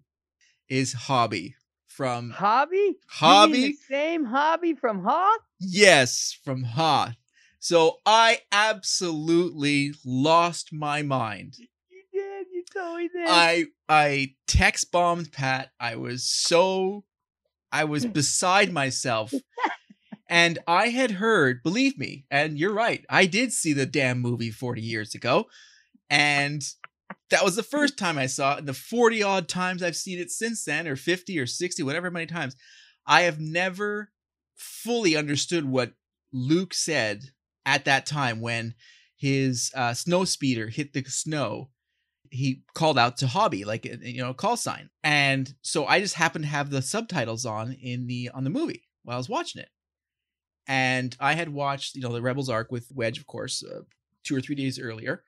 is 0.70 0.94
Hobbie 0.94 1.56
from 1.88 2.30
Hobbie? 2.32 2.96
Hobbie. 3.10 3.74
same 3.90 4.26
hobbie 4.26 4.76
from 4.76 5.04
Hoth? 5.04 5.42
Yes, 5.60 6.38
from 6.46 6.64
Hoth. 6.64 7.16
So 7.64 8.00
I 8.06 8.40
absolutely 8.52 9.94
lost 10.04 10.74
my 10.74 11.02
mind. 11.02 11.56
You 11.58 12.04
did. 12.12 12.48
You 12.52 12.66
totally 12.74 13.08
did. 13.08 13.26
I 13.26 13.68
I 13.88 14.36
text 14.48 14.92
bombed 14.92 15.32
Pat. 15.32 15.72
I 15.80 15.96
was 15.96 16.26
so 16.26 17.06
I 17.72 17.86
was 17.86 18.06
beside 18.20 18.74
myself. 18.74 19.34
And 20.28 20.60
I 20.68 20.90
had 20.90 21.12
heard, 21.12 21.64
believe 21.64 21.98
me, 21.98 22.26
and 22.30 22.60
you're 22.60 22.74
right, 22.74 23.06
I 23.10 23.28
did 23.28 23.54
see 23.54 23.72
the 23.72 23.86
damn 23.86 24.20
movie 24.20 24.52
40 24.52 24.82
years 24.82 25.16
ago. 25.16 25.46
And 26.10 26.62
that 27.30 27.46
was 27.46 27.56
the 27.56 27.64
first 27.64 27.98
time 27.98 28.18
I 28.18 28.26
saw 28.26 28.56
it. 28.56 28.60
And 28.60 28.68
the 28.68 28.74
40 28.74 29.24
odd 29.24 29.48
times 29.48 29.82
I've 29.82 29.96
seen 29.96 30.20
it 30.20 30.32
since 30.32 30.66
then, 30.66 30.86
or 30.86 30.98
50 30.98 31.40
or 31.40 31.46
60, 31.46 31.82
whatever 31.84 32.12
many 32.12 32.26
times, 32.26 32.58
I 33.08 33.22
have 33.22 33.40
never 33.40 34.12
fully 34.58 35.16
understood 35.16 35.64
what 35.64 35.94
Luke 36.34 36.74
said 36.74 37.30
at 37.66 37.86
that 37.86 38.06
time 38.06 38.42
when 38.42 38.76
his 39.16 39.72
uh, 39.76 39.94
snow 39.94 40.26
speeder 40.26 40.68
hit 40.68 40.94
the 40.94 41.04
snow 41.06 41.70
he 42.34 42.64
called 42.74 42.98
out 42.98 43.18
to 43.18 43.28
hobbie 43.28 43.64
like 43.64 43.86
you 43.86 44.22
know 44.22 44.34
call 44.34 44.58
sign. 44.58 44.90
And 45.04 45.54
so 45.62 45.86
i 45.86 46.00
just 46.00 46.16
happened 46.16 46.46
to 46.46 46.50
have 46.50 46.70
the 46.72 46.82
subtitles 46.82 47.46
on 47.46 47.74
in 47.74 48.08
the 48.08 48.32
on 48.34 48.44
the 48.44 48.50
movie 48.50 48.84
while 49.04 49.16
i 49.16 49.18
was 49.18 49.30
watching 49.30 49.62
it. 49.62 49.70
And 50.68 51.16
i 51.20 51.34
had 51.34 51.50
watched 51.50 51.96
you 51.96 52.02
know 52.02 52.12
the 52.12 52.22
rebels 52.22 52.50
arc 52.50 52.72
with 52.72 52.92
wedge 52.94 53.20
of 53.20 53.28
course 53.28 53.64
uh, 53.64 53.82
two 54.24 54.36
or 54.36 54.42
three 54.42 54.56
days 54.56 54.80
earlier. 54.80 55.24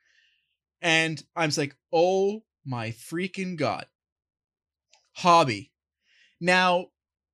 And 0.81 1.23
i'm 1.35 1.51
like 1.57 1.75
oh 1.93 2.43
my 2.65 2.89
freaking 2.89 3.55
god. 3.55 3.85
Hobbie. 5.13 5.71
Now 6.41 6.87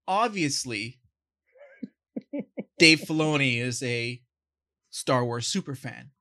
obviously 0.08 1.00
dave 2.78 3.00
filoni 3.00 3.62
is 3.62 3.82
a 3.84 4.22
star 4.92 5.26
wars 5.26 5.48
super 5.48 5.74
fan 5.76 6.12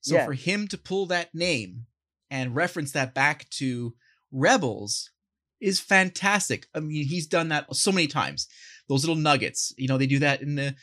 so 0.00 0.14
Yes. 0.14 0.24
for 0.26 0.32
him 0.32 0.66
to 0.68 0.78
pull 0.78 1.04
that 1.06 1.34
name 1.34 1.84
and 2.30 2.54
reference 2.56 2.92
that 2.92 3.12
back 3.14 3.48
to 3.50 3.94
Rebels 4.32 5.10
is 5.60 5.78
fantastic. 5.80 6.66
I 6.74 6.80
mean, 6.80 7.04
he's 7.06 7.26
done 7.26 7.48
that 7.48 7.66
so 7.76 7.92
many 7.92 8.06
times. 8.06 8.46
Those 8.88 9.02
little 9.04 9.20
nuggets, 9.20 9.74
you 9.76 9.88
know, 9.88 9.98
they 9.98 10.06
do 10.06 10.20
that 10.20 10.40
in 10.40 10.54
the 10.54 10.74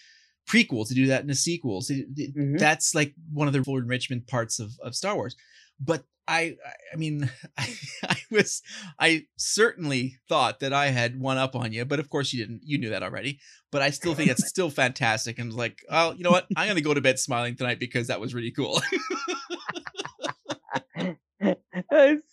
prequels, 0.47 0.89
they 0.89 0.95
do 0.95 1.07
that 1.07 1.21
in 1.21 1.27
the 1.27 1.33
sequels. 1.35 1.89
Mhm. 1.89 2.59
That's 2.59 2.93
like 2.93 3.15
one 3.33 3.47
of 3.47 3.53
the 3.53 3.63
full 3.63 3.77
enrichment 3.77 4.27
parts 4.27 4.59
of, 4.59 4.73
of 4.83 4.93
Star 4.95 5.15
Wars. 5.15 5.35
But 5.79 6.03
I, 6.27 6.55
I- 6.93 6.97
mean, 6.97 7.29
I, 7.57 7.73
I 8.03 8.17
was, 8.31 8.61
I 8.99 9.25
certainly 9.37 10.17
thought 10.27 10.59
that 10.59 10.73
I 10.73 10.87
had 10.87 11.19
one 11.19 11.37
up 11.37 11.55
on 11.55 11.71
you, 11.71 11.85
but 11.85 11.99
of 11.99 12.09
course 12.09 12.33
you 12.33 12.45
didn't. 12.45 12.61
You 12.63 12.77
knew 12.77 12.89
that 12.89 13.03
already. 13.03 13.39
But 13.71 13.81
I 13.81 13.89
still 13.91 14.13
think 14.15 14.29
it's 14.31 14.47
still 14.49 14.69
fantastic. 14.69 15.39
And 15.39 15.47
was 15.49 15.55
like, 15.55 15.83
oh, 15.89 16.13
you 16.13 16.23
know 16.23 16.31
what? 16.31 16.47
I'm 16.55 16.67
gonna 16.67 16.81
go 16.81 16.93
to 16.93 17.01
bed 17.01 17.19
smiling 17.19 17.55
tonight 17.55 17.79
because 17.79 18.07
that 18.07 18.19
was 18.19 18.33
really 18.33 18.51
cool. 18.51 18.81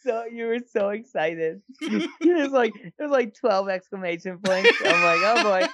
So 0.02 0.24
you 0.30 0.46
were 0.46 0.58
so 0.70 0.90
excited. 0.90 1.60
There's 2.20 2.50
like 2.50 2.72
there's 2.98 3.10
like 3.10 3.34
twelve 3.34 3.68
exclamation 3.68 4.38
points. 4.42 4.70
I'm 4.84 5.02
like, 5.02 5.20
oh 5.22 5.42
boy. 5.42 5.66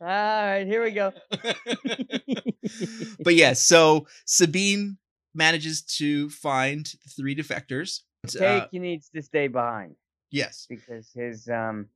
All 0.00 0.06
right, 0.06 0.64
here 0.66 0.82
we 0.82 0.92
go. 0.92 1.12
but 3.22 3.34
yeah, 3.34 3.52
so 3.52 4.06
Sabine 4.24 4.98
manages 5.34 5.82
to 5.82 6.30
find 6.30 6.92
three 7.16 7.34
defectors. 7.34 8.00
Uh, 8.26 8.38
Cake 8.38 8.80
needs 8.80 9.08
to 9.14 9.22
stay 9.22 9.48
behind 9.48 9.94
yes. 10.30 10.66
because 10.68 11.10
his 11.14 11.48
um 11.48 11.86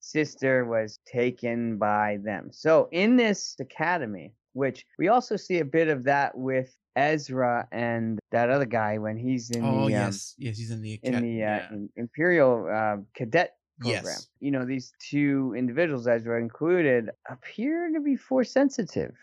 sister 0.00 0.64
was 0.64 0.98
taken 1.06 1.78
by 1.78 2.18
them. 2.24 2.50
So 2.52 2.88
in 2.92 3.16
this 3.16 3.56
academy, 3.60 4.34
which 4.52 4.84
we 4.98 5.08
also 5.08 5.36
see 5.36 5.58
a 5.58 5.64
bit 5.64 5.88
of 5.88 6.04
that 6.04 6.36
with 6.36 6.76
Ezra 6.96 7.66
and 7.72 8.18
that 8.32 8.50
other 8.50 8.66
guy 8.66 8.98
when 8.98 9.16
he's 9.16 9.50
in 9.50 9.64
oh 9.64 9.72
the 9.72 9.84
um, 9.84 9.90
yes, 9.90 10.34
yes, 10.38 10.58
he's 10.58 10.70
in 10.70 10.82
the 10.82 11.00
in 11.02 11.22
the 11.22 11.42
uh, 11.42 11.46
yeah. 11.46 11.68
in- 11.70 11.88
Imperial 11.96 12.68
uh, 12.70 12.96
Cadet 13.14 13.56
program. 13.80 14.04
Yes. 14.04 14.28
You 14.40 14.50
know, 14.50 14.64
these 14.64 14.92
two 14.98 15.54
individuals, 15.56 16.06
Ezra 16.06 16.40
included, 16.40 17.10
appear 17.30 17.90
to 17.94 18.00
be 18.00 18.16
force 18.16 18.50
sensitive. 18.50 19.14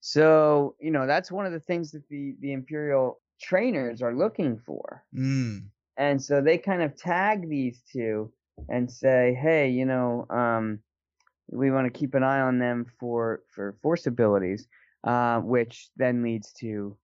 So, 0.00 0.76
you 0.80 0.90
know, 0.90 1.06
that's 1.06 1.30
one 1.30 1.46
of 1.46 1.52
the 1.52 1.60
things 1.60 1.92
that 1.92 2.08
the, 2.08 2.34
the 2.40 2.52
Imperial 2.52 3.20
trainers 3.40 4.02
are 4.02 4.14
looking 4.14 4.58
for. 4.58 5.04
Mm, 5.14 5.66
And 5.96 6.22
so 6.22 6.40
they 6.40 6.58
kind 6.58 6.82
of 6.82 6.96
tag 6.96 7.48
these 7.48 7.82
two 7.92 8.32
and 8.68 8.90
say, 8.90 9.38
hey, 9.40 9.68
you 9.70 9.84
know, 9.86 10.26
um, 10.30 10.80
we 11.50 11.70
want 11.70 11.92
to 11.92 11.98
keep 11.98 12.14
an 12.14 12.22
eye 12.22 12.40
on 12.40 12.58
them 12.58 12.86
for, 12.98 13.42
for 13.54 13.76
force 13.82 14.06
abilities, 14.06 14.68
uh, 15.04 15.40
which 15.40 15.90
then 15.96 16.22
leads 16.22 16.52
to 16.54 16.96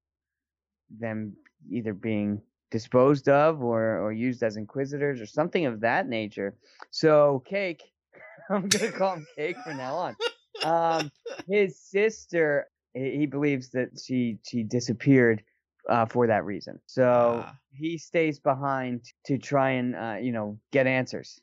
them 0.98 1.34
either 1.70 1.92
being 1.94 2.40
disposed 2.70 3.28
of 3.28 3.62
or, 3.62 3.98
or 4.00 4.12
used 4.12 4.42
as 4.42 4.56
inquisitors 4.56 5.20
or 5.20 5.26
something 5.26 5.66
of 5.66 5.80
that 5.80 6.08
nature. 6.08 6.54
So 6.90 7.42
Cake, 7.46 7.82
I'm 8.50 8.68
gonna 8.68 8.92
call 8.92 9.14
him 9.14 9.26
Cake 9.36 9.56
from 9.64 9.76
now 9.76 9.94
on. 9.96 10.16
Um, 10.64 11.10
his 11.48 11.78
sister, 11.78 12.66
he 12.96 13.26
believes 13.26 13.70
that 13.70 13.88
she 14.02 14.38
she 14.48 14.62
disappeared 14.62 15.42
uh, 15.88 16.06
for 16.06 16.26
that 16.26 16.44
reason. 16.44 16.80
So 16.86 17.42
Ah. 17.44 17.56
he 17.72 17.98
stays 17.98 18.40
behind 18.40 19.02
to 19.26 19.38
try 19.38 19.70
and 19.72 19.94
uh, 19.94 20.16
you 20.20 20.32
know 20.32 20.58
get 20.72 20.86
answers 20.86 21.38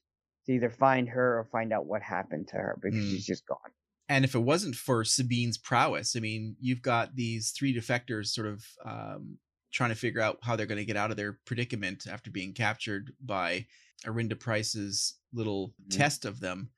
to 0.45 0.53
either 0.53 0.69
find 0.69 1.07
her 1.09 1.39
or 1.39 1.45
find 1.45 1.71
out 1.71 1.85
what 1.85 2.01
happened 2.01 2.47
to 2.49 2.57
her 2.57 2.77
because 2.81 2.99
Mm. 3.05 3.09
she's 3.11 3.25
just 3.25 3.45
gone. 3.47 3.71
and 4.09 4.25
if 4.25 4.35
it 4.35 4.39
wasn't 4.39 4.75
for 4.75 5.03
Sabine's 5.05 5.57
prowess, 5.57 6.15
I 6.15 6.19
mean, 6.19 6.57
you've 6.59 6.81
got 6.81 7.15
these 7.15 7.51
three 7.51 7.73
defectors 7.73 8.27
sort 8.27 8.47
of 8.47 8.65
um, 8.85 9.37
trying 9.71 9.89
to 9.91 9.95
figure 9.95 10.19
out 10.21 10.39
how 10.43 10.55
they're 10.55 10.65
going 10.67 10.77
to 10.77 10.85
get 10.85 10.97
out 10.97 11.09
of 11.11 11.17
their 11.17 11.39
predicament 11.45 12.05
after 12.07 12.29
being 12.29 12.53
captured 12.53 13.13
by 13.21 13.65
Arihnda 14.05 14.37
Pryce's 14.39 15.17
little 15.31 15.73
Mhm. 15.87 15.97
test 15.97 16.25
of 16.25 16.41
them. 16.41 16.69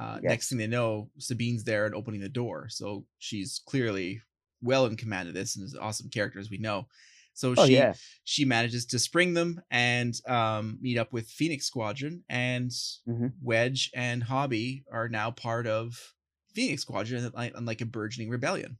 Uh, 0.00 0.20
Yes. 0.22 0.30
Next 0.30 0.48
thing 0.48 0.58
they 0.58 0.66
know, 0.66 1.10
Sabine's 1.18 1.64
there 1.64 1.86
and 1.86 1.94
opening 1.94 2.20
the 2.22 2.28
door. 2.30 2.68
So 2.70 3.06
she's 3.18 3.60
clearly 3.66 4.22
well 4.62 4.86
in 4.86 4.96
command 4.96 5.28
of 5.28 5.34
this 5.34 5.56
and 5.56 5.64
is 5.64 5.74
an 5.74 5.80
awesome 5.80 6.10
character, 6.10 6.40
as 6.40 6.50
we 6.50 6.58
know. 6.58 6.88
So 7.34 7.54
Oh, 7.56 7.64
she 7.64 7.72
yeah. 7.74 7.94
she 8.24 8.44
manages 8.44 8.86
to 8.86 8.98
spring 8.98 9.34
them 9.34 9.60
and 9.70 10.14
um, 10.28 10.78
meet 10.80 10.98
up 10.98 11.12
with 11.12 11.28
Phoenix 11.30 11.66
Squadron, 11.66 12.24
and 12.28 12.70
Mhm. 13.06 13.32
Wedge 13.42 13.90
and 13.94 14.22
Hobbie 14.24 14.84
are 14.90 15.08
now 15.08 15.30
part 15.30 15.66
of 15.66 16.14
Phoenix 16.54 16.82
Squadron, 16.82 17.30
like, 17.34 17.58
like 17.60 17.80
a 17.80 17.86
burgeoning 17.86 18.30
rebellion. 18.30 18.78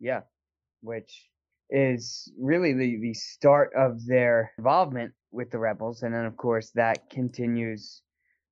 Yeah, 0.00 0.22
which 0.82 1.30
is 1.70 2.32
really 2.38 2.72
the 2.74 2.98
the 3.00 3.14
start 3.14 3.72
of 3.74 4.06
their 4.06 4.52
involvement 4.58 5.14
with 5.32 5.50
the 5.50 5.58
rebels, 5.58 6.02
and 6.02 6.14
then 6.14 6.26
of 6.26 6.36
course 6.36 6.70
that 6.72 7.10
continues 7.10 8.02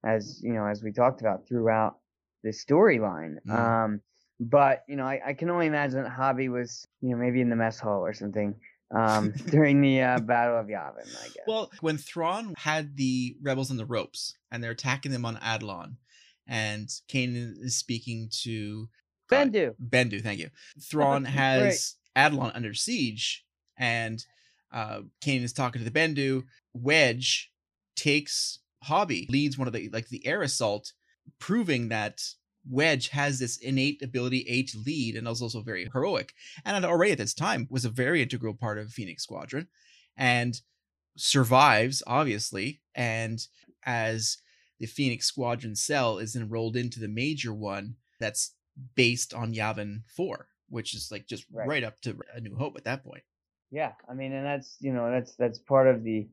as 0.07 0.41
you 0.43 0.53
know 0.53 0.67
as 0.67 0.83
we 0.83 0.93
talked 0.93 1.21
about 1.21 1.47
throughout 1.49 1.99
the 2.43 2.51
storyline. 2.51 3.37
Mm. 3.47 3.59
Um, 3.59 4.01
but 4.39 4.85
you 4.89 4.97
know 4.97 5.05
I, 5.05 5.21
I 5.27 5.33
can 5.35 5.51
only 5.51 5.67
imagine 5.67 6.03
that 6.03 6.11
Hobbie 6.11 6.49
was 6.49 6.87
you 7.01 7.11
know 7.11 7.17
maybe 7.17 7.41
in 7.41 7.51
the 7.51 7.57
mess 7.57 7.79
hall 7.79 8.05
or 8.05 8.15
something 8.15 8.55
um, 8.95 9.33
during 9.51 9.81
the 9.81 10.03
uh, 10.03 10.21
Battle 10.21 10.59
of 10.59 10.67
Yavin. 10.67 11.09
I 11.21 11.27
guess. 11.27 11.45
Well, 11.47 11.71
when 11.81 11.97
Thrawn 11.99 12.55
had 12.57 12.97
the 12.97 13.37
rebels 13.43 13.71
on 13.71 13.77
the 13.77 13.87
ropes 13.87 14.35
and 14.51 14.63
they're 14.63 14.71
attacking 14.71 15.13
them 15.13 15.25
on 15.25 15.37
Atollon, 15.39 15.97
and 16.47 16.89
Kanan 17.09 17.55
is 17.61 17.77
speaking 17.77 18.29
to 18.43 18.89
Bendu. 19.31 19.75
Bendu, 19.83 20.23
thank 20.23 20.39
you. 20.39 20.51
Thrawn 20.81 21.25
Right. 21.25 21.33
has 21.33 21.97
Atollon 22.15 22.53
under 22.55 22.75
siege, 22.75 23.45
and 23.77 24.25
uh, 24.73 25.01
Kanan 25.21 25.43
is 25.43 25.53
talking 25.53 25.83
to 25.83 25.91
the 25.91 25.99
Bendu. 25.99 26.45
Wedge 26.73 27.51
takes 27.97 28.61
Hobbie, 28.83 29.27
leads 29.31 29.59
one 29.59 29.69
of 29.69 29.75
the 29.75 29.89
like 29.91 30.09
the 30.09 30.27
air 30.27 30.43
assault, 30.43 30.93
proving 31.39 31.89
that 31.89 32.23
Wedge 32.69 33.09
has 33.09 33.39
this 33.39 33.57
innate 33.59 34.03
ability 34.03 34.45
A 34.49 34.63
to 34.65 34.79
lead 34.79 35.17
and 35.17 35.29
is 35.29 35.43
also 35.43 35.61
very 35.61 35.89
heroic, 35.93 36.35
and 36.65 36.85
already 36.85 37.13
at 37.13 37.19
this 37.19 37.35
time 37.35 37.67
was 37.71 37.85
a 37.85 37.91
very 37.91 38.23
integral 38.23 38.55
part 38.55 38.79
of 38.79 38.93
Phoenix 38.93 39.23
Squadron, 39.23 39.69
and 40.17 40.61
survives 41.17 42.03
obviously. 42.07 42.81
And 42.95 43.47
as 43.85 44.39
the 44.79 44.87
Phoenix 44.87 45.27
Squadron 45.27 45.77
cell 45.77 46.19
is 46.19 46.37
enrolled 46.37 46.77
into 46.77 47.01
the 47.01 47.09
major 47.09 47.53
one, 47.53 47.97
that's 48.21 48.55
based 48.95 49.33
on 49.33 49.55
Yavin 49.55 50.03
4, 50.09 50.49
which 50.69 50.95
is 50.95 51.11
like 51.11 51.27
just 51.27 51.47
Right. 51.51 51.69
right, 51.69 51.85
up 51.85 52.01
to 52.03 52.19
A 52.35 52.41
New 52.41 52.57
Hope 52.57 52.77
at 52.77 52.85
that 52.85 53.05
point. 53.05 53.23
Yeah, 53.71 53.93
I 54.09 54.15
mean, 54.15 54.33
and 54.33 54.47
that's 54.47 54.77
you 54.81 54.93
know 54.93 55.11
that's 55.11 55.35
that's 55.35 55.59
part 55.59 55.89
of 55.89 56.05
the 56.05 56.29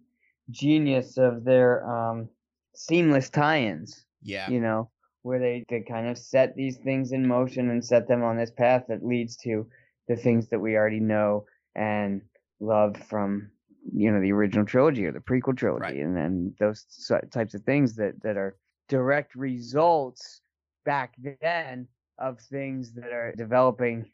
genius 0.52 1.18
of 1.18 1.44
their 1.44 1.86
um, 1.89 2.30
seamless 2.76 3.30
tie-ins. 3.30 4.06
Yeah. 4.22 4.50
You 4.50 4.62
know, 4.62 4.89
where 5.24 5.39
they 5.39 5.66
they 5.70 5.82
kind 5.82 6.08
of 6.08 6.18
set 6.18 6.56
these 6.56 6.78
things 6.78 7.12
in 7.12 7.28
motion 7.28 7.70
and 7.70 7.84
set 7.84 8.08
them 8.08 8.24
on 8.24 8.38
this 8.38 8.52
path 8.52 8.84
that 8.88 9.06
leads 9.06 9.36
to 9.38 9.68
the 10.08 10.16
things 10.16 10.50
that 10.50 10.60
we 10.60 10.76
already 10.76 11.00
know 11.00 11.46
and 11.76 12.22
love 12.60 12.96
from 12.98 13.50
you 13.94 14.10
know 14.12 14.22
the 14.22 14.32
original 14.32 14.66
trilogy 14.66 15.06
or 15.06 15.12
the 15.12 15.20
prequel 15.20 15.58
trilogy, 15.58 15.82
Right. 15.82 15.96
and 15.98 16.16
then 16.16 16.54
those 16.60 16.86
types 17.32 17.54
of 17.54 17.64
things 17.64 17.96
that 17.96 18.22
that 18.24 18.38
are 18.38 18.56
direct 18.88 19.36
results 19.36 20.41
back 20.86 21.16
then 21.41 21.88
of 22.20 22.39
things 22.39 22.94
that 22.94 23.12
are 23.12 23.34
developing, 23.38 24.10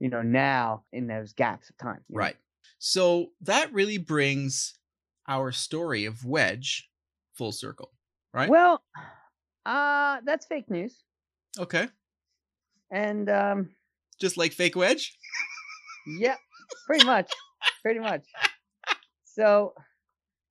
you 0.00 0.08
know, 0.08 0.22
now 0.22 0.84
in 0.92 1.06
those 1.08 1.32
gaps 1.32 1.70
of 1.70 1.76
time. 1.78 2.00
you 2.08 2.14
know? 2.14 2.18
Right. 2.20 2.36
So 2.78 3.28
that 3.42 3.72
really 3.72 3.98
brings 3.98 4.77
our 5.28 5.52
story 5.52 6.06
of 6.06 6.24
Wedge 6.24 6.88
full 7.34 7.52
circle, 7.52 7.92
right? 8.34 8.48
Well, 8.48 8.82
uh 9.66 10.18
that's 10.24 10.46
fake 10.46 10.70
news. 10.70 11.02
okay. 11.58 11.88
And 12.90 13.28
um 13.30 13.70
Just 14.20 14.36
like 14.36 14.52
fake 14.52 14.74
Wedge? 14.76 15.16
yeah, 16.18 16.36
pretty 16.86 17.04
much. 17.04 17.30
pretty 17.82 18.00
much. 18.00 18.24
So 19.24 19.74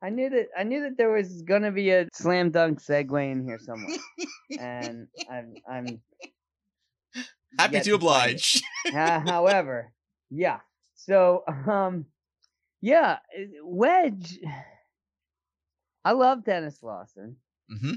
I 0.03 0.09
knew 0.11 0.29
that 0.29 0.47
I 0.57 0.63
knew 0.63 0.81
that 0.83 0.97
there 0.97 1.11
was 1.11 1.41
gonna 1.41 1.71
be 1.71 1.89
a 1.89 2.07
slam 2.13 2.51
dunk 2.51 2.79
segue 2.81 3.31
in 3.31 3.43
here 3.43 3.59
somewhere. 3.59 3.97
and 4.59 5.07
I'm 5.29 5.55
I'm 5.69 6.01
Happy 7.57 7.79
to 7.81 7.95
oblige. 7.95 8.61
Ha- 8.87 9.23
however, 9.25 9.91
yeah. 10.29 10.59
So, 10.95 11.43
um, 11.67 12.05
yeah, 12.81 13.17
uh, 13.37 13.43
Wedge. 13.63 14.39
I 16.05 16.11
love 16.11 16.43
Denis 16.45 16.81
Lawson. 16.81 17.35
hmm 17.69 17.93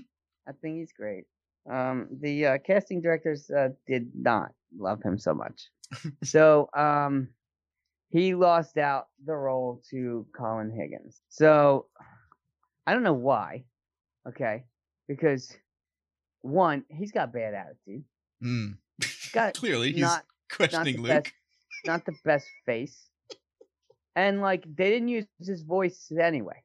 I 0.49 0.53
think 0.53 0.79
he's 0.79 0.93
great. 0.93 1.25
Um, 1.71 2.09
the 2.21 2.47
uh, 2.47 2.59
casting 2.67 3.01
directors 3.03 3.51
uh, 3.51 3.69
did 3.87 4.11
not 4.15 4.53
love 4.77 5.03
him 5.03 5.19
so 5.19 5.35
much. 5.35 5.69
so, 6.25 6.69
um, 6.75 7.29
he 8.09 8.35
lost 8.35 8.79
out 8.79 9.09
the 9.25 9.35
role 9.35 9.81
to 9.91 10.27
Colin 10.37 10.71
Higgins. 10.71 11.21
So, 11.29 11.87
I 12.87 12.95
don't 12.95 13.05
know 13.05 13.13
why. 13.13 13.65
Okay, 14.27 14.65
because 15.07 15.55
one, 16.41 16.85
he's 16.89 17.13
got 17.13 17.33
bad 17.33 17.55
attitude. 17.55 18.05
Mm. 18.43 18.77
Got 19.33 19.55
Clearly, 19.63 19.93
he's 19.93 20.01
not 20.01 20.25
questioning 20.51 20.97
the 20.97 21.03
Luke. 21.03 21.11
best- 21.25 21.35
not 21.87 22.05
the 22.07 22.15
best 22.25 22.47
face. 22.67 23.07
And 24.17 24.41
like 24.41 24.65
they 24.65 24.91
didn't 24.91 25.09
use 25.09 25.27
his 25.39 25.63
voice 25.63 26.11
anyway. 26.19 26.63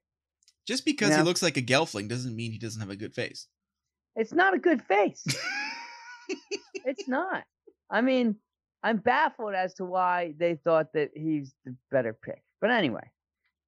Just 0.67 0.83
because 0.85 1.09
Yeah. 1.09 1.17
he 1.17 1.23
looks 1.23 1.43
like 1.43 1.57
a 1.57 1.61
Gelfling 1.61 2.09
doesn't 2.09 2.35
mean 2.35 2.51
he 2.51 2.57
doesn't 2.57 2.81
have 2.81 2.89
a 2.89 2.95
good 2.95 3.13
face. 3.13 3.47
It's 4.15 4.33
not 4.33 4.53
a 4.53 4.59
good 4.59 4.81
face. 4.81 5.23
it's 6.85 7.07
not. 7.07 7.43
I 7.89 8.01
mean, 8.01 8.35
I'm 8.81 8.97
baffled 8.97 9.53
as 9.53 9.73
to 9.75 9.85
why 9.85 10.33
they 10.37 10.55
thought 10.55 10.93
that 10.93 11.11
he's 11.15 11.53
the 11.65 11.75
better 11.91 12.13
pick. 12.13 12.41
But 12.61 12.71
anyway, 12.71 13.11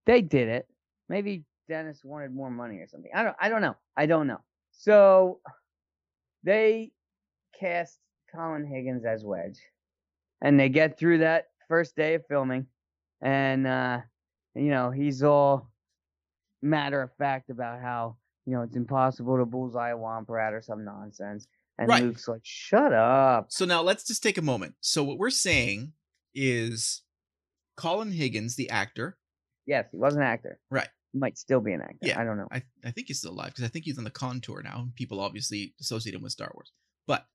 they 0.05 0.21
did 0.21 0.47
it. 0.47 0.67
Maybe 1.09 1.43
Denis 1.67 2.01
wanted 2.03 2.33
more 2.33 2.49
money 2.49 2.77
or 2.77 2.87
something. 2.87 3.11
I 3.13 3.23
don't 3.23 3.35
I 3.39 3.49
don't 3.49 3.61
know. 3.61 3.75
I 3.95 4.05
don't 4.05 4.27
know. 4.27 4.39
So 4.71 5.39
they 6.43 6.91
cast 7.59 7.97
Colin 8.33 8.65
Higgins 8.65 9.05
as 9.05 9.23
Wedge. 9.23 9.59
And 10.41 10.59
they 10.59 10.69
get 10.69 10.97
through 10.99 11.19
that 11.19 11.47
first 11.67 11.95
day 11.95 12.13
of 12.13 12.23
filming 12.27 12.67
and 13.21 13.65
uh 13.67 14.01
you 14.55 14.69
know, 14.69 14.89
he's 14.91 15.21
all 15.23 15.69
matter 16.61 17.01
of 17.01 17.11
fact 17.17 17.49
about 17.49 17.79
how, 17.81 18.17
you 18.45 18.53
know, 18.53 18.63
it's 18.63 18.75
impossible 18.75 19.37
to 19.37 19.45
bullseye 19.45 19.91
a 19.91 19.95
Womp 19.95 20.29
Rat 20.29 20.53
or 20.53 20.61
some 20.61 20.83
nonsense. 20.83 21.47
And 21.77 21.87
Right. 21.87 22.01
Luke's 22.01 22.27
like, 22.27 22.41
shut 22.43 22.91
up. 22.91 23.47
So 23.51 23.65
now 23.65 23.83
let's 23.83 24.03
just 24.03 24.23
take 24.23 24.39
a 24.39 24.41
moment. 24.41 24.73
So 24.81 25.03
what 25.03 25.19
we're 25.19 25.29
saying 25.29 25.93
is 26.33 27.03
Colin 27.75 28.11
Higgins, 28.11 28.55
the 28.55 28.69
actor, 28.69 29.17
Yes, 29.67 29.85
he 29.91 29.97
was 29.97 30.15
an 30.15 30.21
actor. 30.23 30.59
right? 30.71 30.87
He 31.11 31.19
might 31.19 31.37
still 31.37 31.59
be 31.59 31.73
an 31.73 31.81
actor. 31.81 31.97
Yeah, 32.01 32.19
I 32.19 32.23
don't 32.23 32.37
know. 32.37 32.47
I, 32.51 32.63
I 32.85 32.91
think 32.91 33.07
he's 33.09 33.19
still 33.19 33.31
alive 33.33 33.49
because 33.49 33.63
I 33.65 33.67
think 33.67 33.85
he's 33.85 33.97
on 33.97 34.05
the 34.05 34.09
contour 34.09 34.61
now. 34.63 34.87
People 34.95 35.19
obviously 35.19 35.75
associate 35.81 36.15
him 36.15 36.23
with 36.23 36.31
Star 36.31 36.49
Wars, 36.55 36.71
but 37.05 37.25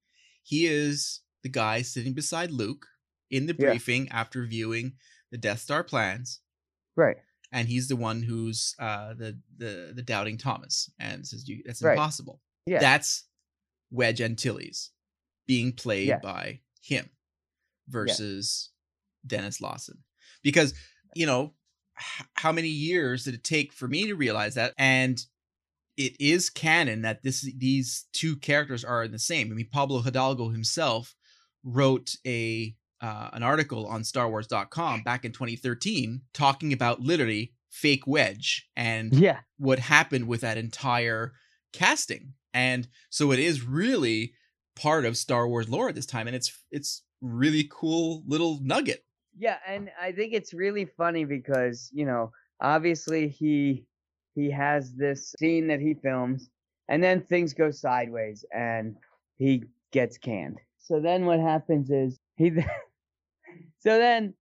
he 0.43 0.67
is 0.67 1.21
the 1.43 1.49
guy 1.51 1.83
sitting 1.83 2.15
beside 2.15 2.51
Luke 2.51 2.87
in 3.31 3.47
the 3.47 3.55
Yeah. 3.57 3.69
briefing 3.71 4.09
after 4.09 4.45
viewing 4.47 4.95
the 5.33 5.39
Death 5.39 5.59
Star 5.61 5.83
plans, 5.83 6.41
Right. 6.95 7.17
and 7.51 7.67
he's 7.67 7.89
the 7.89 7.97
one 7.97 8.23
who's 8.23 8.77
uh, 8.79 9.15
the 9.15 9.41
the 9.57 9.93
the 9.97 10.03
doubting 10.03 10.39
Thomas 10.39 10.89
and 11.01 11.27
says, 11.27 11.49
"You 11.49 11.63
that's 11.67 11.83
Right. 11.83 11.95
impossible." 11.95 12.41
Yeah. 12.67 12.79
That's 12.79 13.27
Wedge 13.91 14.21
Antilles 14.21 14.91
being 15.49 15.73
played 15.73 16.07
Yeah. 16.09 16.21
by 16.21 16.61
him 16.81 17.11
versus 17.89 18.71
Denis 19.27 19.61
Lawson. 19.61 20.05
Because, 20.43 20.75
you 21.15 21.27
know, 21.27 21.55
h- 21.99 22.27
how 22.35 22.53
many 22.53 22.69
years 22.69 23.25
did 23.25 23.35
it 23.35 23.45
take 23.45 23.73
for 23.73 23.89
me 23.89 24.07
to 24.07 24.15
realize 24.15 24.55
that? 24.55 24.75
And 24.79 25.25
it 25.97 26.19
is 26.21 26.49
canon 26.51 27.03
that 27.03 27.23
this 27.23 27.43
these 27.57 28.07
two 28.13 28.37
characters 28.37 28.85
are 28.85 29.05
in 29.05 29.13
the 29.13 29.19
same. 29.19 29.51
I 29.51 29.55
mean, 29.55 29.69
Pablo 29.71 30.01
Hidalgo 30.03 30.49
himself 30.51 31.15
wrote 31.65 32.17
a 32.27 32.75
uh, 33.03 33.31
an 33.33 33.43
article 33.43 33.87
on 33.87 34.03
StarWars.com 34.03 35.03
back 35.03 35.25
in 35.25 35.33
2013 35.33 36.23
talking 36.33 36.73
about 36.73 37.01
literally 37.01 37.53
fake 37.69 38.07
Wedge 38.07 38.69
and 38.77 39.13
Yeah. 39.15 39.41
what 39.59 39.79
happened 39.81 40.29
with 40.29 40.41
that 40.43 40.57
entire 40.57 41.33
casting. 41.73 42.35
And 42.55 42.87
so 43.11 43.33
it 43.33 43.39
is 43.39 43.63
really 43.67 44.35
part 44.77 45.05
of 45.05 45.17
Star 45.17 45.49
Wars 45.49 45.69
lore 45.69 45.89
at 45.89 45.95
this 45.95 46.07
time, 46.07 46.27
and 46.27 46.37
it's 46.37 46.53
it's 46.71 47.03
really 47.21 47.69
cool 47.71 48.23
little 48.27 48.59
nugget. 48.63 49.05
Yeah, 49.39 49.57
and 49.67 49.91
I 50.01 50.13
think 50.13 50.35
it's 50.35 50.53
really 50.53 50.85
funny 50.85 51.25
because, 51.25 51.89
you 51.93 52.05
know, 52.05 52.31
obviously 52.61 53.29
he 53.29 53.87
he 54.35 54.51
has 54.51 54.93
this 54.95 55.35
scene 55.39 55.67
that 55.69 55.81
he 55.81 55.95
films 55.95 56.49
and 56.89 57.03
then 57.03 57.23
things 57.23 57.55
go 57.55 57.71
sideways 57.71 58.45
and 58.55 58.97
he 59.39 59.65
gets 59.93 60.19
canned. 60.19 60.59
So 60.79 61.01
then 61.01 61.25
what 61.27 61.41
happens 61.41 61.91
is 61.91 62.19
he 62.37 62.51
So 63.83 63.99
then 63.99 64.35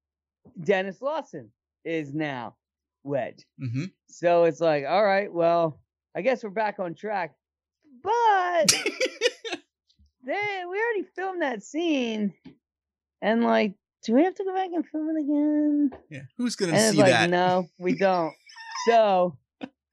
Denis 0.63 1.01
Lawson 1.01 1.51
is 1.83 2.13
now 2.13 2.55
Wedge. 3.03 3.45
Mm-hmm. 3.61 3.85
So 4.07 4.43
it's 4.45 4.61
like, 4.61 4.85
all 4.87 5.03
right, 5.03 5.31
well, 5.33 5.79
I 6.15 6.21
guess 6.21 6.43
we're 6.43 6.49
back 6.51 6.79
on 6.79 6.93
track. 6.95 7.33
But 8.03 8.67
they 10.25 10.61
we 10.69 10.79
already 10.79 11.03
filmed 11.15 11.41
that 11.41 11.63
scene 11.63 12.33
and 13.21 13.43
like 13.43 13.73
do 14.03 14.13
we 14.15 14.23
have 14.23 14.33
to 14.35 14.43
go 14.43 14.53
back 14.55 14.69
and 14.73 14.85
film 14.87 15.09
it 15.15 15.21
again? 15.21 15.91
Yeah. 16.09 16.21
Who's 16.37 16.55
gonna 16.55 16.71
And 16.73 16.81
it's 16.81 16.91
see 16.91 16.97
like, 17.01 17.11
that? 17.11 17.29
no, 17.29 17.67
we 17.77 17.95
don't. 17.97 18.33
so 18.87 19.37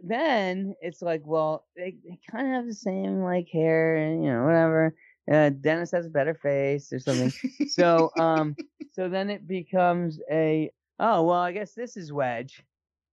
then 0.00 0.74
it's 0.80 1.02
like, 1.02 1.22
well, 1.26 1.66
they, 1.76 1.96
they 2.06 2.18
kind 2.30 2.46
of 2.48 2.54
have 2.54 2.66
the 2.66 2.74
same 2.74 3.20
like 3.20 3.48
hair 3.52 3.96
and 3.96 4.24
you 4.24 4.30
know 4.32 4.44
whatever. 4.44 4.94
Uh, 5.30 5.50
Denis 5.50 5.90
has 5.90 6.06
a 6.06 6.10
better 6.10 6.34
face 6.34 6.92
or 6.92 6.98
something. 6.98 7.32
so 7.68 8.10
um, 8.18 8.56
so 8.92 9.08
then 9.08 9.30
it 9.30 9.46
becomes 9.46 10.20
a 10.30 10.70
oh 10.98 11.22
well, 11.22 11.40
I 11.40 11.52
guess 11.52 11.72
this 11.72 11.96
is 11.96 12.12
Wedge, 12.12 12.62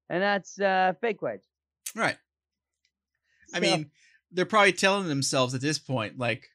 and 0.09 0.21
that's 0.21 0.59
uh 0.59 0.93
fake 1.01 1.21
Wedge. 1.21 1.43
Right. 1.95 2.17
I 3.53 3.59
mean, 3.59 3.91
they're 4.31 4.45
probably 4.45 4.73
telling 4.73 5.07
themselves 5.07 5.53
at 5.53 5.61
this 5.61 5.79
point, 5.79 6.17
like, 6.17 6.49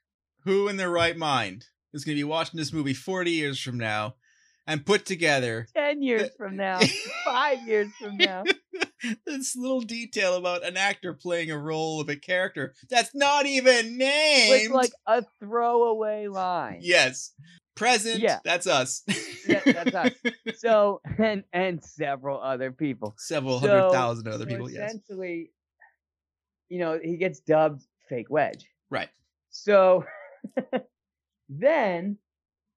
who 0.44 0.68
in 0.68 0.76
their 0.76 0.90
right 0.90 1.16
mind 1.16 1.66
is 1.94 2.04
going 2.04 2.16
to 2.16 2.20
be 2.20 2.24
watching 2.24 2.58
this 2.58 2.72
movie 2.72 2.92
40 2.92 3.30
years 3.30 3.58
from 3.58 3.78
now 3.78 4.16
and 4.70 4.86
put 4.86 5.04
together 5.04 5.66
10 5.74 6.02
years 6.02 6.30
from 6.36 6.56
now, 6.56 6.78
five 7.24 7.66
years 7.66 7.88
from 8.00 8.16
now. 8.18 8.44
this 9.26 9.56
little 9.56 9.80
detail 9.80 10.36
about 10.36 10.64
an 10.64 10.76
actor 10.76 11.12
playing 11.12 11.50
a 11.50 11.58
role 11.58 12.00
of 12.00 12.08
a 12.08 12.16
character 12.16 12.74
that's 12.88 13.14
not 13.14 13.46
even 13.46 13.98
named? 13.98 14.72
like 14.72 14.92
a 15.06 15.24
throwaway 15.40 16.28
line. 16.28 16.78
yes. 16.82 17.32
Present. 17.76 18.20
Yeah. 18.20 18.40
That's 18.44 18.66
us. 18.66 19.02
Yeah, 19.48 19.60
that's 19.64 19.94
us. 19.94 20.12
So 20.58 21.00
and 21.18 21.44
and 21.52 21.82
several 21.82 22.38
other 22.40 22.72
people. 22.72 23.14
Several 23.16 23.58
So- 23.58 23.68
hundred 23.68 23.92
thousand 23.92 24.28
other 24.28 24.44
so 24.44 24.50
people, 24.50 24.70
yes. 24.70 24.90
Essentially, 24.90 25.50
you 26.68 26.78
know, 26.78 26.98
he 27.02 27.16
gets 27.16 27.40
dubbed 27.40 27.82
fake 28.08 28.28
wedge. 28.28 28.66
Right. 28.90 29.08
So 29.50 30.04
then, 31.48 32.18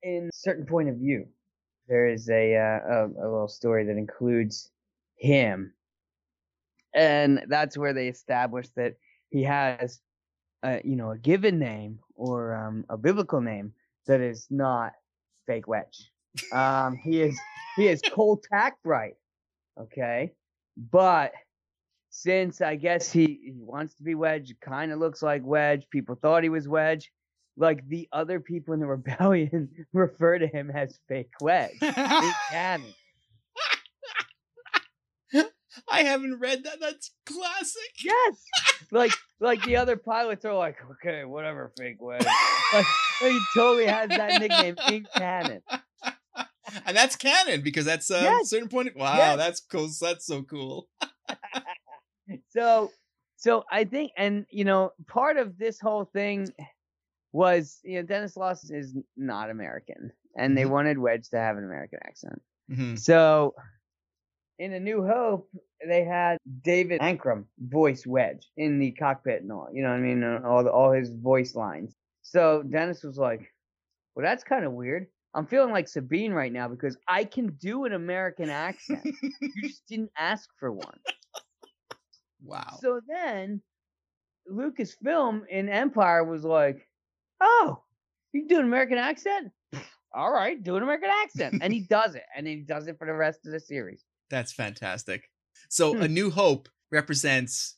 in 0.02 0.30
certain 0.34 0.66
point 0.66 0.90
of 0.90 0.96
view, 0.96 1.28
there 1.94 2.08
is 2.08 2.28
a, 2.28 2.56
uh, 2.56 2.80
a 2.92 3.06
a 3.06 3.28
little 3.30 3.48
story 3.48 3.86
that 3.86 3.98
includes 3.98 4.72
him, 5.16 5.72
and 6.96 7.44
that's 7.48 7.78
where 7.78 7.94
they 7.94 8.08
establish 8.08 8.68
that 8.76 8.96
he 9.30 9.44
has, 9.44 10.00
a, 10.64 10.82
you 10.84 10.96
know, 10.96 11.12
a 11.12 11.18
given 11.20 11.60
name 11.60 12.00
or 12.16 12.56
um, 12.56 12.84
a 12.90 12.98
biblical 12.98 13.42
name 13.42 13.74
that 14.08 14.22
is 14.22 14.48
not 14.50 14.94
fake 15.46 15.68
wedge. 15.68 16.10
Um, 16.52 16.96
he 16.96 17.22
is 17.22 17.40
he 17.76 17.88
is 17.88 18.02
Col 18.12 18.42
Takbright, 18.52 19.14
okay, 19.80 20.34
but 20.76 21.32
since 22.10 22.60
I 22.60 22.76
guess 22.76 23.12
he, 23.12 23.40
he 23.46 23.54
wants 23.56 23.94
to 23.96 24.04
be 24.04 24.16
Wedge, 24.16 24.56
kind 24.62 24.92
of 24.92 24.98
looks 24.98 25.22
like 25.22 25.46
Wedge. 25.46 25.86
People 25.92 26.16
thought 26.16 26.42
he 26.42 26.50
was 26.50 26.68
Wedge. 26.68 27.12
Like 27.56 27.88
the 27.88 28.08
other 28.12 28.40
people 28.40 28.74
in 28.74 28.80
the 28.80 28.88
rebellion 28.98 29.70
refer 29.94 30.40
to 30.40 30.48
him 30.48 30.72
as 30.72 30.98
fake 31.08 31.30
Wedge. 31.42 31.72
canon. 32.50 32.94
I 35.90 36.04
haven't 36.04 36.40
read 36.40 36.64
that. 36.66 36.80
That's 36.80 37.12
classic. 37.26 37.92
Yes. 38.04 38.44
Like 38.92 39.12
like 39.40 39.64
the 39.64 39.78
other 39.78 39.98
pilots 39.98 40.46
are 40.46 40.54
like, 40.54 40.78
okay, 40.92 41.26
whatever, 41.26 41.72
fake 41.78 41.98
Wedge. 42.00 42.26
Like, 42.74 42.86
he 43.22 43.40
totally 43.56 43.88
has 43.88 44.10
that 44.10 44.40
nickname 44.40 44.76
in 44.92 45.06
canon. 45.16 45.62
And 46.86 46.96
that's 46.98 47.16
canon 47.16 47.62
because 47.62 47.86
that's 47.86 48.10
a 48.12 48.22
Yes. 48.22 48.50
certain 48.50 48.70
point. 48.70 48.90
Of, 48.90 48.96
wow, 48.96 49.16
Yes. 49.16 49.38
that's 49.38 49.62
cool. 49.62 49.90
That's 50.00 50.26
so 50.26 50.44
cool. 50.44 50.88
so 52.50 52.92
so 53.38 53.64
I 53.72 53.84
think 53.86 54.12
and 54.18 54.46
you 54.52 54.66
know 54.66 54.92
part 55.08 55.38
of 55.38 55.58
this 55.58 55.80
whole 55.80 56.06
thing 56.06 56.48
was 57.34 57.80
you 57.84 57.96
know 58.00 58.04
Denis 58.08 58.38
Lawson 58.38 58.76
is 58.78 58.96
not 59.18 59.50
American 59.50 60.12
and 60.38 60.58
they 60.58 60.64
Mhm. 60.64 60.70
wanted 60.70 60.98
Wedge 61.00 61.28
to 61.30 61.38
have 61.38 61.58
an 61.58 61.66
American 61.66 62.00
accent. 62.06 62.42
Mhm. 62.72 62.98
So 62.98 63.54
in 64.60 64.72
A 64.74 64.80
New 64.80 65.06
Hope 65.06 65.50
they 65.86 66.04
had 66.06 66.38
David 66.62 67.02
Ankrum 67.02 67.46
voice 67.60 68.06
Wedge 68.08 68.50
in 68.56 68.80
the 68.80 68.92
cockpit 68.94 69.42
and 69.42 69.52
all. 69.52 69.68
You 69.74 69.82
know 69.84 69.90
what 69.90 69.98
I 69.98 70.02
mean? 70.02 70.24
and 70.24 70.46
All 70.46 70.64
the, 70.64 70.72
all 70.72 70.92
his 70.92 71.10
voice 71.16 71.56
lines. 71.56 71.94
So 72.22 72.64
Denis 72.64 73.04
was 73.04 73.18
like, 73.18 73.52
"Well, 74.16 74.24
that's 74.24 74.44
kind 74.46 74.64
of 74.64 74.72
weird. 74.74 75.08
I'm 75.34 75.48
feeling 75.48 75.72
like 75.74 75.88
Sabine 75.90 76.32
right 76.32 76.54
now 76.54 76.68
because 76.70 76.96
I 77.08 77.26
can 77.26 77.48
do 77.60 77.84
an 77.86 77.94
American 77.94 78.50
accent. 78.50 79.04
you 79.42 79.52
just 79.64 79.86
didn't 79.88 80.12
ask 80.18 80.48
for 80.60 80.72
one." 80.72 81.00
Wow. 82.44 82.78
So 82.80 83.02
then 83.08 83.62
Lucasfilm 84.50 85.48
in 85.48 85.68
Empire 85.70 86.24
was 86.24 86.44
like, 86.44 86.88
"Oh, 87.44 87.84
you 88.32 88.42
can 88.42 88.48
do 88.48 88.60
an 88.60 88.66
American 88.66 88.98
accent? 88.98 89.52
All 90.16 90.32
right, 90.32 90.62
do 90.64 90.76
an 90.78 90.84
American 90.84 91.10
accent." 91.24 91.60
And 91.62 91.74
he 91.74 91.82
does 91.90 92.16
it, 92.16 92.24
and 92.36 92.48
then 92.48 92.58
he 92.58 92.62
does 92.64 92.88
it 92.88 92.98
for 92.98 93.06
the 93.06 93.14
rest 93.14 93.46
of 93.46 93.52
the 93.52 93.60
series. 93.60 94.04
That's 94.30 94.54
fantastic. 94.54 95.30
So, 95.70 95.94
Hmm. 95.94 96.02
A 96.04 96.08
New 96.08 96.32
Hope 96.32 96.70
represents 96.92 97.76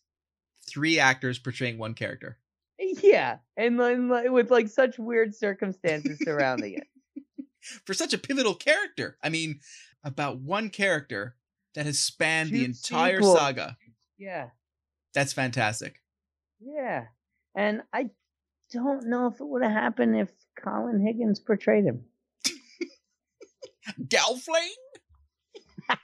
three 0.70 1.00
actors 1.00 1.40
portraying 1.40 1.78
one 1.78 1.94
character. 1.94 2.38
Yeah, 2.80 3.38
and 3.58 3.80
then 3.80 4.10
like, 4.10 4.30
with 4.30 4.52
like 4.52 4.68
such 4.68 5.00
weird 5.00 5.34
circumstances 5.36 6.20
surrounding 6.24 6.74
it. 6.76 6.88
For 7.86 7.94
such 7.94 8.14
a 8.14 8.18
pivotal 8.18 8.54
character. 8.54 9.18
I 9.24 9.30
mean, 9.30 9.60
about 10.04 10.40
one 10.40 10.70
character 10.70 11.36
that 11.74 11.86
has 11.86 12.00
spanned 12.00 12.52
the 12.52 12.64
entire 12.66 13.16
sequels. 13.18 13.38
saga. 13.40 13.78
Yeah, 14.18 14.50
That's 15.14 15.34
fantastic. 15.34 16.02
yeah, 16.60 17.06
and 17.56 17.82
I 17.94 18.10
don't 18.72 19.08
know 19.08 19.28
if 19.28 19.40
it 19.40 19.48
would 19.48 19.64
have 19.64 19.72
happened 19.72 20.18
if 20.18 20.30
Colin 20.62 21.00
Higgins 21.06 21.40
portrayed 21.40 21.86
him. 21.86 22.04
Galflame? 24.08 24.70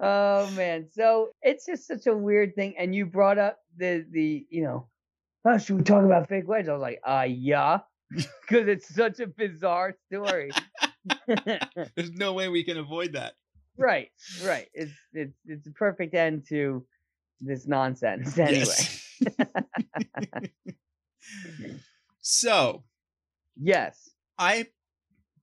oh 0.00 0.50
man 0.52 0.86
so 0.92 1.30
it's 1.42 1.66
just 1.66 1.86
such 1.86 2.06
a 2.06 2.16
weird 2.16 2.54
thing 2.54 2.74
and 2.78 2.94
you 2.94 3.06
brought 3.06 3.38
up 3.38 3.58
the 3.76 4.04
the 4.10 4.46
you 4.50 4.62
know 4.62 4.86
oh 5.44 5.58
should 5.58 5.76
we 5.76 5.82
talk 5.82 6.04
about 6.04 6.28
fake 6.28 6.46
wedge 6.46 6.68
i 6.68 6.72
was 6.72 6.80
like 6.80 7.00
uh 7.04 7.26
yeah 7.28 7.78
because 8.10 8.68
it's 8.68 8.92
such 8.94 9.18
a 9.20 9.26
bizarre 9.26 9.94
story 10.06 10.50
There's 11.26 12.12
no 12.12 12.32
way 12.32 12.48
we 12.48 12.64
can 12.64 12.78
avoid 12.78 13.12
that. 13.14 13.34
right 13.76 14.10
right 14.44 14.68
it's 14.74 14.92
it's 15.12 15.36
it's 15.46 15.66
a 15.66 15.72
perfect 15.72 16.14
end 16.14 16.46
to 16.48 16.84
this 17.40 17.66
nonsense 17.66 18.38
anyway 18.38 18.58
Yes. 18.60 19.03
so, 22.20 22.84
yes 23.60 24.10
I 24.38 24.66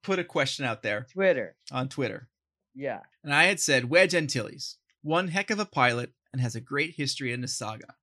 put 0.04 0.20
a 0.20 0.24
question 0.24 0.66
out 0.66 0.84
there 0.84 1.06
twitter 1.12 1.56
on 1.72 1.88
Twitter. 1.90 2.30
yeah 2.76 3.02
And 3.24 3.34
I 3.34 3.44
had 3.46 3.60
said 3.60 3.90
Wedge 3.90 4.16
Antilles, 4.16 4.78
one 5.02 5.30
heck 5.30 5.50
of 5.50 5.60
a 5.60 5.66
pilot 5.66 6.12
and 6.34 6.42
has 6.42 6.56
a 6.56 6.62
great 6.62 6.96
history 6.96 7.32
in 7.32 7.42
the 7.42 7.48
saga. 7.48 7.96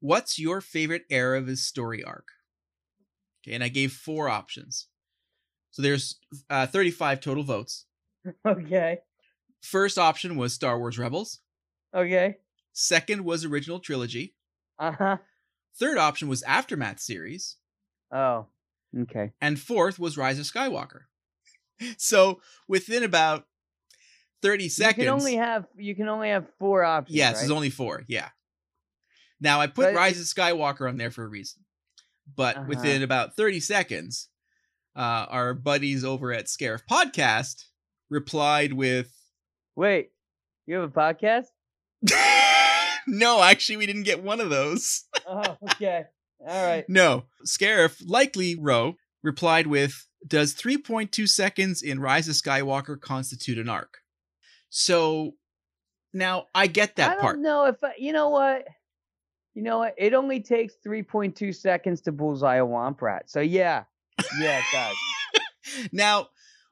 What's 0.00 0.38
your 0.38 0.60
favorite 0.60 1.04
era 1.10 1.38
of 1.38 1.46
his 1.46 1.66
story 1.66 2.04
arc? 2.04 2.28
Okay, 3.42 3.54
and 3.54 3.64
I 3.64 3.68
gave 3.68 3.92
four 3.92 4.28
options. 4.28 4.88
So 5.70 5.82
there's 5.82 6.18
uh, 6.48 6.66
35 6.66 7.20
total 7.20 7.42
votes. 7.42 7.86
okay 8.46 8.98
First 9.60 9.98
option 9.98 10.36
was 10.36 10.52
Star 10.52 10.78
Wars 10.78 10.98
Rebels. 10.98 11.40
okay 11.94 12.36
Second 12.72 13.24
was 13.24 13.44
original 13.44 13.78
trilogy. 13.78 14.34
Uh-huh 14.78 15.16
Third 15.76 15.98
option 15.98 16.28
was 16.28 16.42
Aftermath 16.44 17.00
series. 17.00 17.56
oh 18.12 18.46
okay 19.02 19.32
And 19.40 19.58
fourth 19.58 19.98
was 19.98 20.16
Rise 20.16 20.38
of 20.38 20.44
Skywalker. 20.46 21.02
So 21.98 22.40
within 22.68 23.02
about 23.02 23.46
30 24.42 24.68
seconds. 24.68 24.98
you 24.98 25.04
can 25.04 25.12
only 25.12 25.34
have 25.36 25.66
you 25.76 25.94
can 25.96 26.08
only 26.08 26.28
have 26.30 26.46
four 26.60 26.84
options 26.84 27.16
Yes, 27.16 27.34
right? 27.34 27.40
there's 27.40 27.50
only 27.50 27.70
four. 27.70 28.04
Yeah. 28.06 28.28
Now 29.40 29.60
I 29.60 29.66
put 29.66 29.86
But 29.86 29.94
Rise 29.94 30.18
of 30.20 30.26
Skywalker 30.26 30.88
on 30.88 30.96
there 30.96 31.10
for 31.10 31.24
a 31.24 31.28
reason, 31.28 31.64
but 32.36 32.56
Uh-huh. 32.56 32.66
within 32.68 33.02
about 33.02 33.34
30 33.34 33.58
seconds, 33.60 34.28
uh, 34.94 35.26
our 35.28 35.52
buddies 35.54 36.04
over 36.04 36.32
at 36.32 36.46
Scarif 36.46 36.82
Podcast 36.88 37.64
replied 38.10 38.72
with, 38.72 39.12
wait 39.74 40.10
you 40.66 40.76
have 40.76 40.84
a 40.84 40.88
podcast 41.00 41.46
"No, 43.06 43.42
actually, 43.42 43.76
we 43.76 43.86
didn't 43.86 44.04
get 44.04 44.22
one 44.22 44.40
of 44.40 44.50
those." 44.50 45.04
oh 45.26 45.56
okay 45.72 46.04
all 46.46 46.66
right 46.66 46.84
no, 46.88 47.24
Scarif 47.46 48.02
likely 48.06 48.56
wrote 48.58 48.96
replied 49.22 49.66
with, 49.66 50.06
"Does 50.26 50.54
3.2 50.54 51.28
seconds 51.28 51.82
in 51.82 52.00
Rise 52.00 52.28
of 52.28 52.34
Skywalker 52.34 53.00
constitute 53.00 53.58
an 53.58 53.68
arc?" 53.68 53.98
So 54.68 55.32
now 56.12 56.46
I 56.54 56.66
get 56.66 56.96
that 56.96 57.10
I 57.10 57.14
don't 57.14 57.22
part. 57.22 57.38
know 57.38 57.66
if 57.66 57.76
I, 57.82 57.92
you 57.98 58.12
know 58.12 58.28
what. 58.30 58.66
You 59.54 59.62
know 59.62 59.78
what? 59.78 59.94
It 59.96 60.14
only 60.14 60.40
takes 60.40 60.74
3.2 60.84 61.54
seconds 61.54 62.00
to 62.02 62.12
bullseye 62.12 62.56
a 62.56 62.66
womp 62.66 63.00
rat. 63.00 63.30
So 63.30 63.40
yeah, 63.40 63.84
yeah, 64.40 64.58
it 64.58 64.64
does. 64.72 65.88
now, 65.92 66.28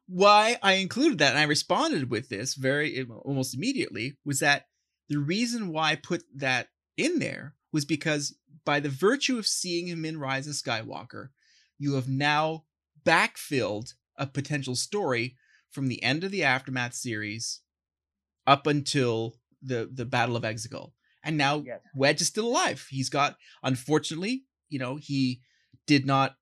why 0.09 0.59
I 0.63 0.75
included 0.75 1.19
that 1.19 1.31
and 1.31 1.39
I 1.39 1.45
responded 1.45 2.11
with 2.11 2.29
this 2.29 2.55
very 2.55 3.07
almost 3.25 3.55
immediately 3.55 4.17
was 4.25 4.41
that 4.41 4.67
the 5.13 5.19
reason 5.19 5.69
why 5.69 5.91
I 5.91 5.97
put 5.97 6.25
that 6.35 6.69
in 6.97 7.19
there 7.19 7.55
was 7.71 7.85
because 7.85 8.35
by 8.65 8.81
the 8.81 8.89
virtue 8.89 9.39
of 9.39 9.47
seeing 9.47 9.87
him 9.87 10.07
in 10.07 10.19
Rise 10.19 10.47
of 10.47 10.55
Skywalker, 10.55 11.29
you 11.79 11.95
have 11.95 12.09
now 12.09 12.65
backfilled 13.05 13.93
a 14.17 14.27
potential 14.27 14.75
story 14.75 15.37
from 15.71 15.89
the 15.89 16.03
end 16.03 16.25
of 16.25 16.31
the 16.31 16.45
aftermath 16.45 16.95
series 16.95 17.61
up 18.47 18.67
until 18.67 19.37
the 19.61 19.91
the 19.93 20.07
battle 20.07 20.35
of 20.35 20.45
exegol. 20.45 20.93
And 21.23 21.37
now 21.37 21.63
Yes. 21.65 21.81
wedge 21.95 22.21
is 22.23 22.29
still 22.29 22.47
alive. 22.47 22.87
He's 22.89 23.11
got 23.11 23.37
unfortunately 23.63 24.45
you 24.71 24.79
know 24.79 24.97
he 24.97 25.43
did 25.87 26.07
not 26.07 26.37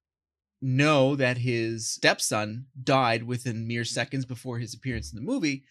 know 0.63 1.17
that 1.17 1.39
his 1.39 1.91
stepson 1.91 2.67
died 2.81 3.25
within 3.25 3.67
mere 3.67 3.83
mm-hmm. 3.83 3.95
seconds 3.95 4.25
before 4.25 4.59
his 4.59 4.75
appearance 4.75 5.11
in 5.11 5.17
the 5.17 5.25
movie 5.25 5.65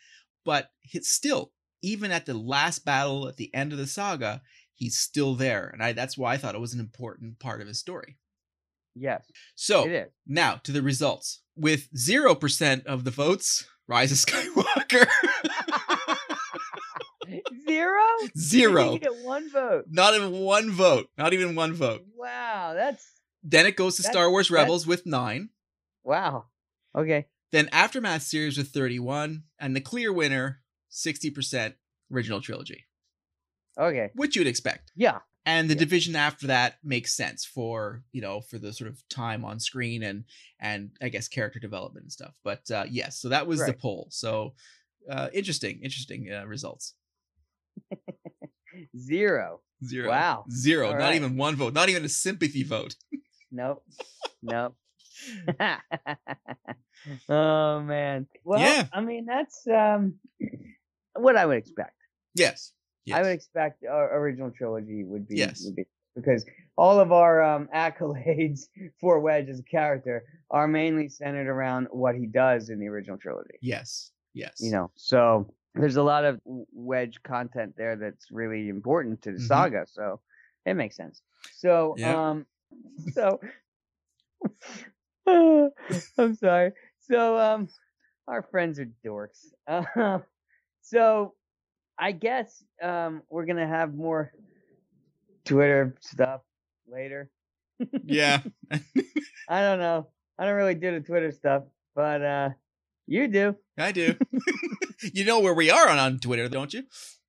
but 0.43 0.71
still 1.01 1.51
even 1.81 2.11
at 2.11 2.25
the 2.25 2.33
last 2.33 2.85
battle 2.85 3.27
at 3.27 3.37
the 3.37 3.53
end 3.53 3.71
of 3.71 3.77
the 3.77 3.87
saga 3.87 4.41
he's 4.73 4.97
still 4.97 5.35
there 5.35 5.69
and 5.73 5.83
I, 5.83 5.93
that's 5.93 6.17
why 6.17 6.33
i 6.33 6.37
thought 6.37 6.55
it 6.55 6.61
was 6.61 6.73
an 6.73 6.79
important 6.79 7.39
part 7.39 7.61
of 7.61 7.67
his 7.67 7.79
story 7.79 8.17
Yes, 8.95 9.31
so 9.55 10.05
now 10.27 10.55
to 10.63 10.71
the 10.73 10.81
results. 10.81 11.41
With 11.55 11.87
0% 11.93 12.85
of 12.85 13.03
the 13.05 13.11
votes, 13.11 13.65
Rise 13.87 14.11
of 14.11 14.17
Skywalker. 14.17 15.07
Zero? 17.67 18.01
Zero. 18.37 18.93
You 18.93 18.99
get 18.99 19.23
one 19.23 19.49
vote. 19.49 19.85
Not 19.89 20.15
even 20.15 20.39
one 20.39 20.71
vote. 20.71 21.07
Not 21.17 21.33
even 21.33 21.55
one 21.55 21.73
vote. 21.73 22.05
Wow, 22.17 22.73
that's 22.75 23.05
Then 23.43 23.65
it 23.65 23.75
goes 23.75 23.95
to 23.97 24.03
Star 24.03 24.29
Wars 24.29 24.49
Rebels 24.49 24.87
with 24.87 25.05
9. 25.05 25.49
wow. 26.03 26.45
Okay. 26.95 27.27
Then 27.51 27.69
Aftermath 27.71 28.23
series 28.23 28.57
with 28.57 28.69
31 28.69 29.43
and 29.59 29.75
the 29.75 29.81
clear 29.81 30.11
winner 30.11 30.61
60% 30.91 31.73
original 32.11 32.41
trilogy, 32.41 32.85
Okay. 33.77 34.09
which 34.15 34.35
you'd 34.35 34.47
expect. 34.47 34.91
Yeah. 34.95 35.19
And 35.45 35.69
the 35.69 35.73
Yeah. 35.73 35.79
division 35.79 36.15
after 36.15 36.47
that 36.47 36.77
makes 36.83 37.13
sense 37.13 37.45
for, 37.45 38.03
you 38.11 38.21
know, 38.21 38.41
for 38.41 38.59
the 38.59 38.73
sort 38.73 38.89
of 38.89 39.07
time 39.09 39.43
on 39.45 39.59
screen 39.59 40.03
and 40.03 40.25
and 40.59 40.91
I 41.01 41.09
guess 41.09 41.27
character 41.27 41.59
development 41.59 42.03
and 42.03 42.11
stuff. 42.11 42.35
But 42.43 42.69
uh 42.69 42.85
yes, 42.89 43.19
so 43.19 43.29
that 43.29 43.47
was 43.47 43.59
the 43.65 43.73
poll. 43.73 44.07
So 44.11 44.53
uh 45.09 45.29
interesting, 45.33 45.79
interesting 45.81 46.31
uh, 46.31 46.45
results. 46.45 46.93
Zero. 48.97 49.61
Zero. 49.83 50.09
Wow. 50.09 50.45
Zero. 50.51 50.87
All 50.87 50.93
not 50.93 50.99
right. 50.99 51.15
even 51.15 51.37
one 51.37 51.55
vote. 51.55 51.73
Not 51.73 51.89
even 51.89 52.03
a 52.05 52.09
sympathy 52.09 52.63
vote. 52.63 52.95
Nope. 53.51 53.83
nope. 54.43 54.75
oh 57.29 57.79
man. 57.81 58.27
Well, 58.43 58.59
Yeah. 58.59 58.87
I 58.93 59.01
mean 59.01 59.25
that's 59.25 59.65
um 59.67 60.15
what 61.19 61.35
I 61.37 61.45
would 61.45 61.57
expect. 61.57 61.95
Yes. 62.35 62.73
Yes. 63.05 63.17
I 63.17 63.21
would 63.23 63.31
expect 63.31 63.83
our 63.85 64.17
original 64.19 64.51
trilogy 64.51 65.03
would 65.03 65.27
be, 65.27 65.37
Yes. 65.37 65.63
would 65.65 65.75
be 65.75 65.85
because 66.15 66.45
all 66.77 66.99
of 66.99 67.11
our 67.11 67.41
um, 67.41 67.69
accolades 67.75 68.67
for 68.99 69.19
Wedge 69.19 69.49
as 69.49 69.59
a 69.59 69.63
character 69.63 70.23
are 70.51 70.67
mainly 70.67 71.07
centered 71.09 71.47
around 71.47 71.87
what 71.91 72.15
he 72.15 72.25
does 72.25 72.69
in 72.69 72.79
the 72.79 72.87
original 72.87 73.17
trilogy. 73.17 73.57
yes. 73.61 74.11
Yes. 74.33 74.57
You 74.61 74.71
know, 74.71 74.91
so 74.95 75.51
there's 75.73 75.95
a 75.95 76.03
lot 76.03 76.23
of 76.23 76.39
Wedge 76.45 77.21
content 77.23 77.73
there 77.77 77.95
that's 77.95 78.29
really 78.31 78.69
important 78.69 79.21
to 79.23 79.31
the 79.31 79.37
Mhm. 79.39 79.47
saga. 79.47 79.85
So 79.87 80.21
it 80.65 80.75
makes 80.75 80.95
sense. 80.95 81.21
So 81.53 81.95
Yeah. 81.97 82.29
um, 82.29 82.45
so 83.13 83.39
I'm 86.17 86.35
sorry. 86.35 86.71
So 86.99 87.37
um, 87.37 87.69
our 88.27 88.43
friends 88.43 88.79
are 88.79 88.89
dorks. 89.03 89.47
Uh, 89.67 90.19
so 90.89 91.33
I 91.97 92.11
guess 92.11 92.63
um, 92.81 93.21
we're 93.29 93.45
gonna 93.45 93.67
have 93.67 93.93
more 93.93 94.33
Twitter 95.45 95.95
stuff 96.01 96.41
later. 96.87 97.29
Yeah. 98.03 98.41
I 98.71 99.61
don't 99.61 99.79
know. 99.79 100.07
I 100.37 100.45
don't 100.45 100.55
really 100.55 100.75
do 100.75 100.91
the 100.91 101.05
Twitter 101.05 101.31
stuff, 101.31 101.63
but 101.95 102.21
uh, 102.23 102.49
you 103.07 103.27
do. 103.27 103.55
I 103.77 103.91
do. 103.91 104.15
you 105.13 105.25
know 105.25 105.39
where 105.39 105.53
we 105.53 105.69
are 105.69 105.89
on, 105.89 105.97
on 105.99 106.19
Twitter, 106.19 106.49
don't 106.49 106.73
you? 106.73 106.83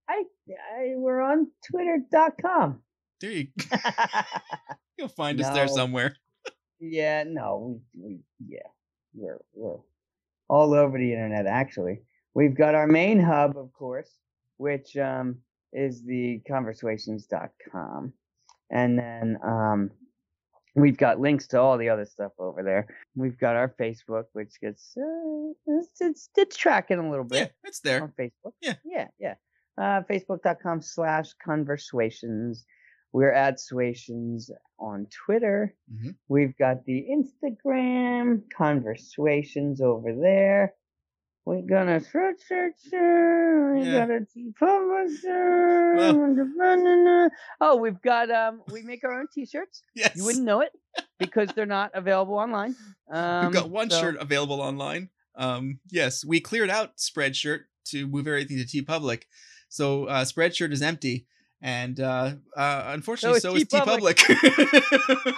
I, 0.08 0.24
I 0.48 0.94
we're 0.96 1.20
on 1.20 1.48
Twitter.com. 1.70 2.80
There 3.20 3.30
you 3.30 3.48
You'll 4.96 5.08
find 5.08 5.40
us 5.40 5.50
there 5.50 5.68
somewhere. 5.68 6.16
yeah, 6.80 7.24
no, 7.26 7.80
we, 7.94 8.02
we 8.02 8.20
yeah, 8.46 8.68
we're 9.14 9.40
we're 9.54 9.76
all 10.48 10.74
over 10.74 10.98
the 10.98 11.12
internet. 11.12 11.46
Actually, 11.46 12.00
we've 12.34 12.54
got 12.56 12.74
our 12.74 12.86
main 12.86 13.20
hub, 13.20 13.56
of 13.56 13.72
course, 13.72 14.10
which 14.56 14.96
um 14.96 15.38
is 15.72 16.02
the 16.02 16.40
conversations.com, 16.48 18.12
and 18.70 18.98
then 18.98 19.38
um 19.44 19.90
we've 20.76 20.96
got 20.96 21.20
links 21.20 21.46
to 21.48 21.60
all 21.60 21.76
the 21.78 21.88
other 21.88 22.04
stuff 22.04 22.32
over 22.38 22.62
there. 22.62 22.86
We've 23.16 23.38
got 23.38 23.56
our 23.56 23.74
Facebook, 23.80 24.24
which 24.32 24.60
gets 24.60 24.94
uh, 24.96 25.52
it's, 25.66 26.00
it's 26.00 26.28
it's 26.36 26.56
tracking 26.56 26.98
a 26.98 27.08
little 27.10 27.24
bit. 27.24 27.38
Yeah, 27.38 27.68
it's 27.68 27.80
there. 27.80 28.02
on 28.02 28.12
Facebook. 28.18 28.52
Yeah. 28.60 28.74
Yeah, 28.84 29.08
yeah. 29.18 29.34
Uh, 29.78 30.02
Facebook.com 30.10 30.82
slash 30.82 31.32
conversations. 31.44 32.64
We're 33.12 33.32
at 33.32 33.56
Suations 33.58 34.50
on 34.78 35.06
Twitter. 35.24 35.74
Mhm. 35.92 36.14
We've 36.28 36.56
got 36.58 36.84
the 36.84 37.06
Instagram 37.10 38.42
conversations 38.56 39.80
over 39.80 40.14
there. 40.14 40.74
We're 41.46 41.62
gonna 41.62 42.00
search, 42.00 42.36
search, 42.46 42.74
search. 42.88 43.74
We 43.80 43.86
Yeah. 43.86 44.06
got 44.06 44.10
a 44.10 44.26
tea 44.32 44.52
publisher. 44.58 45.94
Oh, 47.60 47.76
we've 47.76 48.00
got 48.02 48.30
um. 48.30 48.62
We 48.70 48.82
make 48.82 49.02
our 49.04 49.18
own 49.18 49.26
T-shirts. 49.34 49.82
Yes. 49.94 50.16
You 50.16 50.24
wouldn't 50.24 50.44
know 50.44 50.60
it 50.60 50.70
because 51.18 51.48
they're 51.56 51.66
not 51.66 51.90
available 51.94 52.34
online. 52.34 52.76
Um, 53.10 53.46
We've 53.46 53.54
got 53.54 53.70
one 53.70 53.90
so- 53.90 54.00
shirt 54.00 54.16
available 54.20 54.60
online. 54.60 55.08
Um, 55.34 55.80
yes, 55.90 56.24
we 56.24 56.40
cleared 56.40 56.70
out 56.70 56.98
Spreadshirt 56.98 57.60
to 57.86 58.06
move 58.06 58.26
everything 58.28 58.58
to 58.58 58.64
TeePublic. 58.64 59.22
So 59.68 60.04
uh, 60.06 60.24
Spreadshirt 60.24 60.72
is 60.72 60.82
empty. 60.82 61.26
And 61.62 62.00
uh, 62.00 62.32
uh, 62.56 62.82
unfortunately, 62.86 63.40
so, 63.40 63.54
is 63.56 63.64
TeePublic. 63.64 64.18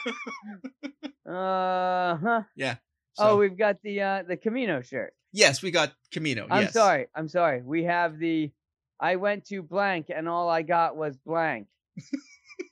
Uh 1.25 2.17
huh. 2.17 2.43
yeah. 2.57 2.77
Oh, 3.19 3.37
we've 3.37 3.57
got 3.59 3.77
the 3.83 4.01
uh 4.03 4.23
the 4.27 4.37
Camino 4.37 4.81
shirt. 4.83 5.13
yes, 5.33 5.63
we 5.63 5.71
got 5.71 5.93
Camino. 6.13 6.47
I'm 6.51 6.63
yes. 6.63 6.73
sorry. 6.73 7.07
I'm 7.15 7.29
sorry. 7.29 7.63
We 7.63 7.85
have 7.85 8.19
the 8.19 8.51
I 9.01 9.17
went 9.17 9.47
to 9.47 9.63
blank 9.63 10.07
and 10.15 10.29
all 10.29 10.49
I 10.49 10.63
got 10.63 10.97
was 10.97 11.17
blank. 11.19 11.67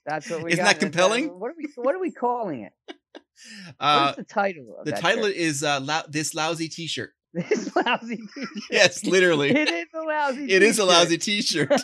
That's 0.06 0.30
what 0.30 0.42
we 0.42 0.52
Isn't 0.52 0.64
got. 0.64 0.72
that 0.74 0.80
compelling? 0.80 1.28
What 1.38 1.50
are 1.50 1.54
we 1.56 1.68
what 1.76 1.94
are 1.94 2.00
we 2.00 2.12
calling 2.12 2.62
it? 2.62 2.72
Uh, 3.80 4.12
What's 4.12 4.18
the 4.18 4.24
title 4.24 4.76
of 4.78 4.84
the 4.84 4.92
title 4.92 5.24
shirt? 5.24 5.34
is 5.34 5.64
uh, 5.64 5.78
lou- 5.78 6.10
This 6.10 6.34
Lousy 6.34 6.68
T 6.68 6.86
shirt. 6.86 7.14
This 7.48 7.74
lousy 7.76 8.16
t-shirt. 8.16 8.48
Yes, 8.72 9.04
literally. 9.04 9.50
it 9.50 9.68
is 9.70 9.86
a 9.94 10.00
lousy 10.02 10.50
It 10.50 10.62
is 10.64 10.78
a 10.80 10.82
t-shirt. 10.82 10.88
lousy 10.88 11.18
t 11.18 11.42
shirt. 11.42 11.80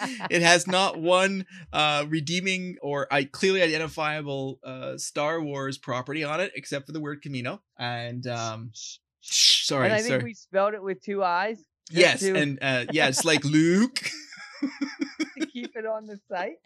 it 0.30 0.40
has 0.42 0.66
not 0.66 0.98
one 0.98 1.44
uh, 1.72 2.06
redeeming 2.08 2.76
or 2.80 3.06
I 3.10 3.24
clearly 3.24 3.60
identifiable 3.62 4.58
uh, 4.64 4.96
Star 4.96 5.40
Wars 5.42 5.76
property 5.76 6.24
on 6.24 6.40
it, 6.40 6.52
except 6.54 6.86
for 6.86 6.92
the 6.92 7.00
word 7.00 7.20
Camino. 7.22 7.60
And 7.78 8.26
um, 8.26 8.70
sorry, 9.20 9.84
and 9.86 9.92
I 9.94 9.98
think 9.98 10.08
sorry. 10.08 10.24
we 10.24 10.34
spelled 10.34 10.72
it 10.74 10.82
with 10.82 11.02
two 11.02 11.22
eyes. 11.22 11.62
yes, 11.90 12.20
to, 12.20 12.34
and 12.34 12.58
uh, 12.62 12.86
yeah, 12.92 13.08
it's 13.08 13.24
like 13.24 13.44
Luke. 13.44 14.00
to 15.38 15.46
keep 15.46 15.76
it 15.76 15.84
on 15.86 16.06
the 16.06 16.18
site. 16.30 16.56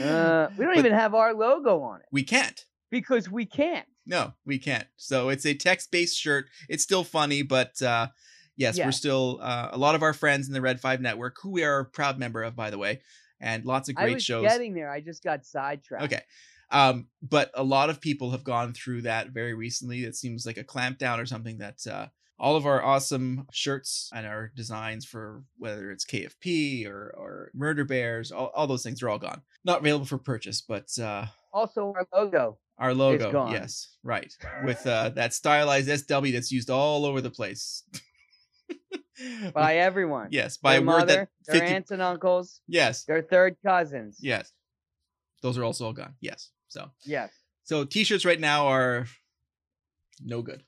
Uh, 0.00 0.48
we 0.56 0.64
don't 0.64 0.74
But- 0.74 0.78
even 0.78 0.92
have 0.92 1.14
our 1.14 1.34
logo 1.34 1.82
on 1.82 2.00
it 2.00 2.06
we 2.10 2.22
can't. 2.24 2.64
because 2.90 3.30
we 3.30 3.44
can't. 3.46 3.86
No, 4.06 4.32
we 4.44 4.58
can't. 4.58 4.86
So 4.96 5.28
it's 5.30 5.46
a 5.46 5.54
text-based 5.54 6.18
shirt. 6.18 6.46
It's 6.68 6.82
still 6.82 7.04
funny, 7.04 7.42
but 7.42 7.80
uh, 7.82 8.08
yes, 8.56 8.76
Yeah. 8.76 8.86
we're 8.86 8.92
still 8.92 9.38
uh, 9.42 9.68
a 9.72 9.78
lot 9.78 9.94
of 9.94 10.02
our 10.02 10.12
friends 10.12 10.46
in 10.46 10.52
the 10.54 10.60
Red 10.60 10.80
Five 10.80 11.00
Network, 11.00 11.36
who 11.42 11.50
we 11.50 11.64
are 11.64 11.80
a 11.80 11.84
proud 11.84 12.18
member 12.18 12.42
of, 12.42 12.54
by 12.54 12.70
the 12.70 12.78
way, 12.78 13.00
and 13.40 13.64
lots 13.64 13.88
of 13.88 13.96
I 13.98 14.02
great 14.04 14.14
was 14.14 14.24
shows. 14.24 14.42
getting 14.42 14.74
there. 14.74 14.90
I 14.90 15.00
just 15.00 15.22
got 15.24 15.44
sidetracked. 15.46 16.04
Okay. 16.04 16.20
Um, 16.70 17.08
but 17.22 17.50
a 17.54 17.62
lot 17.62 17.90
of 17.90 18.00
people 18.00 18.30
have 18.32 18.42
gone 18.44 18.72
through 18.72 19.02
that 19.02 19.28
very 19.30 19.54
recently. 19.54 20.04
It 20.04 20.16
seems 20.16 20.44
like 20.44 20.56
a 20.56 20.64
clampdown 20.64 21.18
or 21.18 21.26
something 21.26 21.58
that 21.58 21.86
uh, 21.90 22.06
all 22.38 22.56
of 22.56 22.66
our 22.66 22.82
awesome 22.82 23.46
shirts 23.52 24.10
and 24.14 24.26
our 24.26 24.50
designs 24.56 25.04
for 25.04 25.44
whether 25.58 25.90
it's 25.92 26.04
KFP 26.04 26.86
or, 26.86 27.14
or 27.16 27.50
Murder 27.54 27.84
Bears, 27.84 28.32
all, 28.32 28.50
all 28.54 28.66
those 28.66 28.82
things 28.82 29.02
are 29.02 29.08
all 29.08 29.18
gone. 29.18 29.42
Not 29.64 29.80
available 29.80 30.06
for 30.06 30.18
purchase, 30.18 30.60
but 30.62 30.88
uh, 30.98 31.26
Also, 31.52 31.92
our 31.96 32.06
logo. 32.12 32.58
Our 32.78 32.92
logo, 32.94 33.48
yes, 33.50 33.96
right, 34.02 34.32
with 34.64 34.86
uh, 34.86 35.10
that 35.10 35.32
stylized 35.32 35.88
SW 35.88 36.32
that's 36.32 36.50
used 36.50 36.70
all 36.70 37.04
over 37.06 37.20
the 37.20 37.30
place. 37.30 37.84
by 39.54 39.76
everyone. 39.76 40.28
yes, 40.30 40.56
by 40.56 40.72
their 40.72 40.82
a 40.82 40.84
word 40.84 40.98
mother, 40.98 41.28
that 41.46 41.52
their 41.52 41.62
aunts 41.64 41.90
and 41.90 42.02
uncles, 42.02 42.60
yes, 42.66 43.04
their 43.04 43.22
third 43.22 43.56
cousins. 43.64 44.18
yes, 44.20 44.52
those 45.42 45.56
are 45.58 45.64
also 45.64 45.86
all 45.86 45.92
gone. 45.92 46.14
Yes, 46.20 46.50
so 46.68 46.90
Yes. 47.04 47.30
so 47.62 47.84
t-shirts 47.84 48.24
right 48.24 48.40
now 48.40 48.66
are 48.66 49.06
no 50.24 50.42
good. 50.42 50.62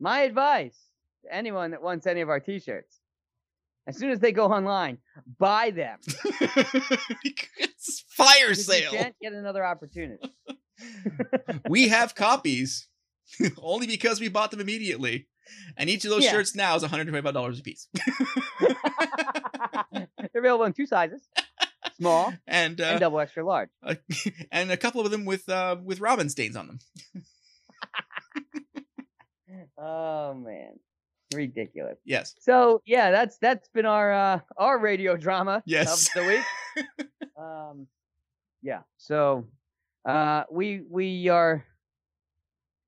My 0.00 0.20
advice 0.20 0.78
to 1.24 1.34
anyone 1.34 1.70
that 1.72 1.82
wants 1.82 2.06
any 2.06 2.20
of 2.20 2.28
our 2.28 2.40
T-shirts: 2.40 3.00
as 3.86 3.96
soon 3.96 4.10
as 4.10 4.20
they 4.20 4.32
go 4.32 4.46
online, 4.46 4.98
buy 5.38 5.70
them. 5.70 5.98
fire 8.16 8.48
'cause 8.48 8.58
You 8.58 8.64
sale. 8.74 8.90
can't 8.92 9.14
get 9.20 9.32
another 9.32 9.64
opportunity. 9.64 10.34
we 11.68 11.88
have 11.88 12.14
copies 12.14 12.88
Only 13.58 13.86
because 13.88 14.20
we 14.20 14.28
bought 14.28 14.50
them 14.52 14.60
immediately. 14.60 15.26
And 15.76 15.88
each 15.90 16.04
of 16.04 16.10
those 16.10 16.22
Yeah. 16.24 16.30
shirts 16.32 16.54
now 16.54 16.76
is 16.76 16.82
$125 16.84 17.58
a 17.58 17.62
piece. 17.62 17.88
They're 19.92 20.08
available 20.34 20.64
in 20.64 20.72
two 20.72 20.86
sizes: 20.86 21.22
small 21.96 22.32
and 22.46 22.80
uh, 22.80 22.84
and 22.84 23.00
double 23.00 23.18
extra 23.20 23.44
large. 23.44 23.68
uh, 23.82 23.94
and 24.52 24.70
a 24.70 24.76
couple 24.76 25.00
of 25.00 25.10
them 25.10 25.24
with 25.24 25.48
uh, 25.48 25.76
with 25.82 26.00
robin 26.00 26.28
stains 26.28 26.56
on 26.56 26.66
them. 26.68 26.78
Oh 29.78 30.34
man, 30.34 30.78
ridiculous. 31.34 31.98
Yes. 32.04 32.34
So 32.40 32.82
yeah, 32.84 33.10
that's 33.10 33.38
that's 33.38 33.68
been 33.68 33.86
our 33.86 34.12
uh, 34.12 34.40
our 34.56 34.78
radio 34.78 35.16
drama 35.16 35.62
Yes. 35.66 36.08
of 36.08 36.22
the 36.22 36.28
week. 36.28 36.44
um, 37.38 37.86
yeah. 38.66 38.80
So 38.98 39.46
uh, 40.04 40.42
we 40.50 40.82
we 40.90 41.28
are 41.28 41.64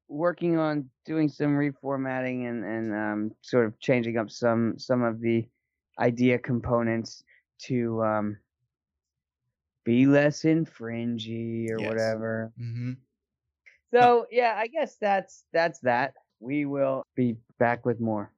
working 0.09 0.57
on 0.59 0.89
doing 1.05 1.29
some 1.29 1.51
reformatting 1.57 2.49
and 2.49 2.65
and 2.65 2.95
um, 2.95 3.31
sort 3.43 3.67
of 3.67 3.79
changing 3.79 4.17
up 4.19 4.31
some 4.31 4.75
some 4.79 5.03
of 5.05 5.21
the 5.21 5.47
idea 6.01 6.39
components 6.39 7.23
to 7.67 8.03
um, 8.03 8.37
be 9.85 10.07
less 10.07 10.43
infringy 10.43 11.71
or 11.71 11.81
Yes. 11.81 11.89
whatever. 11.89 12.53
hmm 12.57 12.93
So 13.93 14.27
yeah, 14.31 14.55
I 14.57 14.67
guess 14.67 14.97
that's 15.01 15.45
that's 15.53 15.79
that. 15.81 16.15
We 16.41 16.67
will 16.67 17.03
be 17.17 17.37
back 17.59 17.85
with 17.87 18.01
more. 18.01 18.33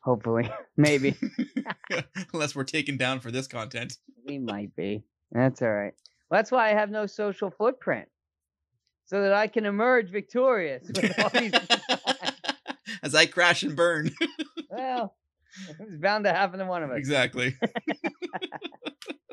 Hopefully. 0.00 0.48
Maybe. 0.76 1.16
Unless 2.32 2.54
we're 2.54 2.64
taken 2.64 2.96
down 2.96 3.20
for 3.20 3.30
this 3.30 3.46
content. 3.48 3.98
we 4.24 4.38
might 4.38 4.74
be. 4.76 5.02
That's 5.32 5.62
all 5.62 5.72
right. 5.72 5.94
Well, 6.30 6.38
that's 6.38 6.50
why 6.50 6.70
I 6.70 6.74
have 6.74 6.90
no 6.90 7.06
social 7.06 7.50
footprint. 7.50 8.08
So 9.06 9.22
that 9.22 9.32
I 9.32 9.46
can 9.46 9.64
emerge 9.66 10.10
victorious 10.10 10.84
these 10.88 11.52
As 13.02 13.14
I 13.14 13.26
crash 13.26 13.62
and 13.62 13.76
burn. 13.76 14.10
well, 14.70 15.14
it's 15.78 15.96
bound 15.96 16.24
to 16.24 16.32
happen 16.32 16.58
to 16.58 16.66
one 16.66 16.82
of 16.82 16.90
us. 16.90 16.98
exactly. 16.98 17.56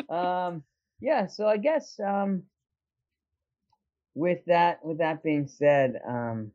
Um 0.09 0.63
yeah, 1.01 1.25
so 1.25 1.47
I 1.47 1.57
guess 1.57 1.99
um 1.99 2.43
with 4.13 4.45
that 4.45 4.85
with 4.85 4.99
that 4.99 5.23
being 5.23 5.47
said, 5.47 5.99
um 6.07 6.51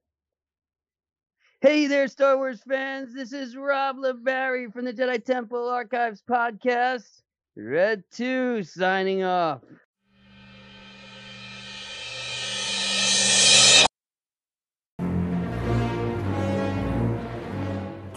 Hey 1.61 1.89
there, 1.89 2.07
Star 2.07 2.37
Wars 2.37 2.63
fans. 2.69 3.13
This 3.13 3.33
is 3.33 3.57
Rob 3.57 3.97
LeBarry 3.97 4.73
from 4.73 4.85
the 4.85 4.93
Jedi 4.93 5.25
Temple 5.25 5.69
Archives 5.69 6.23
podcast. 6.23 7.23
Red 7.57 8.05
2 8.13 8.63
signing 8.63 9.25
off. 9.25 9.63